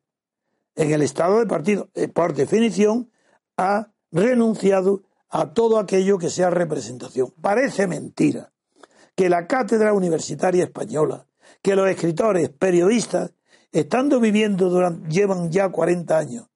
En 0.75 0.91
el 0.91 1.01
Estado 1.01 1.39
de 1.39 1.45
partido, 1.45 1.89
eh, 1.95 2.07
por 2.07 2.33
definición, 2.33 3.09
ha 3.57 3.91
renunciado 4.11 5.03
a 5.29 5.53
todo 5.53 5.79
aquello 5.79 6.17
que 6.17 6.29
sea 6.29 6.49
representación. 6.49 7.33
Parece 7.41 7.87
mentira 7.87 8.51
que 9.15 9.29
la 9.29 9.47
cátedra 9.47 9.93
universitaria 9.93 10.63
española, 10.63 11.25
que 11.61 11.75
los 11.75 11.89
escritores, 11.89 12.49
periodistas, 12.49 13.33
estando 13.71 14.19
viviendo 14.19 14.69
durante, 14.69 15.07
llevan 15.09 15.51
ya 15.51 15.69
40 15.69 16.17
años 16.17 16.47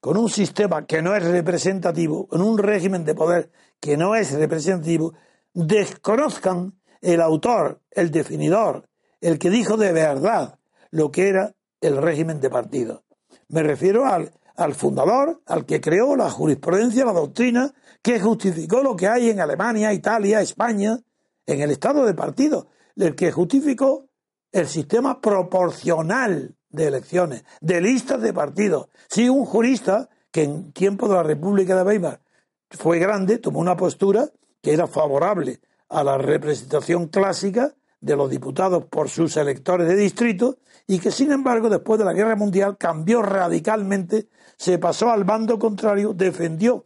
con 0.00 0.18
un 0.18 0.28
sistema 0.28 0.84
que 0.84 1.00
no 1.00 1.14
es 1.14 1.24
representativo, 1.24 2.26
con 2.26 2.42
un 2.42 2.58
régimen 2.58 3.06
de 3.06 3.14
poder 3.14 3.50
que 3.80 3.96
no 3.96 4.14
es 4.14 4.32
representativo, 4.32 5.14
desconozcan 5.54 6.74
el 7.04 7.20
autor, 7.20 7.80
el 7.90 8.10
definidor, 8.10 8.88
el 9.20 9.38
que 9.38 9.50
dijo 9.50 9.76
de 9.76 9.92
verdad 9.92 10.58
lo 10.90 11.10
que 11.10 11.28
era 11.28 11.54
el 11.80 11.98
régimen 11.98 12.40
de 12.40 12.48
partido. 12.48 13.04
Me 13.48 13.62
refiero 13.62 14.06
al, 14.06 14.32
al 14.56 14.74
fundador, 14.74 15.42
al 15.46 15.66
que 15.66 15.82
creó 15.82 16.16
la 16.16 16.30
jurisprudencia, 16.30 17.04
la 17.04 17.12
doctrina, 17.12 17.74
que 18.02 18.18
justificó 18.18 18.82
lo 18.82 18.96
que 18.96 19.06
hay 19.06 19.28
en 19.28 19.40
Alemania, 19.40 19.92
Italia, 19.92 20.40
España, 20.40 20.98
en 21.46 21.60
el 21.60 21.70
estado 21.70 22.06
de 22.06 22.14
partido, 22.14 22.68
el 22.96 23.14
que 23.14 23.30
justificó 23.30 24.06
el 24.50 24.66
sistema 24.66 25.20
proporcional 25.20 26.56
de 26.70 26.86
elecciones, 26.86 27.44
de 27.60 27.82
listas 27.82 28.22
de 28.22 28.32
partidos. 28.32 28.88
Si 29.08 29.28
un 29.28 29.44
jurista 29.44 30.08
que 30.30 30.44
en 30.44 30.72
tiempo 30.72 31.06
de 31.06 31.14
la 31.16 31.22
República 31.22 31.76
de 31.76 31.82
Weimar 31.82 32.22
fue 32.70 32.98
grande, 32.98 33.38
tomó 33.38 33.60
una 33.60 33.76
postura 33.76 34.30
que 34.62 34.72
era 34.72 34.86
favorable 34.86 35.60
a 35.88 36.04
la 36.04 36.18
representación 36.18 37.08
clásica 37.08 37.74
de 38.00 38.16
los 38.16 38.30
diputados 38.30 38.84
por 38.84 39.08
sus 39.08 39.36
electores 39.36 39.88
de 39.88 39.96
distrito 39.96 40.58
y 40.86 40.98
que 40.98 41.10
sin 41.10 41.32
embargo 41.32 41.70
después 41.70 41.98
de 41.98 42.04
la 42.04 42.12
guerra 42.12 42.36
mundial 42.36 42.76
cambió 42.76 43.22
radicalmente, 43.22 44.28
se 44.56 44.78
pasó 44.78 45.10
al 45.10 45.24
bando 45.24 45.58
contrario, 45.58 46.12
defendió 46.12 46.84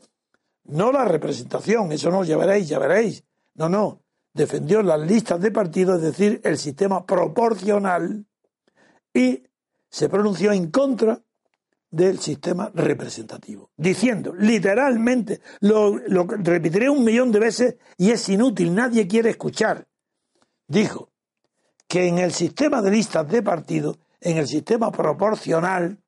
no 0.68 0.92
la 0.92 1.04
representación, 1.04 1.92
eso 1.92 2.10
no, 2.10 2.24
ya 2.24 2.36
veréis, 2.36 2.68
ya 2.68 2.78
veréis, 2.78 3.24
no, 3.54 3.68
no, 3.68 4.02
defendió 4.32 4.82
las 4.82 5.00
listas 5.00 5.40
de 5.40 5.50
partidos, 5.50 5.96
es 5.96 6.02
decir, 6.02 6.40
el 6.44 6.58
sistema 6.58 7.04
proporcional 7.06 8.26
y 9.12 9.44
se 9.88 10.08
pronunció 10.08 10.52
en 10.52 10.70
contra 10.70 11.22
del 11.90 12.18
sistema 12.18 12.70
representativo, 12.74 13.70
diciendo 13.76 14.34
literalmente, 14.34 15.40
lo, 15.60 15.96
lo 15.96 16.24
repetiré 16.24 16.90
un 16.90 17.04
millón 17.04 17.32
de 17.32 17.38
veces 17.38 17.76
y 17.96 18.10
es 18.10 18.28
inútil, 18.28 18.74
nadie 18.74 19.06
quiere 19.06 19.30
escuchar, 19.30 19.86
dijo 20.66 21.10
que 21.86 22.06
en 22.06 22.18
el 22.18 22.32
sistema 22.32 22.82
de 22.82 22.90
listas 22.90 23.26
de 23.28 23.42
partido, 23.42 23.96
en 24.20 24.36
el 24.36 24.46
sistema 24.46 24.92
proporcional, 24.92 25.98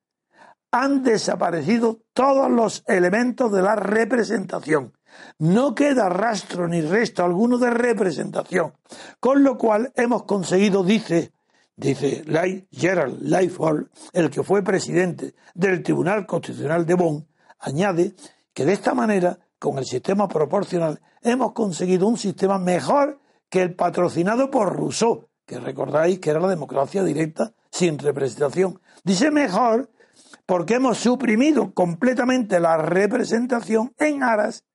han 0.71 1.03
desaparecido 1.03 1.99
todos 2.13 2.49
los 2.49 2.83
elementos 2.87 3.51
de 3.51 3.61
la 3.61 3.75
representación. 3.75 4.93
No 5.37 5.75
queda 5.75 6.07
rastro 6.07 6.67
ni 6.67 6.81
resto 6.81 7.25
alguno 7.25 7.57
de 7.57 7.71
representación, 7.71 8.73
con 9.19 9.43
lo 9.43 9.57
cual 9.57 9.91
hemos 9.95 10.23
conseguido, 10.23 10.83
dice 10.83 11.33
Dice 11.75 12.23
Gerald 12.71 13.21
Lightford, 13.21 13.87
el 14.13 14.29
que 14.29 14.43
fue 14.43 14.63
presidente 14.63 15.35
del 15.53 15.81
Tribunal 15.81 16.25
Constitucional 16.25 16.85
de 16.85 16.93
Bonn, 16.93 17.27
añade 17.59 18.15
que 18.53 18.65
de 18.65 18.73
esta 18.73 18.93
manera, 18.93 19.39
con 19.57 19.77
el 19.77 19.85
sistema 19.85 20.27
proporcional, 20.27 20.99
hemos 21.21 21.53
conseguido 21.53 22.07
un 22.07 22.17
sistema 22.17 22.59
mejor 22.59 23.19
que 23.49 23.61
el 23.61 23.75
patrocinado 23.75 24.49
por 24.49 24.75
Rousseau, 24.75 25.27
que 25.45 25.59
recordáis 25.59 26.19
que 26.19 26.29
era 26.29 26.39
la 26.39 26.49
democracia 26.49 27.03
directa 27.03 27.53
sin 27.71 27.97
representación. 27.99 28.81
Dice 29.03 29.31
mejor 29.31 29.89
porque 30.45 30.75
hemos 30.75 30.97
suprimido 30.97 31.73
completamente 31.73 32.59
la 32.59 32.77
representación 32.77 33.93
en 33.97 34.23
aras 34.23 34.65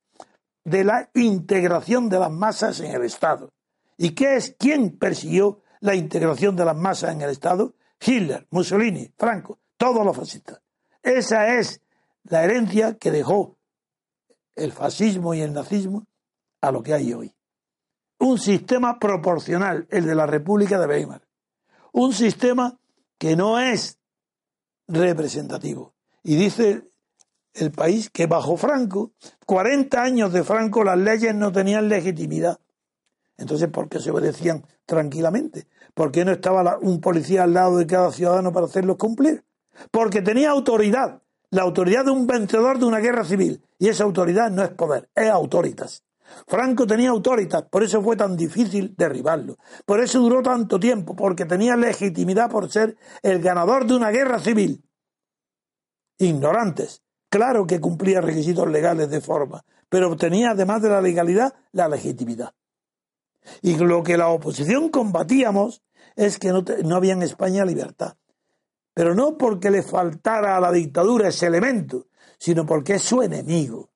de 0.63 0.83
la 0.83 1.09
integración 1.13 2.09
de 2.09 2.19
las 2.19 2.31
masas 2.31 2.79
en 2.79 2.91
el 2.91 3.03
Estado. 3.03 3.49
¿Y 3.97 4.11
qué 4.11 4.35
es 4.35 4.55
quién 4.59 4.97
persiguió 4.97 5.61
la 5.79 5.95
integración 5.95 6.55
de 6.55 6.65
las 6.65 6.75
masas 6.75 7.13
en 7.13 7.21
el 7.21 7.29
Estado? 7.29 7.73
Hitler, 7.99 8.47
Mussolini, 8.51 9.11
Franco, 9.17 9.59
todos 9.77 10.05
los 10.05 10.15
fascistas. 10.15 10.61
Esa 11.01 11.55
es 11.57 11.81
la 12.23 12.43
herencia 12.43 12.95
que 12.95 13.11
dejó 13.11 13.57
el 14.55 14.71
fascismo 14.71 15.33
y 15.33 15.41
el 15.41 15.53
nazismo 15.53 16.07
a 16.61 16.71
lo 16.71 16.83
que 16.83 16.93
hay 16.93 17.13
hoy. 17.13 17.33
Un 18.19 18.39
sistema 18.39 18.99
proporcional, 18.99 19.87
el 19.89 20.05
de 20.05 20.15
la 20.15 20.25
República 20.25 20.79
de 20.79 20.87
Weimar. 20.87 21.21
Un 21.93 22.13
sistema 22.13 22.79
que 23.17 23.35
no 23.35 23.59
es 23.59 23.99
representativo. 24.87 25.93
Y 26.23 26.35
dice 26.35 26.89
el 27.53 27.71
país 27.71 28.09
que 28.09 28.27
bajo 28.27 28.57
Franco, 28.57 29.11
40 29.45 30.01
años 30.01 30.33
de 30.33 30.43
Franco, 30.43 30.83
las 30.83 30.97
leyes 30.97 31.33
no 31.35 31.51
tenían 31.51 31.89
legitimidad. 31.89 32.59
Entonces, 33.37 33.69
¿por 33.69 33.87
qué 33.87 33.99
se 33.99 34.11
obedecían 34.11 34.65
tranquilamente? 34.85 35.67
¿Por 35.93 36.11
qué 36.11 36.25
no 36.25 36.31
estaba 36.31 36.77
un 36.81 36.99
policía 37.01 37.43
al 37.43 37.53
lado 37.53 37.77
de 37.77 37.87
cada 37.87 38.11
ciudadano 38.11 38.51
para 38.51 38.65
hacerlos 38.65 38.97
cumplir? 38.97 39.43
Porque 39.91 40.21
tenía 40.21 40.49
autoridad. 40.49 41.21
la 41.49 41.61
autoridad 41.61 42.03
de 42.03 42.11
un 42.11 42.27
vencedor 42.27 42.77
de 42.77 42.85
una 42.85 42.99
guerra 42.99 43.23
civil. 43.23 43.63
Y 43.79 43.87
esa 43.87 44.03
autoridad 44.03 44.51
no 44.51 44.63
es 44.63 44.69
poder, 44.71 45.09
es 45.15 45.29
autoritas. 45.29 46.03
Franco 46.47 46.85
tenía 46.85 47.09
autoritas, 47.09 47.63
por 47.63 47.83
eso 47.83 48.01
fue 48.01 48.15
tan 48.15 48.35
difícil 48.35 48.93
derribarlo. 48.97 49.57
Por 49.85 50.01
eso 50.01 50.19
duró 50.19 50.41
tanto 50.41 50.79
tiempo, 50.79 51.15
porque 51.15 51.45
tenía 51.45 51.75
legitimidad 51.75 52.49
por 52.49 52.69
ser 52.69 52.97
el 53.21 53.41
ganador 53.41 53.85
de 53.85 53.95
una 53.95 54.09
guerra 54.09 54.39
civil. 54.39 54.83
Ignorantes. 56.17 57.01
Claro 57.29 57.65
que 57.65 57.79
cumplía 57.79 58.21
requisitos 58.21 58.67
legales 58.69 59.09
de 59.09 59.21
forma, 59.21 59.63
pero 59.89 60.11
obtenía 60.11 60.51
además 60.51 60.81
de 60.81 60.89
la 60.89 61.01
legalidad 61.01 61.53
la 61.71 61.87
legitimidad. 61.87 62.53
Y 63.61 63.77
lo 63.77 64.03
que 64.03 64.17
la 64.17 64.29
oposición 64.29 64.89
combatíamos 64.89 65.83
es 66.15 66.39
que 66.39 66.49
no, 66.49 66.63
no 66.83 66.95
había 66.95 67.13
en 67.13 67.23
España 67.23 67.65
libertad. 67.65 68.17
Pero 68.93 69.13
no 69.13 69.37
porque 69.37 69.69
le 69.69 69.83
faltara 69.83 70.57
a 70.57 70.59
la 70.59 70.71
dictadura 70.71 71.29
ese 71.29 71.45
elemento, 71.47 72.07
sino 72.39 72.65
porque 72.65 72.95
es 72.95 73.03
su 73.03 73.21
enemigo. 73.21 73.91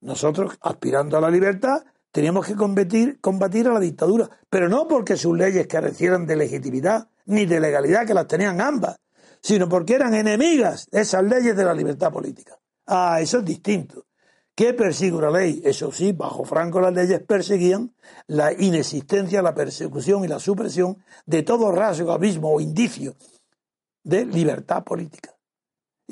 Nosotros, 0.00 0.58
aspirando 0.60 1.16
a 1.16 1.20
la 1.20 1.30
libertad, 1.30 1.82
teníamos 2.12 2.46
que 2.46 2.54
combatir, 2.54 3.20
combatir 3.20 3.66
a 3.68 3.72
la 3.72 3.80
dictadura, 3.80 4.28
pero 4.50 4.68
no 4.68 4.86
porque 4.86 5.16
sus 5.16 5.36
leyes 5.36 5.66
carecieran 5.66 6.26
de 6.26 6.36
legitimidad 6.36 7.08
ni 7.26 7.46
de 7.46 7.58
legalidad, 7.58 8.06
que 8.06 8.14
las 8.14 8.26
tenían 8.26 8.60
ambas, 8.60 8.98
sino 9.40 9.68
porque 9.68 9.94
eran 9.94 10.14
enemigas 10.14 10.86
esas 10.92 11.24
leyes 11.24 11.56
de 11.56 11.64
la 11.64 11.74
libertad 11.74 12.12
política. 12.12 12.58
Ah, 12.86 13.18
eso 13.20 13.38
es 13.38 13.44
distinto. 13.44 14.06
¿Qué 14.54 14.72
persigue 14.72 15.16
una 15.16 15.30
ley? 15.30 15.60
Eso 15.64 15.90
sí, 15.90 16.12
bajo 16.12 16.44
Franco 16.44 16.80
las 16.80 16.92
leyes 16.92 17.20
perseguían 17.20 17.92
la 18.28 18.52
inexistencia, 18.52 19.42
la 19.42 19.54
persecución 19.54 20.24
y 20.24 20.28
la 20.28 20.38
supresión 20.38 21.02
de 21.26 21.42
todo 21.42 21.72
rasgo, 21.72 22.12
abismo 22.12 22.54
o 22.54 22.60
indicio 22.60 23.16
de 24.04 24.26
libertad 24.26 24.84
política. 24.84 25.34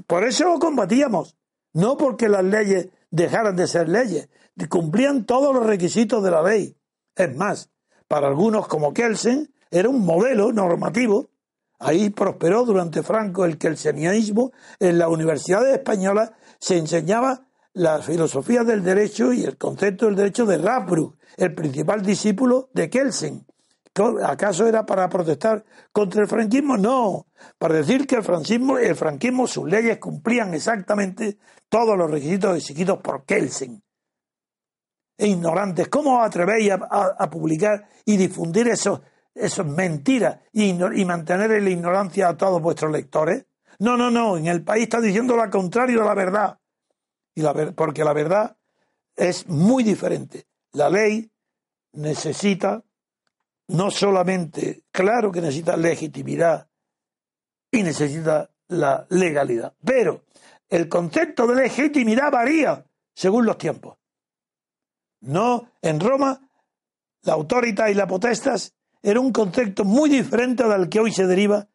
Por 0.07 0.25
eso 0.25 0.45
lo 0.45 0.59
combatíamos, 0.59 1.37
no 1.75 1.97
porque 1.97 2.29
las 2.29 2.45
leyes 2.45 2.89
dejaran 3.11 3.55
de 3.55 3.69
ser 3.69 3.89
leyes, 3.89 4.29
cumplían 4.69 5.25
todos 5.25 5.55
los 5.55 5.65
requisitos 5.65 6.23
de 6.23 6.31
la 6.31 6.43
ley. 6.43 6.77
Es 7.15 7.37
más, 7.37 7.71
para 8.09 8.27
algunos 8.27 8.67
como 8.67 8.93
Kelsen 8.93 9.53
era 9.71 9.89
un 9.89 10.05
modelo 10.05 10.53
normativo. 10.53 11.31
Ahí 11.79 12.11
prosperó 12.11 12.65
durante 12.65 13.03
Franco 13.03 13.45
el 13.45 13.59
kelsenianismo. 13.59 14.53
En 14.79 14.99
las 14.99 15.09
universidades 15.09 15.75
españolas 15.75 16.33
se 16.59 16.79
enseñaba 16.79 17.47
la 17.75 18.01
filosofía 18.01 18.65
del 18.65 18.83
derecho 18.83 19.33
y 19.33 19.45
el 19.45 19.57
concepto 19.57 20.07
del 20.07 20.17
derecho 20.17 20.45
de 20.45 20.59
Radbruch, 20.59 21.17
el 21.37 21.55
principal 21.55 22.03
discípulo 22.03 22.69
de 22.73 22.91
Kelsen. 22.91 23.47
¿Acaso 24.25 24.67
era 24.67 24.87
para 24.87 25.09
protestar 25.09 25.65
contra 25.93 26.23
el 26.23 26.29
franquismo? 26.29 26.79
No, 26.79 27.27
para 27.59 27.75
decir 27.75 28.07
que 28.07 28.17
el 28.17 28.23
franquismo, 28.23 28.79
el 28.79 28.97
franquismo, 28.97 29.47
sus 29.47 29.69
leyes 29.69 29.99
cumplían 29.99 30.55
exactamente 30.55 31.39
todos 31.69 31.97
los 31.97 32.11
requisitos 32.11 32.57
exigidos 32.57 32.99
por 32.99 33.25
Kelsen. 33.25 33.83
E 35.19 35.27
ignorantes, 35.27 35.89
¿cómo 35.89 36.23
atrevéis 36.23 36.73
a, 36.73 37.31
publicar 37.31 37.87
y 38.07 38.17
difundir 38.17 38.69
esos, 38.69 39.03
esos 39.35 39.67
mentiras 39.67 40.41
y, 40.53 40.71
y 40.71 41.05
mantener 41.05 41.53
en 41.53 41.65
la 41.65 41.71
ignorancia 41.71 42.29
a 42.29 42.37
todos 42.37 42.63
vuestros 42.63 42.91
lectores? 42.91 43.45
No, 43.79 43.97
no, 43.97 44.11
no, 44.11 44.39
en 44.39 44.47
el 44.47 44.65
país 44.65 44.85
está 44.85 45.01
diciendo 45.01 45.37
lo 45.37 45.51
contrario 45.51 46.01
de 46.01 46.07
la 46.07 46.15
verdad. 46.15 46.59
Y 47.35 47.43
la, 47.43 47.73
porque 47.73 48.05
la 48.05 48.13
verdad 48.13 48.57
es 49.17 49.49
muy 49.49 49.83
diferente. 49.83 50.47
La 50.73 50.89
ley 50.89 51.31
necesita 51.93 52.83
no 53.69 53.91
solamente, 53.91 54.85
claro 54.91 55.33
que 55.33 55.41
necesita 55.41 55.77
legitimidad 55.77 56.69
y 57.71 57.83
necesita 57.83 58.51
la 58.69 59.07
legalidad, 59.11 59.75
pero 59.85 60.25
el 60.69 60.89
concepto 60.89 61.47
de 61.47 61.55
legitimidad 61.57 62.31
varía 62.31 62.85
según 63.15 63.47
los 63.47 63.59
tiempos. 63.59 63.99
No, 65.21 65.71
en 65.81 66.01
Roma, 66.01 66.41
la 67.23 67.35
autoridad 67.35 67.89
y 67.89 67.95
la 67.95 68.07
potestas 68.07 68.75
era 69.03 69.21
un 69.21 69.33
concepto 69.33 69.85
muy 69.85 70.11
diferente 70.11 70.65
del 70.65 70.89
que 70.89 71.01
hoy 71.01 71.13
se 71.13 71.27
deriva 71.27 71.69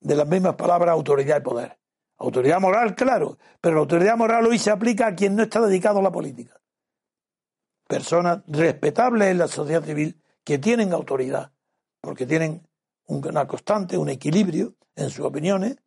de 0.00 0.16
las 0.16 0.26
mismas 0.26 0.54
palabras 0.54 0.92
autoridad 0.92 1.38
y 1.38 1.42
poder. 1.42 1.79
Autoridad 2.20 2.60
moral, 2.60 2.94
claro, 2.94 3.38
pero 3.62 3.76
la 3.76 3.80
autoridad 3.80 4.14
moral 4.14 4.46
hoy 4.46 4.58
se 4.58 4.70
aplica 4.70 5.06
a 5.06 5.14
quien 5.14 5.34
no 5.34 5.42
está 5.42 5.58
dedicado 5.62 6.00
a 6.00 6.02
la 6.02 6.12
política. 6.12 6.60
Personas 7.88 8.42
respetables 8.46 9.28
en 9.28 9.38
la 9.38 9.48
sociedad 9.48 9.82
civil 9.82 10.20
que 10.44 10.58
tienen 10.58 10.92
autoridad, 10.92 11.50
porque 12.02 12.26
tienen 12.26 12.68
una 13.06 13.46
constante, 13.46 13.96
un 13.96 14.10
equilibrio 14.10 14.74
en 14.96 15.08
sus 15.08 15.24
opiniones, 15.24 15.78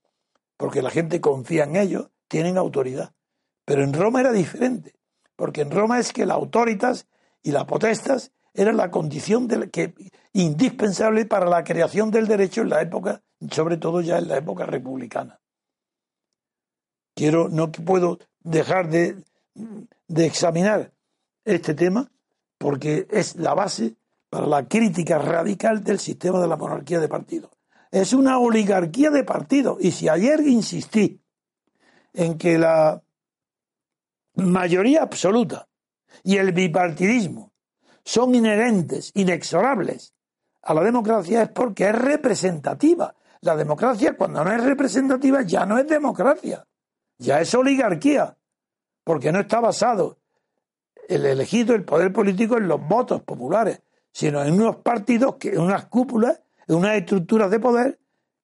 porque 0.57 0.81
la 0.81 0.89
gente 0.89 1.21
confía 1.21 1.65
en 1.65 1.75
ellos, 1.75 2.09
tienen 2.27 2.57
autoridad. 2.57 3.13
Pero 3.63 3.84
en 3.84 3.93
Roma 3.93 4.21
era 4.21 4.31
diferente, 4.31 4.95
porque 5.36 5.61
en 5.61 5.69
Roma 5.69 5.99
es 5.99 6.11
que 6.13 6.25
la 6.25 6.34
autoritas 6.34 7.07
y 7.43 7.51
la 7.51 7.67
potestas 7.67 8.31
eran 8.55 8.77
la 8.77 8.89
condición 8.89 9.47
que, 9.69 9.93
indispensable 10.34 11.27
para 11.27 11.45
la 11.45 11.63
creación 11.63 12.09
del 12.09 12.27
derecho 12.27 12.61
en 12.61 12.69
la 12.69 12.81
época, 12.81 13.21
sobre 13.51 13.77
todo 13.77 14.01
ya 14.01 14.17
en 14.17 14.29
la 14.29 14.38
época 14.38 14.65
republicana. 14.65 15.42
Quiero, 17.16 17.49
no 17.49 17.72
puedo 17.72 18.20
dejar 18.41 18.89
de, 18.89 19.24
de 20.07 20.26
examinar 20.26 20.91
este 21.45 21.74
tema 21.74 22.11
porque 22.57 23.07
es 23.11 23.36
la 23.36 23.53
base 23.53 23.95
para 24.30 24.47
la 24.47 24.68
crítica 24.68 25.20
radical 25.20 25.84
del 25.84 25.99
sistema 25.99 26.39
de 26.39 26.47
la 26.47 26.55
monarquía 26.55 26.99
de 26.99 27.07
partido. 27.07 27.51
Es 27.91 28.14
una 28.14 28.39
oligarquía 28.39 29.11
de 29.11 29.24
partido. 29.24 29.78
Y 29.80 29.91
si 29.91 30.09
ayer 30.09 30.39
insistí 30.39 31.22
en 32.14 32.38
que 32.38 32.57
la 32.57 33.03
mayoría 34.36 35.03
absoluta 35.03 35.68
y 36.24 36.38
el 36.38 36.51
bipartidismo 36.51 37.51
son 38.03 38.34
inherentes, 38.34 39.11
inexorables 39.14 40.16
a 40.64 40.74
la 40.74 40.84
democracia, 40.84 41.43
es 41.43 41.49
porque 41.49 41.89
es 41.89 41.95
representativa. 41.95 43.14
La 43.41 43.55
democracia, 43.55 44.16
cuando 44.18 44.43
no 44.43 44.51
es 44.51 44.64
representativa, 44.64 45.41
ya 45.43 45.66
no 45.66 45.78
es 45.78 45.86
democracia 45.86 46.66
ya 47.18 47.41
es 47.41 47.53
oligarquía, 47.53 48.38
porque 49.03 49.32
no 49.32 49.39
está 49.39 49.59
basado 49.59 50.18
el 51.07 51.26
elegido, 51.26 51.76
el 51.76 51.84
poder 51.84 52.11
político 52.14 52.57
en 52.57 52.68
los 52.68 52.86
votos 52.88 53.22
populares, 53.22 53.82
sino 54.11 54.43
en 54.43 54.53
unos 54.53 54.78
partidos, 54.78 55.36
que, 55.36 55.49
en 55.49 55.61
unas 55.61 55.86
cúpulas, 55.86 56.41
en 56.68 56.76
unas 56.76 56.95
estructuras 56.95 57.51
de 57.51 57.59
poder 57.59 57.99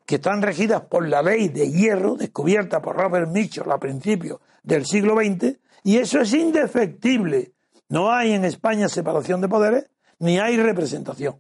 que 0.06 0.16
están 0.16 0.42
regidas 0.42 0.82
por 0.82 1.08
la 1.08 1.22
ley 1.22 1.50
de 1.50 1.72
hierro 1.72 2.16
descubierta 2.16 2.82
por 2.82 2.98
Robert 2.98 3.30
Mitchell 3.30 3.72
a 3.72 3.78
principios 3.78 4.40
del 4.64 4.86
siglo 4.86 5.16
XX, 5.16 5.58
y 5.84 5.98
eso 5.98 6.22
es 6.22 6.34
indefectible. 6.34 7.54
No 7.90 8.12
hay 8.12 8.34
en 8.34 8.44
España 8.44 8.90
separación 8.90 9.40
de 9.42 9.48
poderes, 9.48 9.90
ni 10.18 10.40
hay 10.40 10.58
representación. 10.58 11.40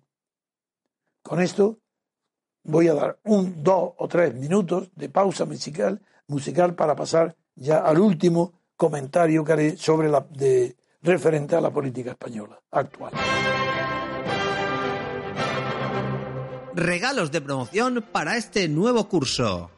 Con 1.24 1.42
esto 1.42 1.80
voy 2.64 2.88
a 2.88 2.94
dar 2.94 3.20
un, 3.24 3.64
dos 3.64 3.94
o 3.98 4.08
tres 4.08 4.34
minutos 4.36 4.90
de 4.96 5.10
pausa 5.10 5.46
musical 5.46 6.02
musical 6.30 6.76
para 6.76 6.96
pasar 6.96 7.36
ya 7.56 7.80
al 7.80 8.00
último 8.00 8.54
comentario 8.78 9.44
que 9.44 9.52
haré 9.52 9.78
sobre 9.78 10.08
la 10.10 10.26
de 10.30 10.76
referente 11.02 11.56
a 11.56 11.62
la 11.62 11.72
política 11.72 12.12
española 12.12 12.60
actual. 12.72 13.12
Regalos 16.74 17.32
de 17.32 17.42
promoción 17.42 18.06
para 18.12 18.38
este 18.38 18.70
nuevo 18.70 19.10
curso. 19.10 19.72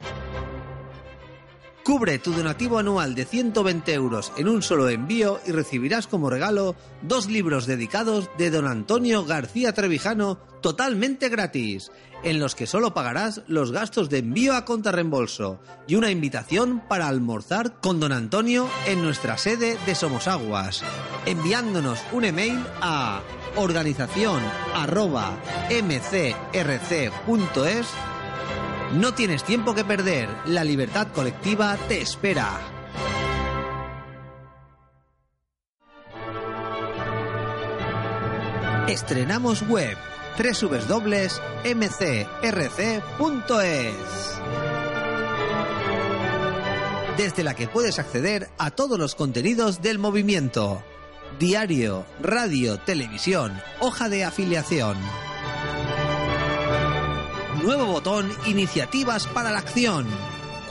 Cubre 1.84 2.20
tu 2.20 2.32
donativo 2.32 2.78
anual 2.78 3.16
de 3.16 3.26
120 3.26 3.94
euros 3.94 4.32
en 4.38 4.48
un 4.48 4.62
solo 4.62 4.88
envío 4.88 5.40
y 5.48 5.52
recibirás 5.52 6.06
como 6.06 6.30
regalo 6.30 6.76
dos 7.02 7.28
libros 7.28 7.66
dedicados 7.66 8.30
de 8.38 8.52
don 8.52 8.68
Antonio 8.68 9.26
García 9.26 9.74
Trevijano 9.74 10.38
totalmente 10.62 11.28
gratis, 11.30 11.92
en 12.24 12.40
los 12.40 12.54
que 12.54 12.68
solo 12.68 12.94
pagarás 12.94 13.42
los 13.48 13.72
gastos 13.72 14.10
de 14.12 14.20
envío 14.20 14.56
a 14.56 14.64
contrarreembolso 14.64 15.60
y 15.88 15.96
una 15.96 16.12
invitación 16.12 16.84
para 16.88 17.08
almorzar 17.08 17.80
con 17.80 18.00
don 18.00 18.12
Antonio 18.12 18.70
en 18.86 19.02
nuestra 19.02 19.40
sede 19.40 19.76
de 19.88 19.96
Somosaguas, 19.96 20.84
enviándonos 21.26 22.00
un 22.12 22.26
email 22.26 22.60
a 22.80 23.22
organización 23.56 24.44
no 28.94 29.14
tienes 29.14 29.44
tiempo 29.44 29.74
que 29.74 29.84
perder, 29.86 30.30
la 30.46 30.64
libertad 30.64 31.08
colectiva 31.14 31.78
te 31.88 32.02
espera. 32.02 32.60
Estrenamos 38.88 39.68
web 39.68 39.98
www.mcrc.es 40.38 41.32
desde 47.18 47.44
la 47.44 47.54
que 47.54 47.68
puedes 47.68 48.00
acceder 48.00 48.50
a 48.58 48.72
todos 48.72 48.98
los 48.98 49.16
contenidos 49.16 49.82
del 49.82 50.00
movimiento. 50.00 50.84
Diario, 51.40 52.06
radio, 52.22 52.80
televisión, 52.80 53.62
hoja 53.80 54.10
de 54.10 54.24
afiliación. 54.24 54.98
Nuevo 57.64 57.86
botón 57.86 58.32
Iniciativas 58.46 59.28
para 59.28 59.52
la 59.52 59.60
Acción 59.60 60.08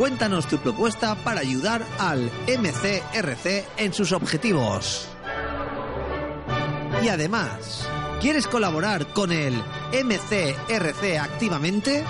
Cuéntanos 0.00 0.46
tu 0.46 0.56
propuesta 0.56 1.14
para 1.14 1.40
ayudar 1.40 1.84
al 1.98 2.30
MCRC 2.48 3.66
en 3.76 3.92
sus 3.92 4.12
objetivos. 4.12 5.06
Y 7.04 7.08
además, 7.08 7.86
¿quieres 8.18 8.46
colaborar 8.46 9.08
con 9.08 9.30
el 9.30 9.62
MCRC 9.92 11.18
activamente? 11.20 12.02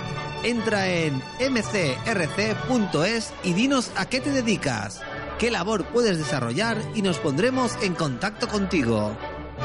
Entra 0.45 0.89
en 0.89 1.20
mcrc.es 1.41 3.33
y 3.43 3.55
dinos 3.55 3.91
a 3.97 4.07
qué 4.09 4.20
te 4.20 4.31
dedicas, 4.31 5.01
qué 5.41 5.51
labor 5.51 5.85
puedes 5.87 6.16
desarrollar 6.16 6.81
y 6.95 7.03
nos 7.03 7.18
pondremos 7.18 7.76
en 7.83 7.95
contacto 7.95 8.47
contigo. 8.47 9.16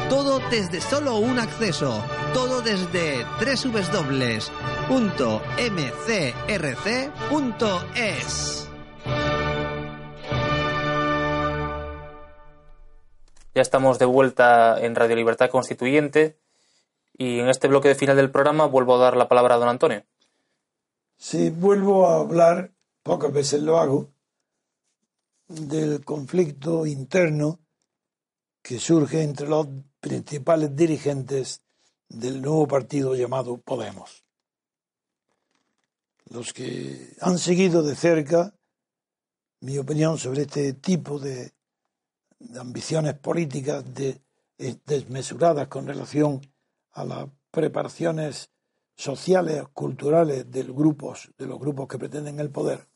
Todo 0.09 0.41
desde 0.49 0.81
solo 0.81 1.17
un 1.17 1.37
acceso, 1.37 2.03
todo 2.33 2.63
desde 2.63 3.23
www.mcrc.es. 4.87 5.49
Ya 13.53 13.61
estamos 13.61 13.99
de 13.99 14.05
vuelta 14.05 14.79
en 14.83 14.95
Radio 14.95 15.15
Libertad 15.15 15.49
Constituyente 15.49 16.37
y 17.17 17.39
en 17.39 17.47
este 17.49 17.67
bloque 17.67 17.87
de 17.87 17.95
final 17.95 18.17
del 18.17 18.29
programa 18.29 18.65
vuelvo 18.65 18.95
a 18.95 18.99
dar 18.99 19.17
la 19.17 19.27
palabra 19.27 19.55
a 19.55 19.57
don 19.57 19.69
Antonio. 19.69 20.03
Sí, 21.17 21.49
vuelvo 21.49 22.07
a 22.07 22.19
hablar, 22.19 22.73
pocas 23.01 23.31
veces 23.31 23.63
lo 23.63 23.79
hago, 23.79 24.09
del 25.47 26.03
conflicto 26.03 26.85
interno 26.85 27.59
que 28.61 28.79
surge 28.79 29.23
entre 29.23 29.47
los 29.47 29.67
principales 30.01 30.75
dirigentes 30.75 31.61
del 32.09 32.41
nuevo 32.41 32.67
partido 32.67 33.15
llamado 33.15 33.57
Podemos. 33.57 34.24
Los 36.25 36.53
que 36.53 37.15
han 37.21 37.37
seguido 37.37 37.83
de 37.83 37.95
cerca 37.95 38.53
mi 39.61 39.77
opinión 39.77 40.17
sobre 40.17 40.43
este 40.43 40.73
tipo 40.73 41.19
de, 41.19 41.51
ambiciones 42.59 43.15
políticas 43.15 43.83
de, 43.93 44.21
desmesuradas 44.85 45.67
con 45.67 45.87
relación 45.87 46.41
a 46.91 47.03
las 47.03 47.27
preparaciones 47.51 48.49
sociales, 48.95 49.63
culturales 49.73 50.49
del 50.49 50.71
grupos, 50.71 51.31
de 51.37 51.47
los 51.47 51.59
grupos 51.59 51.87
que 51.87 51.97
pretenden 51.97 52.39
el 52.39 52.49
poder, 52.49 52.87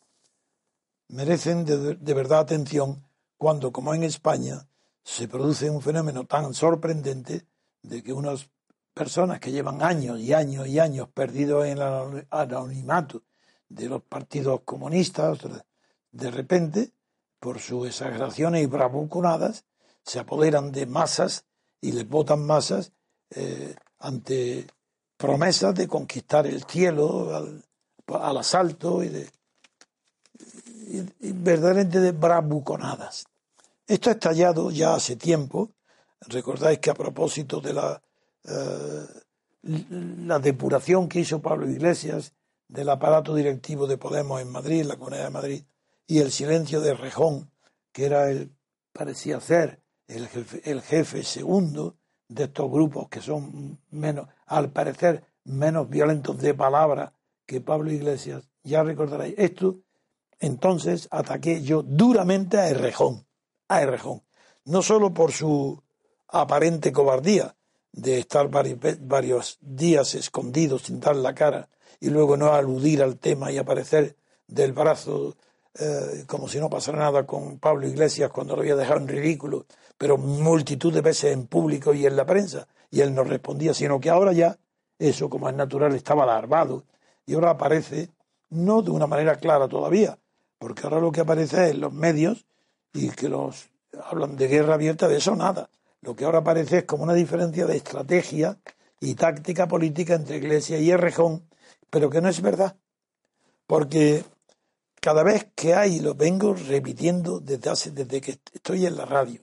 merecen 1.09 1.65
de 1.65 2.13
verdad 2.13 2.39
atención 2.39 3.03
cuando, 3.37 3.71
como 3.71 3.93
en 3.93 4.03
España, 4.03 4.67
se 5.03 5.27
produce 5.27 5.69
un 5.69 5.81
fenómeno 5.81 6.25
tan 6.25 6.53
sorprendente 6.53 7.47
de 7.81 8.03
que 8.03 8.13
unas 8.13 8.49
personas 8.93 9.39
que 9.39 9.51
llevan 9.51 9.81
años 9.81 10.19
y 10.19 10.33
años 10.33 10.67
y 10.67 10.79
años 10.79 11.09
perdidos 11.09 11.65
en 11.65 11.77
el 11.77 12.27
anonimato 12.29 13.23
de 13.67 13.87
los 13.87 14.01
partidos 14.01 14.61
comunistas, 14.65 15.39
de 16.11 16.31
repente, 16.31 16.91
por 17.39 17.59
sus 17.59 17.87
exageraciones 17.87 18.63
y 18.63 18.65
bravuconadas, 18.65 19.65
se 20.03 20.19
apoderan 20.19 20.71
de 20.71 20.85
masas 20.85 21.45
y 21.81 21.91
les 21.91 22.07
votan 22.07 22.45
masas 22.45 22.91
eh, 23.29 23.75
ante 23.99 24.67
promesas 25.17 25.75
de 25.75 25.87
conquistar 25.87 26.47
el 26.47 26.63
cielo 26.63 27.35
al, 27.35 28.37
asalto 28.37 29.03
y 29.03 29.09
de 29.09 29.29
y 30.89 31.31
verdaderamente 31.31 31.99
de 31.99 32.11
bravuconadas. 32.11 33.27
Esto 33.85 34.09
ha 34.09 34.13
estallado 34.13 34.71
ya 34.71 34.95
hace 34.95 35.15
tiempo. 35.15 35.71
Recordáis 36.21 36.79
que 36.79 36.89
a 36.89 36.95
propósito 36.95 37.61
de 37.61 37.73
la, 37.73 38.01
la 39.61 40.39
depuración 40.39 41.09
que 41.09 41.19
hizo 41.19 41.41
Pablo 41.41 41.69
Iglesias 41.69 42.33
del 42.67 42.89
aparato 42.89 43.35
directivo 43.35 43.87
de 43.87 43.97
Podemos 43.97 44.41
en 44.41 44.49
Madrid, 44.49 44.85
la 44.85 44.97
Comunidad 44.97 45.25
de 45.25 45.29
Madrid, 45.29 45.63
y 46.07 46.19
el 46.19 46.31
silencio 46.31 46.81
de 46.81 46.93
Rejón, 46.93 47.51
que 47.91 48.05
era 48.05 48.29
el, 48.29 48.55
parecía 48.93 49.39
ser 49.39 49.81
el 50.07 50.27
jefe, 50.27 50.61
el 50.69 50.81
jefe 50.81 51.23
segundo 51.23 51.97
de 52.27 52.45
estos 52.45 52.71
grupos 52.71 53.09
que 53.09 53.21
son 53.21 53.79
menos, 53.89 54.27
al 54.45 54.71
parecer, 54.71 55.23
menos 55.43 55.89
violentos 55.89 56.37
de 56.39 56.53
palabra 56.53 57.13
que 57.45 57.61
Pablo 57.61 57.91
Iglesias. 57.91 58.49
Ya 58.63 58.83
recordaréis 58.83 59.35
esto. 59.37 59.79
Entonces 60.39 61.07
ataqué 61.11 61.61
yo 61.63 61.81
duramente 61.81 62.57
a 62.57 62.69
Errejón 62.69 63.25
a 63.69 63.81
Errejón. 63.81 64.23
No 64.65 64.81
solo 64.81 65.13
por 65.13 65.31
su 65.31 65.81
aparente 66.27 66.91
cobardía 66.91 67.55
de 67.91 68.19
estar 68.19 68.49
varios 68.49 69.57
días 69.61 70.15
escondido 70.15 70.79
sin 70.79 70.99
dar 70.99 71.15
la 71.15 71.33
cara 71.33 71.69
y 71.99 72.09
luego 72.09 72.37
no 72.37 72.53
aludir 72.53 73.03
al 73.03 73.17
tema 73.17 73.51
y 73.51 73.57
aparecer 73.57 74.15
del 74.47 74.73
brazo 74.73 75.35
eh, 75.79 76.25
como 76.27 76.47
si 76.47 76.59
no 76.59 76.69
pasara 76.69 76.97
nada 76.97 77.25
con 77.25 77.59
Pablo 77.59 77.87
Iglesias 77.87 78.31
cuando 78.31 78.55
lo 78.55 78.61
había 78.61 78.75
dejado 78.75 78.99
en 78.99 79.07
ridículo, 79.07 79.65
pero 79.97 80.17
multitud 80.17 80.93
de 80.93 81.01
veces 81.01 81.31
en 81.31 81.47
público 81.47 81.93
y 81.93 82.05
en 82.05 82.15
la 82.15 82.25
prensa, 82.25 82.67
y 82.89 83.01
él 83.01 83.13
no 83.13 83.23
respondía, 83.23 83.73
sino 83.73 83.99
que 83.99 84.09
ahora 84.09 84.33
ya 84.33 84.57
eso, 84.97 85.29
como 85.29 85.47
es 85.47 85.55
natural, 85.55 85.95
estaba 85.95 86.23
alarmado 86.23 86.83
y 87.25 87.35
ahora 87.35 87.51
aparece, 87.51 88.09
no 88.49 88.81
de 88.81 88.91
una 88.91 89.07
manera 89.07 89.35
clara 89.35 89.67
todavía, 89.67 90.17
porque 90.57 90.83
ahora 90.83 90.99
lo 90.99 91.11
que 91.11 91.21
aparece 91.21 91.65
es 91.65 91.71
en 91.71 91.81
los 91.81 91.93
medios 91.93 92.45
y 92.93 93.09
que 93.11 93.29
los 93.29 93.69
hablan 94.03 94.35
de 94.35 94.47
guerra 94.47 94.73
abierta, 94.73 95.07
de 95.07 95.17
eso 95.17 95.35
nada. 95.35 95.69
Lo 96.01 96.15
que 96.15 96.25
ahora 96.25 96.43
parece 96.43 96.79
es 96.79 96.83
como 96.85 97.03
una 97.03 97.13
diferencia 97.13 97.65
de 97.65 97.77
estrategia 97.77 98.59
y 98.99 99.15
táctica 99.15 99.67
política 99.67 100.15
entre 100.15 100.37
Iglesia 100.37 100.79
y 100.79 100.91
Errejón, 100.91 101.47
pero 101.89 102.09
que 102.09 102.21
no 102.21 102.29
es 102.29 102.41
verdad. 102.41 102.77
Porque 103.67 104.23
cada 105.01 105.23
vez 105.23 105.47
que 105.55 105.73
hay, 105.73 105.99
lo 105.99 106.15
vengo 106.15 106.53
repitiendo 106.53 107.39
desde, 107.39 107.69
hace, 107.69 107.91
desde 107.91 108.21
que 108.21 108.39
estoy 108.53 108.85
en 108.85 108.95
la 108.95 109.05
radio, 109.05 109.41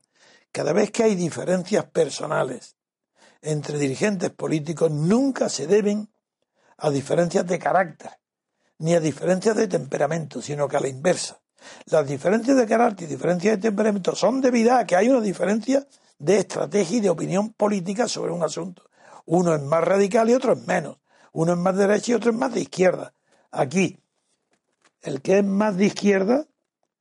cada 0.53 0.73
vez 0.73 0.91
que 0.91 1.03
hay 1.03 1.15
diferencias 1.15 1.85
personales 1.87 2.77
entre 3.43 3.79
dirigentes 3.79 4.31
políticos, 4.31 4.91
nunca 4.91 5.49
se 5.49 5.67
deben 5.67 6.11
a 6.79 6.91
diferencias 6.91 7.47
de 7.47 7.59
carácter, 7.59 8.11
ni 8.79 8.95
a 8.95 9.01
diferencias 9.01 9.57
de 9.57 9.69
temperamento, 9.69 10.43
sino 10.43 10.69
que 10.69 10.77
a 10.77 10.81
la 10.81 10.89
inversa. 10.89 11.41
Las 11.87 12.07
diferencias 12.07 12.57
de 12.57 12.67
carácter 12.67 13.07
y 13.07 13.13
diferencias 13.13 13.57
de 13.57 13.63
temperamento 13.63 14.15
son 14.15 14.41
debidas 14.41 14.81
a 14.81 14.87
que 14.87 14.97
hay 14.97 15.09
una 15.09 15.21
diferencia 15.21 15.87
de 16.19 16.39
estrategia 16.39 16.99
y 16.99 17.01
de 17.01 17.11
opinión 17.11 17.53
política 17.53 18.09
sobre 18.09 18.33
un 18.33 18.43
asunto. 18.43 18.89
Uno 19.25 19.55
es 19.55 19.63
más 19.63 19.85
radical 19.85 20.31
y 20.31 20.35
otro 20.35 20.53
es 20.53 20.67
menos. 20.67 20.99
Uno 21.33 21.53
es 21.53 21.59
más 21.59 21.77
de 21.77 21.87
derecha 21.87 22.13
y 22.13 22.15
otro 22.15 22.31
es 22.31 22.37
más 22.37 22.55
de 22.55 22.61
izquierda. 22.61 23.13
Aquí, 23.51 23.99
el 25.03 25.21
que 25.21 25.39
es 25.39 25.45
más 25.45 25.77
de 25.77 25.87
izquierda 25.87 26.47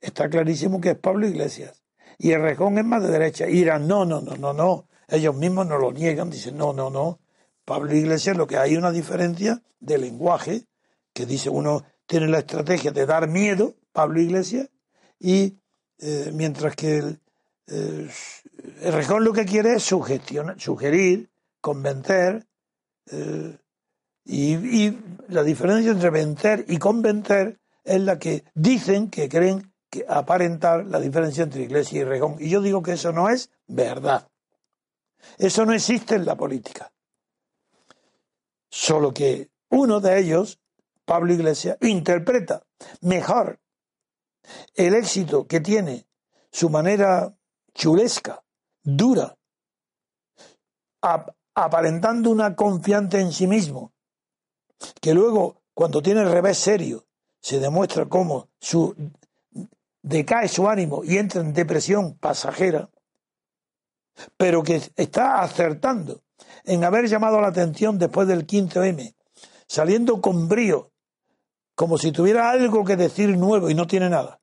está 0.02 0.30
clarísimo 0.30 0.82
que 0.82 0.92
es 0.92 0.98
Pablo 0.98 1.28
Iglesias. 1.28 1.82
Y 2.18 2.32
el 2.32 2.42
Rejón 2.42 2.78
es 2.78 2.86
más 2.86 3.04
de 3.04 3.10
derecha. 3.10 3.48
Y 3.48 3.54
dirán, 3.54 3.88
no, 3.88 4.06
no, 4.06 4.22
no, 4.22 4.36
no, 4.36 4.54
no. 4.54 4.88
Ellos 5.08 5.36
mismos 5.36 5.68
no 5.68 5.78
lo 5.78 5.92
niegan, 5.92 6.30
dicen, 6.30 6.58
no, 6.58 6.74
no, 6.74 6.90
no. 6.90 7.20
Pablo 7.64 7.94
Iglesias, 7.96 8.38
lo 8.38 8.48
que 8.48 8.58
hay 8.58 8.76
una 8.76 8.92
diferencia 8.92 9.62
de 9.80 9.98
lenguaje, 9.98 10.66
que 11.14 11.26
dice 11.26 11.50
uno 11.50 11.84
tiene 12.06 12.28
la 12.28 12.40
estrategia 12.40 12.92
de 12.92 13.06
dar 13.06 13.28
miedo 13.28 13.76
Pablo 13.92 14.20
Iglesias, 14.22 14.70
y 15.20 15.58
eh, 16.00 16.32
mientras 16.34 16.76
que 16.76 16.98
el, 16.98 17.22
eh, 17.68 18.10
el 18.82 19.24
lo 19.24 19.34
que 19.34 19.46
quiere 19.46 19.76
es 19.76 19.84
sugerir, 19.84 21.30
convencer, 21.62 22.48
eh, 23.12 23.58
y, 24.26 24.98
la 25.28 25.44
diferencia 25.44 25.92
entre 25.92 26.10
vencer 26.10 26.66
y 26.68 26.78
convencer 26.78 27.60
es 27.84 28.02
la 28.02 28.18
que 28.18 28.44
dicen 28.54 29.10
que 29.10 29.30
creen 29.30 29.74
que 29.90 30.06
aparentar 30.08 30.86
la 30.86 31.00
diferencia 31.00 31.44
entre 31.44 31.64
Iglesia 31.64 32.02
y 32.02 32.04
Rejón. 32.04 32.36
Y 32.40 32.50
yo 32.50 32.62
digo 32.62 32.82
que 32.82 32.94
eso 32.94 33.12
no 33.12 33.30
es 33.30 33.52
verdad. 33.68 34.28
Eso 35.38 35.66
no 35.66 35.74
existe 35.74 36.16
en 36.16 36.26
la 36.26 36.36
política. 36.36 36.92
Solo 38.70 39.14
que 39.14 39.50
uno 39.70 40.00
de 40.00 40.20
ellos, 40.20 40.60
Pablo 41.06 41.34
Iglesias, 41.34 41.78
interpreta 41.82 42.66
mejor 43.02 43.60
el 44.74 44.96
éxito 44.96 45.48
que 45.48 45.60
tiene 45.60 46.08
su 46.52 46.70
manera 46.70 47.36
chulesca, 47.74 48.45
dura, 48.86 49.36
aparentando 51.56 52.30
una 52.30 52.56
confianza 52.56 53.20
en 53.20 53.34
sí 53.34 53.48
mismo, 53.48 53.92
que 55.02 55.14
luego, 55.14 55.62
cuando 55.74 56.02
tiene 56.02 56.22
el 56.22 56.32
revés 56.32 56.58
serio, 56.58 57.06
se 57.42 57.60
demuestra 57.60 58.06
cómo 58.06 58.50
su, 58.60 58.96
decae 60.02 60.48
su 60.48 60.70
ánimo 60.70 61.04
y 61.04 61.18
entra 61.18 61.42
en 61.42 61.54
depresión 61.54 62.18
pasajera, 62.18 62.90
pero 64.38 64.64
que 64.64 64.82
está 64.96 65.42
acertando 65.42 66.22
en 66.64 66.84
haber 66.84 67.08
llamado 67.08 67.42
la 67.42 67.48
atención 67.48 67.98
después 67.98 68.28
del 68.28 68.46
15M, 68.46 69.16
saliendo 69.68 70.22
con 70.22 70.48
brío 70.48 70.92
como 71.74 71.98
si 71.98 72.12
tuviera 72.12 72.50
algo 72.50 72.86
que 72.86 72.96
decir 72.96 73.38
nuevo 73.38 73.70
y 73.70 73.76
no 73.76 73.86
tiene 73.86 74.10
nada. 74.10 74.40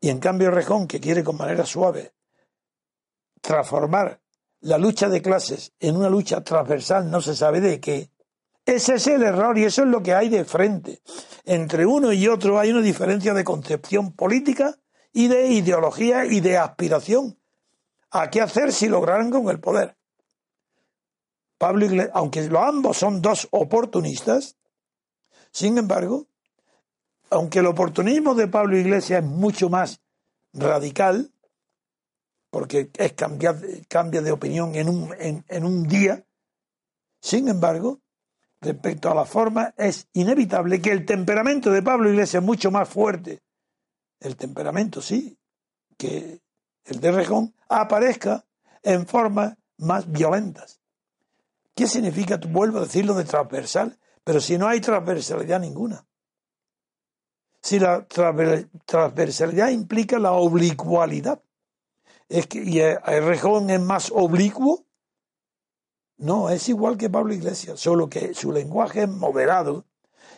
Y 0.00 0.10
en 0.10 0.20
cambio 0.20 0.50
Rejón, 0.50 0.86
que 0.86 1.00
quiere 1.00 1.24
con 1.24 1.36
manera 1.36 1.66
suave 1.66 2.15
transformar 3.46 4.20
la 4.60 4.76
lucha 4.76 5.08
de 5.08 5.22
clases 5.22 5.72
en 5.78 5.96
una 5.96 6.10
lucha 6.10 6.42
transversal, 6.42 7.10
no 7.10 7.20
se 7.20 7.36
sabe 7.36 7.60
de 7.60 7.80
qué, 7.80 8.10
Ese 8.64 8.94
es 8.96 9.06
el 9.06 9.22
error 9.22 9.56
y 9.56 9.64
eso 9.64 9.82
es 9.82 9.88
lo 9.88 10.02
que 10.02 10.12
hay 10.12 10.28
de 10.28 10.44
frente. 10.44 11.00
Entre 11.44 11.86
uno 11.86 12.12
y 12.12 12.26
otro 12.26 12.58
hay 12.58 12.72
una 12.72 12.82
diferencia 12.82 13.32
de 13.32 13.44
concepción 13.44 14.12
política 14.12 14.74
y 15.12 15.28
de 15.28 15.46
ideología 15.46 16.24
y 16.24 16.40
de 16.40 16.58
aspiración 16.58 17.38
a 18.10 18.28
qué 18.28 18.40
hacer 18.40 18.72
si 18.72 18.88
lograran 18.88 19.30
con 19.30 19.48
el 19.48 19.60
poder. 19.60 19.96
Pablo 21.58 21.86
Iglesias, 21.86 22.12
aunque 22.14 22.50
ambos 22.58 22.98
son 22.98 23.22
dos 23.22 23.46
oportunistas, 23.52 24.56
sin 25.52 25.78
embargo, 25.78 26.26
aunque 27.30 27.60
el 27.60 27.66
oportunismo 27.66 28.34
de 28.34 28.48
Pablo 28.48 28.76
Iglesias 28.76 29.22
es 29.22 29.28
mucho 29.28 29.68
más 29.68 30.00
radical, 30.52 31.32
porque 32.50 32.90
es 32.96 33.12
cambiar, 33.12 33.56
cambia 33.88 34.22
de 34.22 34.32
opinión 34.32 34.74
en 34.74 34.88
un, 34.88 35.14
en 35.18 35.64
un 35.64 35.86
día, 35.86 36.24
sin 37.20 37.48
embargo, 37.48 38.00
respecto 38.60 39.10
a 39.10 39.14
la 39.14 39.24
forma, 39.24 39.74
es 39.76 40.08
inevitable 40.12 40.80
que 40.80 40.92
el 40.92 41.04
temperamento 41.04 41.70
de 41.70 41.82
Pablo 41.82 42.08
Iglesias 42.08 42.42
es 42.42 42.46
mucho 42.46 42.70
más 42.70 42.88
fuerte. 42.88 43.42
El 44.20 44.36
temperamento, 44.36 45.02
sí, 45.02 45.38
que 45.96 46.40
el 46.84 47.00
de 47.00 47.12
Rejón, 47.12 47.54
aparezca 47.68 48.44
en 48.82 49.06
formas 49.06 49.56
más 49.78 50.10
violentas. 50.10 50.80
¿Qué 51.74 51.86
significa, 51.86 52.38
vuelvo 52.48 52.78
a 52.78 52.82
decirlo, 52.82 53.14
de 53.14 53.24
transversal? 53.24 53.98
Pero 54.24 54.40
si 54.40 54.56
no 54.56 54.66
hay 54.66 54.80
transversalidad 54.80 55.60
ninguna. 55.60 56.06
Si 57.60 57.78
la 57.78 58.06
transversalidad 58.06 59.70
implica 59.70 60.18
la 60.18 60.32
oblicualidad, 60.32 61.42
es 62.28 62.46
que 62.46 62.58
y 62.58 62.80
Rejón 63.20 63.70
es 63.70 63.80
más 63.80 64.10
oblicuo, 64.14 64.84
no, 66.18 66.48
es 66.48 66.68
igual 66.68 66.96
que 66.96 67.10
Pablo 67.10 67.34
Iglesias, 67.34 67.78
solo 67.78 68.08
que 68.08 68.32
su 68.32 68.50
lenguaje 68.50 69.02
es 69.02 69.08
moderado 69.08 69.84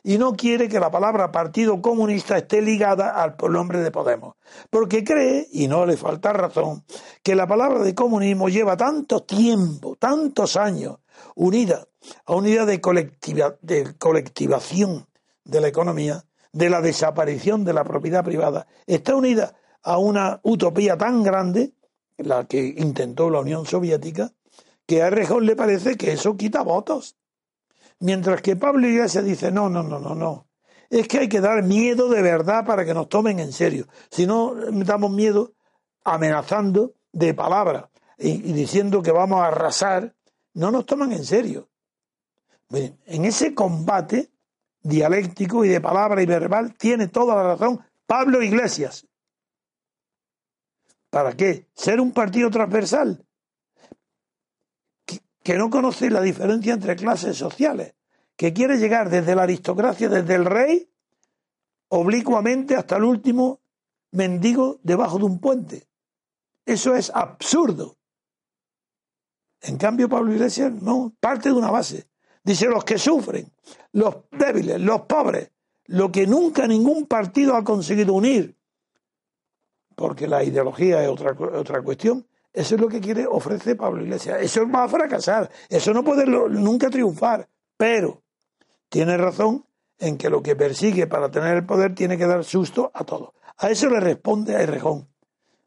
y 0.02 0.18
no 0.18 0.34
quiere 0.34 0.68
que 0.68 0.80
la 0.80 0.90
palabra 0.90 1.30
Partido 1.30 1.80
Comunista 1.80 2.36
esté 2.36 2.62
ligada 2.62 3.22
al 3.22 3.36
nombre 3.50 3.80
de 3.80 3.90
Podemos, 3.90 4.34
porque 4.70 5.04
cree, 5.04 5.46
y 5.52 5.68
no 5.68 5.86
le 5.86 5.96
falta 5.96 6.32
razón, 6.32 6.84
que 7.22 7.34
la 7.34 7.46
palabra 7.46 7.80
de 7.80 7.94
comunismo 7.94 8.48
lleva 8.48 8.76
tanto 8.76 9.22
tiempo, 9.22 9.96
tantos 9.96 10.56
años, 10.56 10.98
unida 11.34 11.86
a 12.24 12.34
una 12.34 12.48
idea 12.48 12.64
de, 12.64 12.80
de 13.60 13.98
colectivación 13.98 15.06
de 15.44 15.60
la 15.60 15.68
economía, 15.68 16.24
de 16.52 16.70
la 16.70 16.80
desaparición 16.80 17.64
de 17.64 17.72
la 17.72 17.84
propiedad 17.84 18.24
privada, 18.24 18.66
está 18.86 19.14
unida 19.14 19.54
a 19.82 19.98
una 19.98 20.40
utopía 20.42 20.96
tan 20.96 21.22
grande, 21.22 21.72
la 22.18 22.46
que 22.46 22.74
intentó 22.76 23.30
la 23.30 23.40
Unión 23.40 23.64
Soviética, 23.66 24.32
que 24.86 25.02
a 25.02 25.10
Rejón 25.10 25.46
le 25.46 25.56
parece 25.56 25.96
que 25.96 26.12
eso 26.12 26.36
quita 26.36 26.62
votos. 26.62 27.16
Mientras 28.00 28.42
que 28.42 28.56
Pablo 28.56 28.86
Iglesias 28.86 29.24
dice, 29.24 29.50
no, 29.50 29.68
no, 29.68 29.82
no, 29.82 29.98
no, 29.98 30.14
no. 30.14 30.46
Es 30.90 31.08
que 31.08 31.18
hay 31.18 31.28
que 31.28 31.40
dar 31.40 31.62
miedo 31.62 32.08
de 32.08 32.22
verdad 32.22 32.64
para 32.64 32.84
que 32.84 32.94
nos 32.94 33.08
tomen 33.08 33.38
en 33.40 33.52
serio. 33.52 33.86
Si 34.10 34.26
no 34.26 34.54
damos 34.54 35.10
miedo 35.10 35.52
amenazando 36.04 36.94
de 37.12 37.34
palabras 37.34 37.86
y, 38.16 38.52
diciendo 38.52 39.02
que 39.02 39.12
vamos 39.12 39.40
a 39.40 39.48
arrasar, 39.48 40.14
no 40.54 40.70
nos 40.70 40.86
toman 40.86 41.12
en 41.12 41.24
serio. 41.24 41.68
En 42.70 43.24
ese 43.24 43.54
combate 43.54 44.30
dialéctico 44.82 45.64
y 45.64 45.68
de 45.68 45.80
palabra 45.80 46.22
y 46.22 46.26
verbal 46.26 46.74
tiene 46.74 47.08
toda 47.08 47.34
la 47.34 47.42
razón 47.54 47.80
Pablo 48.06 48.42
Iglesias. 48.42 49.07
¿Para 51.10 51.34
qué? 51.34 51.68
Ser 51.74 52.00
un 52.00 52.12
partido 52.12 52.50
transversal 52.50 53.24
que 55.42 55.56
no 55.56 55.70
conoce 55.70 56.10
la 56.10 56.20
diferencia 56.20 56.74
entre 56.74 56.94
clases 56.94 57.38
sociales, 57.38 57.94
que 58.36 58.52
quiere 58.52 58.76
llegar 58.76 59.08
desde 59.08 59.34
la 59.34 59.44
aristocracia, 59.44 60.10
desde 60.10 60.34
el 60.34 60.44
rey, 60.44 60.92
oblicuamente 61.88 62.76
hasta 62.76 62.98
el 62.98 63.04
último 63.04 63.62
mendigo 64.10 64.78
debajo 64.82 65.16
de 65.16 65.24
un 65.24 65.40
puente. 65.40 65.88
Eso 66.66 66.94
es 66.94 67.10
absurdo. 67.14 67.96
En 69.62 69.78
cambio, 69.78 70.06
Pablo 70.06 70.34
Iglesias 70.34 70.70
no, 70.70 71.14
parte 71.18 71.48
de 71.48 71.54
una 71.54 71.70
base. 71.70 72.10
Dice 72.44 72.66
los 72.66 72.84
que 72.84 72.98
sufren, 72.98 73.50
los 73.92 74.16
débiles, 74.30 74.78
los 74.78 75.02
pobres, 75.02 75.50
lo 75.86 76.12
que 76.12 76.26
nunca 76.26 76.66
ningún 76.66 77.06
partido 77.06 77.56
ha 77.56 77.64
conseguido 77.64 78.12
unir, 78.12 78.57
porque 79.98 80.28
la 80.28 80.44
ideología 80.44 81.02
es 81.02 81.08
otra, 81.08 81.32
otra 81.32 81.82
cuestión, 81.82 82.24
eso 82.52 82.76
es 82.76 82.80
lo 82.80 82.86
que 82.86 83.00
quiere, 83.00 83.26
ofrece 83.26 83.74
Pablo 83.74 84.04
Iglesias. 84.04 84.40
Eso 84.40 84.68
va 84.70 84.84
a 84.84 84.88
fracasar. 84.88 85.50
Eso 85.68 85.92
no 85.92 86.04
puede 86.04 86.24
nunca 86.24 86.88
triunfar. 86.88 87.48
Pero 87.76 88.22
tiene 88.88 89.16
razón 89.16 89.66
en 89.98 90.16
que 90.16 90.30
lo 90.30 90.40
que 90.40 90.54
persigue 90.54 91.08
para 91.08 91.32
tener 91.32 91.56
el 91.56 91.66
poder 91.66 91.96
tiene 91.96 92.16
que 92.16 92.26
dar 92.26 92.44
susto 92.44 92.92
a 92.94 93.02
todos. 93.04 93.30
A 93.56 93.70
eso 93.70 93.90
le 93.90 93.98
responde 93.98 94.54
a 94.54 94.62
Errejón. 94.62 95.08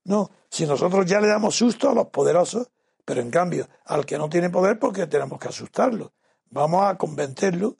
No, 0.05 0.31
si 0.49 0.65
nosotros 0.65 1.05
ya 1.05 1.19
le 1.19 1.27
damos 1.27 1.53
susto 1.53 1.89
a 1.89 1.93
los 1.93 2.07
poderosos, 2.07 2.71
pero 3.03 3.19
en 3.19 3.31
cambio 3.31 3.67
al 3.85 4.05
que 4.05 4.17
no 4.17 4.29
tiene 4.29 4.49
poder, 4.49 4.79
porque 4.79 5.07
tenemos 5.07 5.39
que 5.39 5.49
asustarlo. 5.49 6.13
Vamos 6.49 6.85
a 6.85 6.97
convencerlo, 6.97 7.75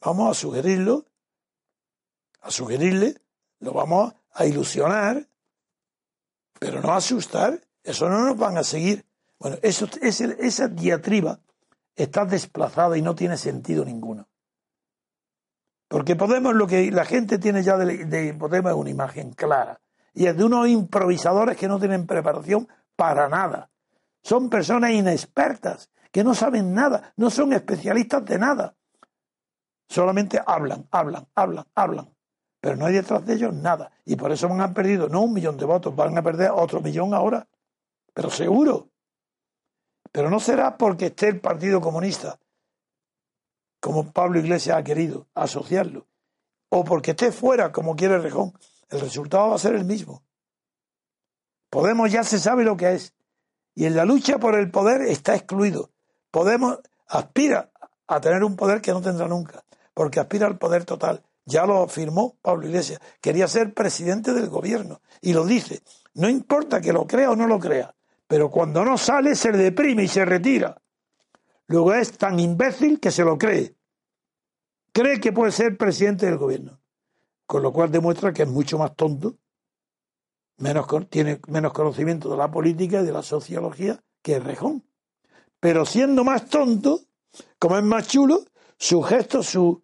vamos 0.00 0.30
a 0.30 0.34
sugerirlo, 0.34 1.04
a 2.40 2.50
sugerirle, 2.52 3.16
lo 3.58 3.72
vamos 3.72 4.14
a 4.32 4.46
ilusionar, 4.46 5.29
pero 6.60 6.80
no 6.80 6.92
asustar 6.92 7.60
eso 7.82 8.08
no 8.08 8.24
nos 8.24 8.36
van 8.36 8.58
a 8.58 8.64
seguir. 8.64 9.06
Bueno, 9.38 9.56
eso, 9.62 9.88
esa 10.02 10.68
diatriba 10.68 11.40
está 11.94 12.24
desplazada 12.24 12.96
y 12.96 13.02
no 13.02 13.14
tiene 13.14 13.36
sentido 13.36 13.84
ninguno. 13.84 14.28
Porque 15.88 16.14
Podemos, 16.14 16.54
lo 16.54 16.66
que 16.66 16.90
la 16.92 17.04
gente 17.04 17.38
tiene 17.38 17.62
ya 17.62 17.76
de, 17.76 18.04
de 18.04 18.34
Podemos 18.34 18.72
es 18.72 18.78
una 18.78 18.90
imagen 18.90 19.32
clara. 19.32 19.80
Y 20.12 20.26
es 20.26 20.36
de 20.36 20.44
unos 20.44 20.68
improvisadores 20.68 21.56
que 21.56 21.68
no 21.68 21.78
tienen 21.78 22.06
preparación 22.06 22.68
para 22.96 23.28
nada. 23.28 23.70
Son 24.22 24.50
personas 24.50 24.90
inexpertas, 24.90 25.90
que 26.12 26.22
no 26.22 26.34
saben 26.34 26.74
nada, 26.74 27.14
no 27.16 27.30
son 27.30 27.52
especialistas 27.52 28.24
de 28.24 28.38
nada. 28.38 28.76
Solamente 29.88 30.40
hablan, 30.44 30.86
hablan, 30.90 31.26
hablan, 31.34 31.64
hablan. 31.74 32.14
Pero 32.60 32.76
no 32.76 32.86
hay 32.86 32.94
detrás 32.94 33.24
de 33.24 33.34
ellos 33.34 33.54
nada. 33.54 33.90
Y 34.04 34.16
por 34.16 34.32
eso 34.32 34.48
van 34.48 34.60
a 34.60 34.74
perdido 34.74 35.08
no 35.08 35.22
un 35.22 35.32
millón 35.32 35.56
de 35.56 35.64
votos, 35.64 35.94
van 35.94 36.16
a 36.16 36.22
perder 36.22 36.50
otro 36.50 36.80
millón 36.80 37.14
ahora 37.14 37.46
pero 38.12 38.30
seguro. 38.30 38.90
Pero 40.12 40.30
no 40.30 40.40
será 40.40 40.76
porque 40.76 41.06
esté 41.06 41.28
el 41.28 41.40
Partido 41.40 41.80
Comunista, 41.80 42.38
como 43.80 44.12
Pablo 44.12 44.40
Iglesias 44.40 44.76
ha 44.76 44.84
querido 44.84 45.28
asociarlo, 45.34 46.06
o 46.68 46.84
porque 46.84 47.12
esté 47.12 47.32
fuera, 47.32 47.72
como 47.72 47.96
quiere 47.96 48.18
Rejón. 48.18 48.52
El 48.88 49.00
resultado 49.00 49.50
va 49.50 49.54
a 49.54 49.58
ser 49.58 49.74
el 49.74 49.84
mismo. 49.84 50.24
Podemos 51.70 52.10
ya 52.10 52.24
se 52.24 52.40
sabe 52.40 52.64
lo 52.64 52.76
que 52.76 52.92
es. 52.92 53.14
Y 53.74 53.86
en 53.86 53.94
la 53.94 54.04
lucha 54.04 54.38
por 54.38 54.56
el 54.56 54.70
poder 54.70 55.02
está 55.02 55.36
excluido. 55.36 55.90
Podemos 56.32 56.80
aspira 57.06 57.70
a 58.08 58.20
tener 58.20 58.42
un 58.42 58.56
poder 58.56 58.80
que 58.80 58.90
no 58.90 59.00
tendrá 59.00 59.28
nunca, 59.28 59.64
porque 59.94 60.18
aspira 60.18 60.48
al 60.48 60.58
poder 60.58 60.84
total. 60.84 61.22
Ya 61.50 61.66
lo 61.66 61.82
afirmó 61.82 62.38
Pablo 62.40 62.68
Iglesias. 62.68 63.00
Quería 63.20 63.48
ser 63.48 63.74
presidente 63.74 64.32
del 64.32 64.48
gobierno. 64.48 65.02
Y 65.20 65.32
lo 65.32 65.44
dice. 65.44 65.82
No 66.14 66.28
importa 66.28 66.80
que 66.80 66.92
lo 66.92 67.06
crea 67.06 67.32
o 67.32 67.36
no 67.36 67.46
lo 67.46 67.58
crea. 67.58 67.94
Pero 68.28 68.50
cuando 68.50 68.84
no 68.84 68.96
sale 68.96 69.34
se 69.34 69.50
deprime 69.50 70.04
y 70.04 70.08
se 70.08 70.24
retira. 70.24 70.80
Luego 71.66 71.92
es 71.92 72.16
tan 72.16 72.38
imbécil 72.38 73.00
que 73.00 73.10
se 73.10 73.24
lo 73.24 73.36
cree. 73.36 73.74
Cree 74.92 75.20
que 75.20 75.32
puede 75.32 75.50
ser 75.50 75.76
presidente 75.76 76.26
del 76.26 76.38
gobierno. 76.38 76.80
Con 77.46 77.62
lo 77.64 77.72
cual 77.72 77.90
demuestra 77.90 78.32
que 78.32 78.42
es 78.42 78.48
mucho 78.48 78.78
más 78.78 78.94
tonto, 78.94 79.36
menos, 80.58 80.86
tiene 81.08 81.40
menos 81.48 81.72
conocimiento 81.72 82.30
de 82.30 82.36
la 82.36 82.50
política 82.50 83.00
y 83.00 83.06
de 83.06 83.12
la 83.12 83.22
sociología 83.22 84.00
que 84.22 84.38
Rejón. 84.38 84.84
Pero 85.58 85.84
siendo 85.84 86.22
más 86.22 86.48
tonto, 86.48 87.00
como 87.58 87.76
es 87.76 87.82
más 87.82 88.06
chulo, 88.06 88.44
su 88.78 89.02
gesto, 89.02 89.42
su, 89.42 89.82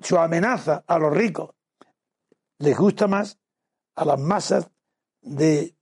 su 0.00 0.18
amenaza 0.18 0.84
a 0.86 0.98
los 0.98 1.12
ricos, 1.12 1.50
les 2.58 2.76
gusta 2.76 3.06
más 3.06 3.38
a 3.94 4.04
las 4.04 4.20
masas 4.20 4.70
de 5.20 5.74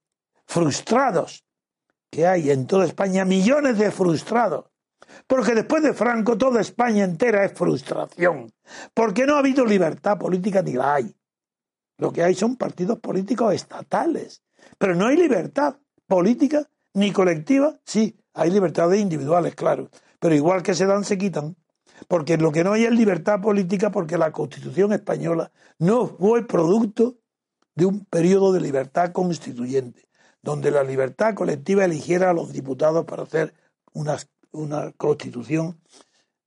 frustrados 0.47 1.45
que 2.11 2.27
hay 2.27 2.51
en 2.51 2.67
toda 2.67 2.87
España 2.87 3.25
millones 3.25 3.79
de 3.79 3.91
frustrados. 3.91 4.67
Porque 5.27 5.55
después 5.55 5.83
de 5.83 5.93
Franco 5.93 6.37
toda 6.39 6.61
España 6.61 7.05
entera 7.05 7.45
es 7.45 7.53
frustración. 7.53 8.53
Porque 8.93 9.27
no 9.27 9.37
ha 9.37 9.41
habido 9.41 9.65
libertad 9.65 10.19
política 10.19 10.63
ni 10.63 10.73
la 10.73 10.95
hay. 10.95 11.15
Lo 11.99 12.13
que 12.13 12.23
hay 12.23 12.35
son 12.35 12.57
partidos 12.57 12.99
políticos 12.99 13.55
estatales. 13.55 14.43
Pero 14.79 14.95
no 14.95 15.07
hay 15.07 15.17
libertad 15.17 15.77
política 16.07 16.69
ni 16.95 17.13
colectiva. 17.13 17.79
Sí, 17.85 18.17
hay 18.33 18.51
libertades 18.51 19.01
individuales, 19.01 19.55
claro. 19.55 19.91
Pero 20.19 20.35
igual 20.35 20.63
que 20.63 20.75
se 20.75 20.87
dan, 20.87 21.05
se 21.05 21.19
quitan. 21.19 21.57
Porque 22.09 22.37
lo 22.37 22.53
que 22.53 22.65
no 22.65 22.73
hay 22.73 22.85
es 22.85 22.93
libertad 22.93 23.41
política 23.41 23.91
porque 23.91 24.19
la 24.19 24.33
Constitución 24.33 24.93
española 24.93 25.53
no 25.79 26.07
fue 26.07 26.47
producto 26.47 27.17
de 27.75 27.87
un 27.87 28.05
periodo 28.05 28.53
de 28.53 28.61
libertad 28.61 29.13
constituyente 29.13 30.05
donde 30.45 30.71
la 30.71 30.85
libertad 30.85 31.35
colectiva 31.35 31.87
eligiera 31.87 32.31
a 32.31 32.35
los 32.35 32.53
diputados 32.53 33.07
para 33.07 33.23
hacer 33.23 33.55
una, 33.95 34.19
una 34.53 34.93
constitución 34.93 35.81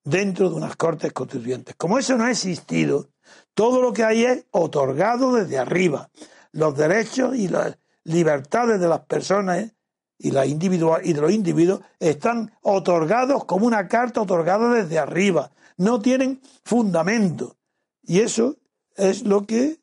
dentro 0.04 0.50
de 0.50 0.56
unas 0.56 0.76
cortes 0.76 1.12
constituyentes. 1.12 1.76
Como 1.76 1.98
eso 1.98 2.16
no 2.16 2.26
ha 2.26 2.32
existido, 2.32 3.10
todo 3.56 3.82
lo 3.82 3.94
que 3.94 4.04
hay 4.04 4.24
es 4.24 4.46
otorgado 4.52 5.34
desde 5.34 5.58
arriba. 5.58 6.12
Los 6.52 6.78
derechos 6.78 7.36
y 7.36 7.48
las 7.48 7.78
libertades 8.04 8.80
de 8.80 8.88
las 8.88 9.02
personas 9.02 9.74
y, 10.20 10.32
la 10.32 10.46
y 10.46 10.56
de 10.58 11.22
los 11.22 11.32
individuos 11.32 11.82
están 12.00 12.52
otorgados 12.62 13.46
como 13.46 13.68
una 13.68 13.88
carta 13.88 14.22
otorgada 14.22 14.74
desde 14.74 15.00
arriba. 15.00 15.52
No 15.78 16.02
tienen 16.02 16.42
fundamento. 16.64 17.56
Y 18.02 18.22
eso 18.22 18.58
es 18.96 19.24
lo 19.24 19.46
que 19.46 19.80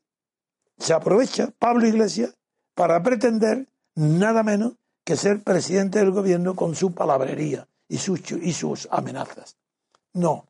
se 0.78 0.92
aprovecha 0.92 1.52
Pablo 1.58 1.86
Iglesias 1.86 2.36
para 2.74 3.02
pretender 3.02 3.68
nada 3.94 4.42
menos 4.42 4.74
que 5.04 5.16
ser 5.16 5.42
presidente 5.42 5.98
del 5.98 6.10
gobierno 6.10 6.56
con 6.56 6.74
su 6.74 6.92
palabrería 6.92 7.68
y 7.88 7.98
sus, 7.98 8.20
y 8.32 8.52
sus 8.52 8.88
amenazas. 8.90 9.56
No, 10.14 10.48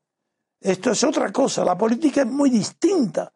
esto 0.61 0.93
es 0.93 1.05
otra 1.05 1.31
cosa, 1.33 1.65
la 1.65 1.77
política 1.77 2.23
es 2.23 2.27
muy 2.27 2.49
distinta, 2.49 3.35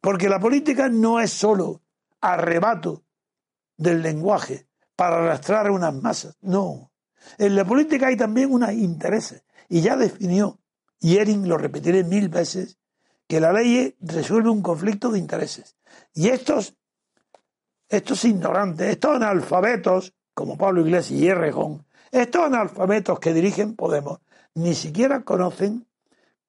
porque 0.00 0.28
la 0.28 0.40
política 0.40 0.88
no 0.88 1.20
es 1.20 1.30
solo 1.30 1.82
arrebato 2.20 3.04
del 3.76 4.02
lenguaje 4.02 4.69
para 5.00 5.16
arrastrar 5.16 5.70
unas 5.70 5.94
masas, 5.94 6.36
no. 6.42 6.92
En 7.38 7.56
la 7.56 7.64
política 7.64 8.08
hay 8.08 8.18
también 8.18 8.52
unos 8.52 8.70
intereses, 8.72 9.44
y 9.66 9.80
ya 9.80 9.96
definió, 9.96 10.58
y 11.00 11.24
lo 11.24 11.56
repetiré 11.56 12.04
mil 12.04 12.28
veces, 12.28 12.76
que 13.26 13.40
la 13.40 13.50
ley 13.50 13.96
resuelve 14.00 14.50
un 14.50 14.60
conflicto 14.60 15.10
de 15.10 15.18
intereses. 15.18 15.74
Y 16.12 16.28
estos 16.28 16.76
estos 17.88 18.26
ignorantes, 18.26 18.90
estos 18.90 19.16
analfabetos, 19.16 20.12
como 20.34 20.58
Pablo 20.58 20.82
Iglesias 20.82 21.18
y 21.18 21.28
Errejón, 21.28 21.86
estos 22.12 22.44
analfabetos 22.44 23.18
que 23.20 23.32
dirigen 23.32 23.76
Podemos, 23.76 24.18
ni 24.52 24.74
siquiera 24.74 25.22
conocen 25.22 25.86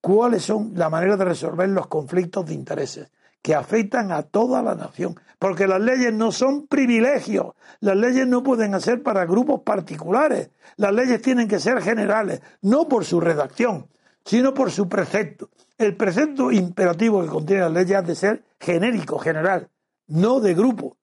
cuáles 0.01 0.43
son 0.43 0.73
la 0.75 0.89
manera 0.89 1.15
de 1.15 1.23
resolver 1.23 1.69
los 1.69 1.87
conflictos 1.87 2.45
de 2.47 2.53
intereses 2.53 3.11
que 3.41 3.55
afectan 3.55 4.11
a 4.11 4.23
toda 4.23 4.61
la 4.61 4.75
nación, 4.75 5.19
porque 5.39 5.67
las 5.67 5.81
leyes 5.81 6.13
no 6.13 6.31
son 6.31 6.67
privilegios, 6.67 7.53
las 7.79 7.95
leyes 7.95 8.27
no 8.27 8.43
pueden 8.43 8.79
ser 8.79 9.01
para 9.01 9.25
grupos 9.25 9.61
particulares, 9.61 10.49
las 10.77 10.93
leyes 10.93 11.21
tienen 11.21 11.47
que 11.47 11.59
ser 11.59 11.81
generales, 11.81 12.41
no 12.61 12.87
por 12.87 13.05
su 13.05 13.19
redacción, 13.19 13.87
sino 14.23 14.53
por 14.53 14.71
su 14.71 14.87
precepto. 14.87 15.49
El 15.77 15.97
precepto 15.97 16.51
imperativo 16.51 17.23
que 17.23 17.29
contiene 17.29 17.63
las 17.63 17.73
leyes 17.73 17.97
ha 17.97 18.01
de 18.03 18.15
ser 18.15 18.43
genérico, 18.59 19.17
general, 19.17 19.69
no 20.07 20.39
de 20.39 20.53
grupo 20.53 20.97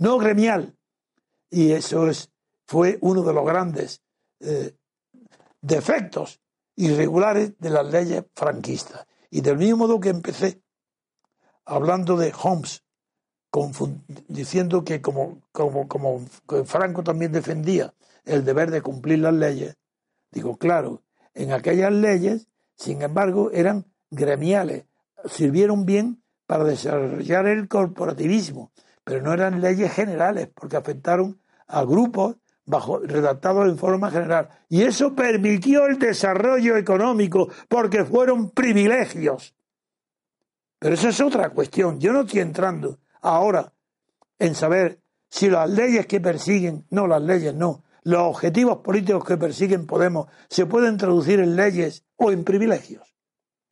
no 0.00 0.18
gremial. 0.18 0.74
Y 1.50 1.72
eso 1.72 2.08
es, 2.08 2.32
fue 2.66 2.98
uno 3.02 3.22
de 3.22 3.32
los 3.32 3.46
grandes 3.46 4.02
eh, 4.40 4.74
defectos 5.60 6.40
irregulares 6.74 7.52
de 7.58 7.70
las 7.70 7.86
leyes 7.86 8.24
franquistas. 8.34 9.06
Y 9.30 9.42
del 9.42 9.58
mismo 9.58 9.76
modo 9.76 10.00
que 10.00 10.08
empecé 10.08 10.62
hablando 11.70 12.16
de 12.16 12.34
Holmes, 12.42 12.82
diciendo 14.26 14.84
que 14.84 15.00
como, 15.00 15.40
como, 15.52 15.86
como 15.86 16.20
Franco 16.64 17.04
también 17.04 17.30
defendía 17.30 17.94
el 18.24 18.44
deber 18.44 18.72
de 18.72 18.82
cumplir 18.82 19.20
las 19.20 19.34
leyes, 19.34 19.76
digo, 20.32 20.56
claro, 20.56 21.02
en 21.32 21.52
aquellas 21.52 21.92
leyes, 21.92 22.48
sin 22.74 23.02
embargo, 23.02 23.52
eran 23.52 23.86
gremiales, 24.10 24.84
sirvieron 25.26 25.86
bien 25.86 26.22
para 26.46 26.64
desarrollar 26.64 27.46
el 27.46 27.68
corporativismo, 27.68 28.72
pero 29.04 29.22
no 29.22 29.32
eran 29.32 29.60
leyes 29.60 29.92
generales, 29.92 30.48
porque 30.52 30.76
afectaron 30.76 31.40
a 31.68 31.84
grupos 31.84 32.34
bajo, 32.66 32.98
redactados 32.98 33.68
en 33.68 33.78
forma 33.78 34.10
general. 34.10 34.48
Y 34.68 34.82
eso 34.82 35.14
permitió 35.14 35.86
el 35.86 36.00
desarrollo 36.00 36.76
económico, 36.76 37.48
porque 37.68 38.04
fueron 38.04 38.50
privilegios. 38.50 39.54
Pero 40.80 40.94
eso 40.94 41.08
es 41.08 41.20
otra 41.20 41.50
cuestión. 41.50 42.00
Yo 42.00 42.12
no 42.12 42.22
estoy 42.22 42.40
entrando 42.40 42.98
ahora 43.20 43.72
en 44.40 44.56
saber 44.56 44.98
si 45.28 45.48
las 45.48 45.70
leyes 45.70 46.06
que 46.06 46.20
persiguen, 46.20 46.86
no 46.90 47.06
las 47.06 47.22
leyes, 47.22 47.54
no, 47.54 47.84
los 48.02 48.22
objetivos 48.22 48.78
políticos 48.78 49.24
que 49.24 49.36
persiguen 49.36 49.86
Podemos 49.86 50.26
se 50.48 50.66
pueden 50.66 50.96
traducir 50.96 51.38
en 51.38 51.54
leyes 51.54 52.04
o 52.16 52.32
en 52.32 52.42
privilegios. 52.42 53.14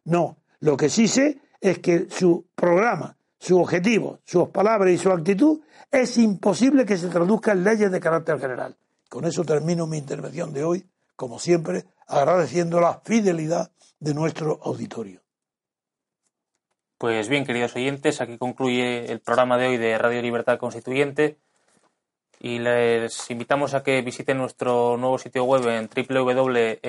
No, 0.05 0.37
lo 0.61 0.77
que 0.77 0.89
sí 0.89 1.09
sé 1.09 1.41
es 1.61 1.81
que 1.81 2.07
su 2.09 2.47
programa 2.55 3.19
su 3.39 3.59
objetivo, 3.59 4.19
sus 4.25 4.49
palabras 4.49 4.93
y 4.93 4.99
su 4.99 5.11
actitud, 5.11 5.61
es 5.91 6.19
imposible 6.19 6.85
que 6.85 6.97
se 6.97 7.09
traduzca 7.09 7.53
en 7.53 7.65
leyes 7.65 7.91
de 7.91 8.01
carácter 8.01 8.39
general. 8.39 8.77
Con 9.09 9.25
eso 9.25 9.45
termino 9.45 9.87
mi 9.87 9.99
intervención 9.99 10.53
de 10.53 10.65
hoy, 10.65 10.87
como 11.17 11.39
siempre, 11.39 11.87
agradeciendo 12.07 12.81
la 12.81 13.01
fidelidad 13.05 13.71
de 13.99 14.15
nuestro 14.15 14.61
auditorio. 14.63 15.23
Pues 16.99 17.29
bien, 17.29 17.47
queridos 17.47 17.77
oyentes, 17.77 18.21
aquí 18.21 18.37
concluye 18.39 19.13
el 19.13 19.21
programa 19.21 19.57
de 19.57 19.69
hoy 19.69 19.77
de 19.77 19.97
Radio 19.99 20.21
Libertad 20.21 20.59
Constituyente 20.59 21.39
y 22.41 22.59
les 22.59 23.31
invitamos 23.31 23.75
a 23.75 23.85
que 23.85 24.03
visiten 24.03 24.39
nuestro 24.39 24.97
nuevo 24.97 25.17
sitio 25.17 25.45
web 25.45 25.65
en 25.69 25.89
www.mcrc.es. 25.89 26.85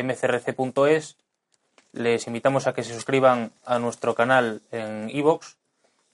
Les 1.92 2.26
invitamos 2.26 2.66
a 2.66 2.74
que 2.74 2.82
se 2.82 2.92
suscriban 2.96 3.52
a 3.64 3.78
nuestro 3.78 4.16
canal 4.16 4.64
en 4.72 5.12
iVoox 5.12 5.58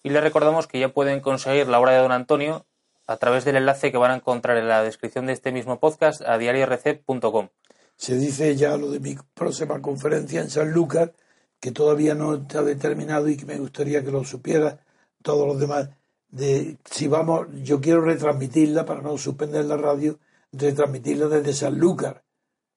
y 0.04 0.10
les 0.10 0.22
recordamos 0.22 0.68
que 0.68 0.80
ya 0.80 0.90
pueden 0.90 1.22
conseguir 1.22 1.70
la 1.70 1.80
obra 1.80 1.94
de 1.94 2.00
don 2.00 2.12
Antonio 2.12 2.66
a 3.08 3.16
través 3.16 3.46
del 3.46 3.56
enlace 3.56 3.94
que 3.94 3.98
van 3.98 4.12
a 4.12 4.16
encontrar 4.16 4.58
en 4.58 4.68
la 4.68 4.84
descripción 4.84 5.26
de 5.26 5.32
este 5.32 5.54
mismo 5.54 5.80
podcast 5.80 6.22
a 6.22 6.38
diariorecept.com. 6.38 7.48
Se 7.96 8.18
dice 8.18 8.58
ya 8.58 8.76
lo 8.76 8.92
de 8.92 9.00
mi 9.00 9.16
próxima 9.34 9.82
conferencia 9.82 10.42
en 10.42 10.50
San 10.50 10.72
Lucas, 10.72 11.12
que 11.60 11.72
todavía 11.72 12.16
no 12.16 12.36
está 12.36 12.64
determinado 12.64 13.28
y 13.28 13.38
que 13.38 13.46
me 13.46 13.58
gustaría 13.58 14.04
que 14.04 14.12
lo 14.12 14.24
supiera 14.24 14.80
todos 15.22 15.48
los 15.48 15.60
demás. 15.60 15.90
De 16.30 16.78
si 16.90 17.08
vamos, 17.08 17.48
yo 17.64 17.80
quiero 17.82 18.02
retransmitirla 18.02 18.86
para 18.86 19.02
no 19.02 19.18
suspender 19.18 19.66
la 19.66 19.78
radio, 19.78 20.20
retransmitirla 20.52 21.28
desde 21.28 21.54
San 21.54 21.78
Lucas. 21.78 22.16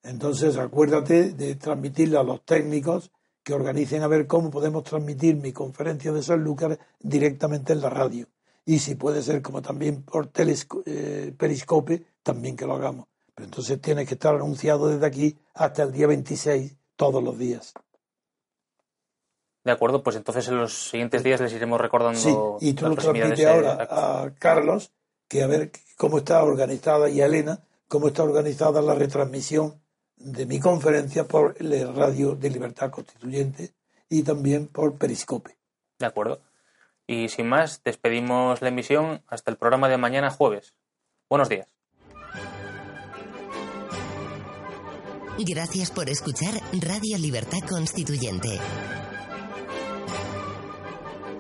Entonces, 0.03 0.57
acuérdate 0.57 1.33
de 1.33 1.57
transmitirla 1.57 2.21
a 2.21 2.25
los 2.25 2.45
técnicos 2.45 3.11
que 3.43 3.55
organicen 3.55 4.03
a 4.03 4.09
ver 4.09 4.27
cómo 4.27 4.51
podemos 4.51 4.85
transmitir 4.85 5.37
mi 5.37 5.53
conferencia 5.53 6.13
de 6.13 6.23
San 6.23 6.45
Lucas 6.45 6.79
directamente 7.01 7.73
en 7.73 7.81
la 7.81 7.91
radio. 7.91 8.27
Y 8.65 8.81
si 8.81 8.95
puede 8.95 9.23
ser 9.23 9.41
como 9.41 9.63
también 9.63 10.03
por 10.03 10.31
eh, 10.37 11.35
periscope, 11.37 12.05
también 12.23 12.57
que 12.57 12.67
lo 12.67 12.75
hagamos. 12.75 13.07
Pero 13.35 13.47
entonces 13.47 13.81
tiene 13.81 14.05
que 14.05 14.15
estar 14.15 14.35
anunciado 14.35 14.89
desde 14.89 15.07
aquí 15.07 15.39
hasta 15.55 15.85
el 15.85 15.93
día 15.93 16.07
26, 16.07 16.77
todos 16.95 17.23
los 17.25 17.39
días. 17.39 17.73
De 19.69 19.73
acuerdo, 19.73 20.03
pues 20.03 20.17
entonces 20.17 20.49
en 20.49 20.57
los 20.57 20.89
siguientes 20.89 21.23
días 21.23 21.43
les 21.43 21.53
iremos 21.53 21.79
recordando. 21.79 22.19
Sí, 22.59 22.67
y 22.67 22.73
tú 22.73 22.89
lo 22.89 22.97
transmites 22.97 23.45
ahora 23.45 23.87
a 23.91 24.31
Carlos, 24.39 24.93
que 25.29 25.43
a 25.43 25.47
ver 25.47 25.73
cómo 25.99 26.17
está 26.17 26.43
organizada, 26.43 27.11
y 27.11 27.21
a 27.21 27.27
Elena, 27.27 27.61
cómo 27.87 28.09
está 28.09 28.23
organizada 28.23 28.81
la 28.81 28.95
retransmisión 28.95 29.79
de 30.17 30.47
mi 30.47 30.59
conferencia 30.59 31.29
por 31.29 31.63
la 31.63 31.93
radio 31.93 32.35
de 32.35 32.49
Libertad 32.49 32.91
Constituyente 32.91 33.75
y 34.09 34.23
también 34.23 34.69
por 34.69 34.97
Periscope. 34.97 35.59
De 35.99 36.07
acuerdo. 36.07 36.41
Y 37.07 37.29
sin 37.29 37.47
más, 37.47 37.83
despedimos 37.85 38.63
la 38.63 38.69
emisión 38.69 39.23
hasta 39.27 39.51
el 39.51 39.59
programa 39.59 39.91
de 39.91 39.99
mañana 39.99 40.31
jueves. 40.31 40.73
Buenos 41.29 41.51
días. 41.51 41.69
Gracias 45.37 45.91
por 45.91 46.09
escuchar 46.09 46.55
Radio 46.73 47.19
Libertad 47.19 47.61
Constituyente. 47.69 48.59